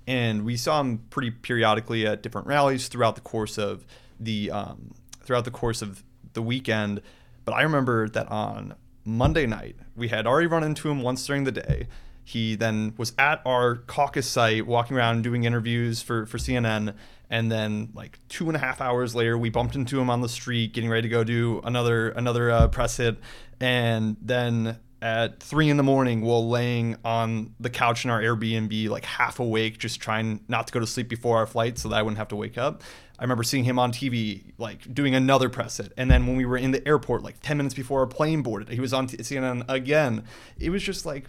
and 0.07 0.45
we 0.45 0.55
saw 0.55 0.79
him 0.79 0.99
pretty 1.09 1.31
periodically 1.31 2.07
at 2.07 2.23
different 2.23 2.47
rallies 2.47 2.87
throughout 2.87 3.15
the 3.15 3.21
course 3.21 3.57
of 3.57 3.85
the 4.19 4.49
um, 4.49 4.93
throughout 5.21 5.45
the 5.45 5.51
course 5.51 5.81
of 5.81 6.03
the 6.33 6.41
weekend. 6.41 7.01
But 7.43 7.53
I 7.53 7.61
remember 7.61 8.07
that 8.09 8.27
on 8.29 8.75
Monday 9.03 9.45
night 9.45 9.75
we 9.95 10.07
had 10.07 10.25
already 10.25 10.47
run 10.47 10.63
into 10.63 10.89
him 10.89 11.01
once 11.01 11.25
during 11.25 11.43
the 11.43 11.51
day. 11.51 11.87
He 12.23 12.55
then 12.55 12.93
was 12.97 13.13
at 13.17 13.41
our 13.45 13.75
caucus 13.75 14.27
site, 14.27 14.67
walking 14.67 14.97
around 14.97 15.23
doing 15.23 15.43
interviews 15.43 16.01
for 16.01 16.25
for 16.25 16.37
CNN. 16.37 16.93
And 17.29 17.51
then, 17.51 17.89
like 17.93 18.19
two 18.29 18.47
and 18.47 18.55
a 18.55 18.59
half 18.59 18.79
hours 18.79 19.13
later, 19.13 19.37
we 19.37 19.49
bumped 19.49 19.75
into 19.75 19.99
him 19.99 20.09
on 20.09 20.21
the 20.21 20.29
street, 20.29 20.73
getting 20.73 20.89
ready 20.89 21.03
to 21.03 21.09
go 21.09 21.25
do 21.25 21.61
another 21.63 22.09
another 22.09 22.51
uh, 22.51 22.67
press 22.69 22.97
hit. 22.97 23.17
And 23.59 24.15
then 24.21 24.79
at 25.01 25.39
three 25.41 25.69
in 25.69 25.77
the 25.77 25.83
morning 25.83 26.21
while 26.21 26.47
laying 26.49 26.97
on 27.05 27.53
the 27.59 27.69
couch 27.69 28.03
in 28.03 28.11
our 28.11 28.21
Airbnb, 28.21 28.89
like 28.89 29.05
half 29.05 29.39
awake, 29.39 29.77
just 29.77 29.99
trying 29.99 30.41
not 30.47 30.67
to 30.67 30.73
go 30.73 30.79
to 30.79 30.87
sleep 30.87 31.07
before 31.07 31.37
our 31.37 31.45
flight 31.45 31.77
so 31.77 31.89
that 31.89 31.95
I 31.95 32.01
wouldn't 32.01 32.17
have 32.17 32.29
to 32.29 32.35
wake 32.35 32.57
up. 32.57 32.81
I 33.19 33.23
remember 33.23 33.43
seeing 33.43 33.63
him 33.63 33.79
on 33.79 33.91
TV, 33.91 34.53
like 34.57 34.93
doing 34.93 35.15
another 35.15 35.49
press 35.49 35.79
it. 35.79 35.91
And 35.97 36.09
then 36.09 36.27
when 36.27 36.35
we 36.35 36.45
were 36.45 36.57
in 36.57 36.71
the 36.71 36.87
airport, 36.87 37.23
like 37.23 37.39
10 37.41 37.57
minutes 37.57 37.75
before 37.75 38.01
our 38.01 38.07
plane 38.07 38.41
boarded, 38.41 38.69
he 38.69 38.79
was 38.79 38.93
on 38.93 39.07
CNN 39.07 39.65
again. 39.67 40.23
It 40.59 40.69
was 40.69 40.83
just 40.83 41.05
like 41.05 41.25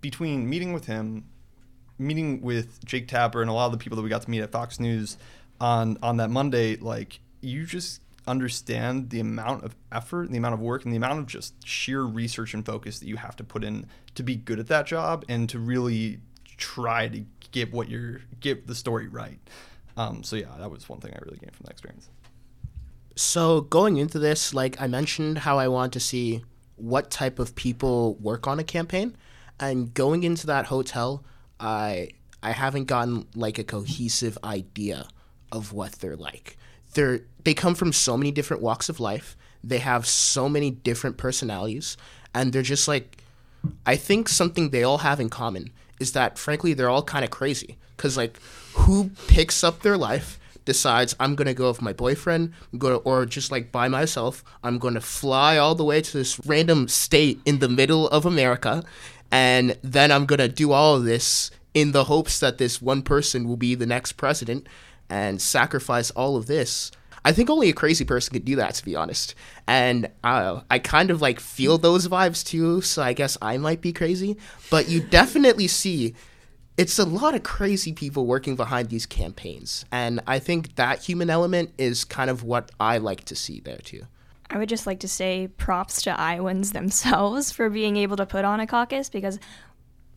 between 0.00 0.48
meeting 0.48 0.72
with 0.72 0.86
him, 0.86 1.26
meeting 1.98 2.40
with 2.40 2.84
Jake 2.84 3.08
Tapper, 3.08 3.40
and 3.40 3.50
a 3.50 3.52
lot 3.52 3.66
of 3.66 3.72
the 3.72 3.78
people 3.78 3.96
that 3.96 4.02
we 4.02 4.08
got 4.08 4.22
to 4.22 4.30
meet 4.30 4.40
at 4.40 4.52
Fox 4.52 4.80
News 4.80 5.18
on 5.60 5.98
on 6.02 6.16
that 6.18 6.30
Monday, 6.30 6.76
like 6.76 7.20
you 7.40 7.66
just 7.66 8.00
understand 8.26 9.10
the 9.10 9.20
amount 9.20 9.64
of 9.64 9.74
effort, 9.92 10.30
the 10.30 10.38
amount 10.38 10.54
of 10.54 10.60
work, 10.60 10.84
and 10.84 10.92
the 10.92 10.96
amount 10.96 11.18
of 11.18 11.26
just 11.26 11.54
sheer 11.66 12.02
research 12.02 12.54
and 12.54 12.64
focus 12.64 12.98
that 12.98 13.08
you 13.08 13.16
have 13.16 13.36
to 13.36 13.44
put 13.44 13.64
in 13.64 13.86
to 14.14 14.22
be 14.22 14.36
good 14.36 14.58
at 14.58 14.66
that 14.68 14.86
job 14.86 15.24
and 15.28 15.48
to 15.48 15.58
really 15.58 16.20
try 16.56 17.08
to 17.08 17.24
get 17.52 17.72
what 17.72 17.88
you're 17.88 18.20
get 18.40 18.66
the 18.66 18.74
story 18.74 19.08
right. 19.08 19.38
Um, 19.96 20.22
so 20.22 20.36
yeah, 20.36 20.54
that 20.58 20.70
was 20.70 20.88
one 20.88 21.00
thing 21.00 21.12
I 21.14 21.18
really 21.24 21.38
gained 21.38 21.54
from 21.54 21.64
that 21.64 21.72
experience. 21.72 22.08
So 23.16 23.62
going 23.62 23.96
into 23.96 24.18
this, 24.18 24.54
like 24.54 24.80
I 24.80 24.86
mentioned, 24.86 25.38
how 25.38 25.58
I 25.58 25.68
want 25.68 25.92
to 25.94 26.00
see 26.00 26.42
what 26.76 27.10
type 27.10 27.38
of 27.38 27.54
people 27.54 28.14
work 28.14 28.46
on 28.46 28.58
a 28.58 28.64
campaign, 28.64 29.16
and 29.58 29.92
going 29.92 30.22
into 30.22 30.46
that 30.46 30.66
hotel, 30.66 31.24
I 31.58 32.10
I 32.42 32.52
haven't 32.52 32.84
gotten 32.84 33.26
like 33.34 33.58
a 33.58 33.64
cohesive 33.64 34.38
idea 34.44 35.08
of 35.52 35.72
what 35.72 35.92
they're 35.92 36.16
like. 36.16 36.56
They're 36.94 37.20
they 37.44 37.54
come 37.54 37.74
from 37.74 37.92
so 37.92 38.16
many 38.16 38.30
different 38.30 38.62
walks 38.62 38.88
of 38.88 39.00
life. 39.00 39.36
They 39.62 39.78
have 39.78 40.06
so 40.06 40.48
many 40.48 40.70
different 40.70 41.16
personalities, 41.16 41.96
and 42.34 42.52
they're 42.52 42.62
just 42.62 42.88
like 42.88 43.18
I 43.86 43.96
think 43.96 44.28
something 44.28 44.70
they 44.70 44.82
all 44.82 44.98
have 44.98 45.20
in 45.20 45.28
common 45.28 45.70
is 45.98 46.12
that 46.12 46.38
frankly 46.38 46.72
they're 46.72 46.88
all 46.88 47.02
kind 47.02 47.24
of 47.24 47.30
crazy 47.30 47.76
cuz 47.98 48.16
like 48.16 48.38
who 48.72 49.10
picks 49.28 49.62
up 49.62 49.82
their 49.82 49.98
life 49.98 50.38
decides 50.64 51.16
I'm 51.18 51.34
gonna 51.34 51.54
go 51.54 51.68
with 51.68 51.82
my 51.82 51.92
boyfriend, 51.92 52.52
go 52.78 52.96
or 52.98 53.26
just 53.26 53.50
like 53.50 53.72
by 53.72 53.88
myself. 53.88 54.44
I'm 54.62 54.78
gonna 54.78 55.00
fly 55.00 55.56
all 55.56 55.74
the 55.74 55.84
way 55.84 56.00
to 56.00 56.12
this 56.12 56.38
random 56.46 56.88
state 56.88 57.40
in 57.44 57.58
the 57.58 57.68
middle 57.68 58.08
of 58.08 58.24
America, 58.24 58.84
and 59.30 59.76
then 59.82 60.12
I'm 60.12 60.26
gonna 60.26 60.48
do 60.48 60.72
all 60.72 60.96
of 60.96 61.04
this 61.04 61.50
in 61.74 61.92
the 61.92 62.04
hopes 62.04 62.40
that 62.40 62.58
this 62.58 62.82
one 62.82 63.02
person 63.02 63.46
will 63.46 63.56
be 63.56 63.74
the 63.74 63.86
next 63.86 64.12
president 64.12 64.66
and 65.10 65.40
sacrifice 65.40 66.10
all 66.12 66.36
of 66.36 66.46
this. 66.46 66.90
I 67.24 67.32
think 67.32 67.50
only 67.50 67.68
a 67.68 67.74
crazy 67.74 68.04
person 68.04 68.32
could 68.32 68.46
do 68.46 68.56
that, 68.56 68.74
to 68.76 68.84
be 68.84 68.96
honest. 68.96 69.34
And 69.66 70.10
uh, 70.24 70.62
I 70.70 70.78
kind 70.78 71.10
of 71.10 71.20
like 71.20 71.38
feel 71.38 71.76
those 71.76 72.08
vibes 72.08 72.44
too, 72.44 72.80
so 72.80 73.02
I 73.02 73.12
guess 73.12 73.36
I 73.42 73.58
might 73.58 73.82
be 73.82 73.92
crazy. 73.92 74.38
But 74.70 74.88
you 74.88 75.00
definitely 75.00 75.66
see 75.66 76.14
it's 76.78 76.98
a 76.98 77.04
lot 77.04 77.34
of 77.34 77.42
crazy 77.42 77.92
people 77.92 78.24
working 78.24 78.56
behind 78.56 78.88
these 78.88 79.04
campaigns. 79.04 79.84
And 79.92 80.20
I 80.26 80.38
think 80.38 80.76
that 80.76 81.04
human 81.04 81.28
element 81.28 81.72
is 81.76 82.04
kind 82.04 82.30
of 82.30 82.42
what 82.42 82.70
I 82.80 82.96
like 82.96 83.24
to 83.24 83.36
see 83.36 83.60
there 83.60 83.78
too. 83.78 84.04
I 84.48 84.56
would 84.56 84.68
just 84.68 84.86
like 84.86 85.00
to 85.00 85.08
say 85.08 85.48
props 85.58 86.02
to 86.02 86.18
Iowans 86.18 86.72
themselves 86.72 87.52
for 87.52 87.68
being 87.68 87.98
able 87.98 88.16
to 88.16 88.24
put 88.24 88.46
on 88.46 88.60
a 88.60 88.66
caucus 88.66 89.10
because 89.10 89.38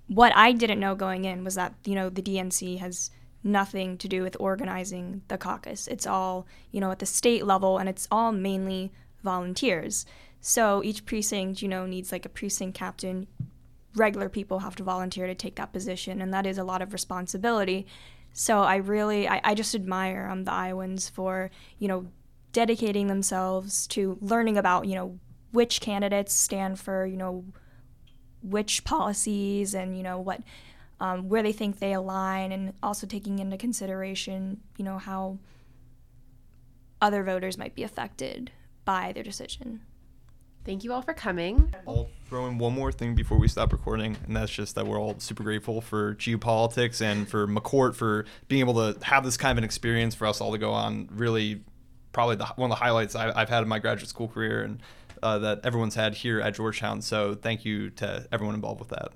what 0.08 0.32
I 0.36 0.54
didn't 0.54 0.80
know 0.80 0.96
going 0.96 1.26
in 1.26 1.44
was 1.44 1.56
that, 1.56 1.74
you 1.84 1.96
know, 1.96 2.10
the 2.10 2.22
DNC 2.22 2.80
has 2.80 3.12
nothing 3.44 3.98
to 3.98 4.08
do 4.08 4.24
with 4.24 4.38
organizing 4.40 5.22
the 5.28 5.38
caucus. 5.38 5.88
It's 5.88 6.08
all, 6.08 6.48
you 6.72 6.80
know, 6.80 6.92
at 6.92 7.00
the 7.00 7.06
state 7.06 7.46
level 7.46 7.78
and 7.78 7.90
it's 7.90 8.08
all 8.10 8.32
mainly 8.32 8.92
volunteers. 9.24 10.06
So 10.40 10.84
each 10.84 11.06
precinct, 11.06 11.62
you 11.62 11.68
know, 11.68 11.86
needs 11.86 12.12
like 12.12 12.26
a 12.26 12.30
precinct 12.30 12.78
captain. 12.78 13.28
Regular 13.96 14.30
people 14.30 14.60
have 14.60 14.76
to 14.78 14.84
volunteer 14.84 15.28
to 15.28 15.36
take 15.36 15.56
that 15.56 15.72
position, 15.72 16.22
and 16.22 16.34
that 16.34 16.46
is 16.46 16.58
a 16.58 16.64
lot 16.64 16.82
of 16.82 16.94
responsibility. 16.94 17.86
So 18.34 18.62
I 18.62 18.78
really, 18.78 19.28
I, 19.28 19.40
I 19.44 19.54
just 19.54 19.76
admire 19.76 20.28
um, 20.30 20.46
the 20.46 20.52
Iowans 20.52 21.08
for, 21.08 21.52
you 21.78 21.88
know, 21.88 22.08
dedicating 22.52 23.08
themselves 23.08 23.86
to 23.88 24.18
learning 24.20 24.58
about, 24.58 24.88
you 24.88 24.96
know, 24.96 25.20
which 25.52 25.80
candidates 25.80 26.34
stand 26.34 26.80
for, 26.80 27.06
you 27.06 27.18
know, 27.18 27.46
which 28.42 28.84
policies 28.84 29.76
and, 29.76 29.96
you 29.96 30.04
know, 30.04 30.20
what 30.20 30.42
um, 31.00 31.30
where 31.30 31.44
they 31.44 31.52
think 31.52 31.80
they 31.80 31.94
align, 31.94 32.52
and 32.52 32.74
also 32.82 33.08
taking 33.08 33.40
into 33.40 33.58
consideration, 33.58 34.62
you 34.78 34.86
know, 34.86 34.98
how 34.98 35.38
other 37.02 37.24
voters 37.24 37.58
might 37.58 37.76
be 37.76 37.84
affected 37.84 38.52
by 38.86 39.12
their 39.12 39.24
decision. 39.24 39.82
Thank 40.66 40.86
you 40.86 40.94
all 40.94 41.02
for 41.02 41.14
coming. 41.14 41.74
I'll 41.86 42.10
throw 42.26 42.48
in 42.48 42.58
one 42.58 42.74
more 42.74 42.92
thing 42.92 43.16
before 43.16 43.38
we 43.38 43.50
stop 43.50 43.74
recording, 43.74 44.16
and 44.26 44.36
that's 44.36 44.52
just 44.52 44.76
that 44.76 44.88
we're 44.88 45.00
all 45.00 45.20
super 45.20 45.44
grateful 45.44 45.82
for 45.82 46.16
GU 46.24 46.38
Politics 46.38 47.02
and 47.02 47.28
for 47.28 47.46
McCourt 47.48 47.96
for 47.96 48.26
being 48.48 48.62
able 48.62 48.76
to 48.76 48.98
have 49.06 49.26
this 49.26 49.36
kind 49.36 49.52
of 49.52 49.58
an 49.58 49.64
experience 49.66 50.16
for 50.16 50.26
us 50.26 50.40
all 50.40 50.54
to 50.54 50.58
go 50.58 50.72
on. 50.72 51.10
Really, 51.12 51.62
probably 52.14 52.38
the, 52.38 52.46
one 52.56 52.72
of 52.72 52.78
the 52.78 52.82
highlights 52.82 53.14
I, 53.14 53.38
have 53.38 53.50
had 53.50 53.64
in 53.64 53.68
my 53.68 53.80
graduate 53.80 54.08
school 54.08 54.30
career 54.30 54.64
and 54.64 54.80
uh, 55.22 55.40
that 55.40 55.62
everyone's 55.66 55.96
had 55.96 56.16
here 56.16 56.40
at 56.40 56.54
Georgetown. 56.54 57.02
So 57.02 57.36
thank 57.36 57.66
you 57.66 57.90
to 57.92 58.26
everyone 58.32 58.56
involved 58.56 58.80
with 58.80 58.90
that. 58.90 59.12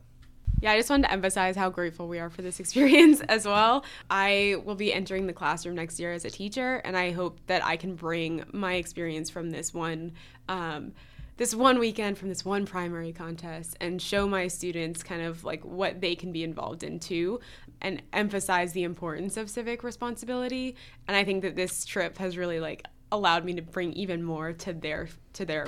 Yeah, 0.60 0.72
I 0.72 0.78
just 0.78 0.89
wanted 0.89 1.03
to 1.03 1.12
emphasize 1.12 1.55
how 1.55 1.70
grateful 1.70 2.08
we 2.08 2.18
are 2.20 2.32
for 2.32 2.41
this 2.41 2.60
experience 2.62 3.22
as 3.22 3.45
well. 3.45 3.86
I 4.10 4.55
will 4.66 4.76
be 4.76 4.91
entering 4.91 5.28
the 5.28 5.34
classroom 5.34 5.76
next 5.76 5.99
year 5.99 6.14
as 6.14 6.26
a 6.26 6.30
teacher, 6.30 6.78
and 6.78 6.97
I 6.97 7.12
hope 7.12 7.39
that 7.47 7.64
I 7.64 7.78
can 7.78 7.95
bring 7.95 8.43
my 8.51 8.76
experience 8.76 9.30
from 9.30 9.51
this 9.51 9.74
one. 9.74 10.14
Um, 10.49 10.93
this 11.38 11.53
one 11.53 11.78
weekend 11.78 12.18
from 12.18 12.30
this 12.30 12.43
one 12.43 12.66
primary 12.66 13.14
contest 13.14 13.78
and 13.80 14.01
show 14.01 14.28
my 14.28 14.47
students 14.47 15.03
kind 15.03 15.22
of 15.22 15.43
like 15.43 15.64
what 15.64 16.01
they 16.01 16.16
can 16.16 16.32
be 16.32 16.43
involved 16.43 16.82
in 16.82 16.99
too 16.99 17.39
and 17.80 18.01
emphasize 18.12 18.74
the 18.74 18.82
importance 18.82 19.38
of 19.38 19.47
civic 19.47 19.84
responsibility 19.84 20.76
and 21.08 21.16
i 21.16 21.24
think 21.24 21.43
that 21.43 21.55
this 21.55 21.86
trip 21.86 22.18
has 22.18 22.38
really 22.38 22.60
like 22.60 22.88
allowed 23.12 23.45
me 23.45 23.53
to 23.53 23.62
bring 23.62 23.93
even 23.93 24.24
more 24.24 24.51
to 24.51 24.74
their 24.74 25.08
to 25.34 25.45
their 25.45 25.68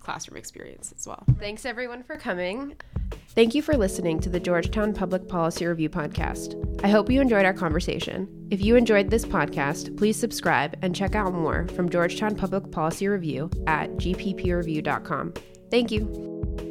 classroom 0.00 0.36
experience 0.36 0.92
as 0.96 1.06
well. 1.06 1.24
Thanks 1.38 1.64
everyone 1.64 2.02
for 2.02 2.16
coming. 2.16 2.76
Thank 3.30 3.54
you 3.54 3.62
for 3.62 3.76
listening 3.76 4.18
to 4.20 4.28
the 4.28 4.40
Georgetown 4.40 4.92
Public 4.92 5.28
Policy 5.28 5.66
Review 5.66 5.88
podcast. 5.88 6.56
I 6.84 6.88
hope 6.88 7.10
you 7.10 7.20
enjoyed 7.20 7.44
our 7.44 7.54
conversation. 7.54 8.28
If 8.50 8.60
you 8.60 8.76
enjoyed 8.76 9.10
this 9.10 9.24
podcast, 9.24 9.96
please 9.96 10.18
subscribe 10.18 10.76
and 10.82 10.94
check 10.94 11.14
out 11.14 11.32
more 11.32 11.68
from 11.68 11.88
Georgetown 11.88 12.34
Public 12.34 12.70
Policy 12.72 13.06
Review 13.06 13.50
at 13.66 13.90
gppreview.com. 13.92 15.34
Thank 15.70 15.92
you. 15.92 16.69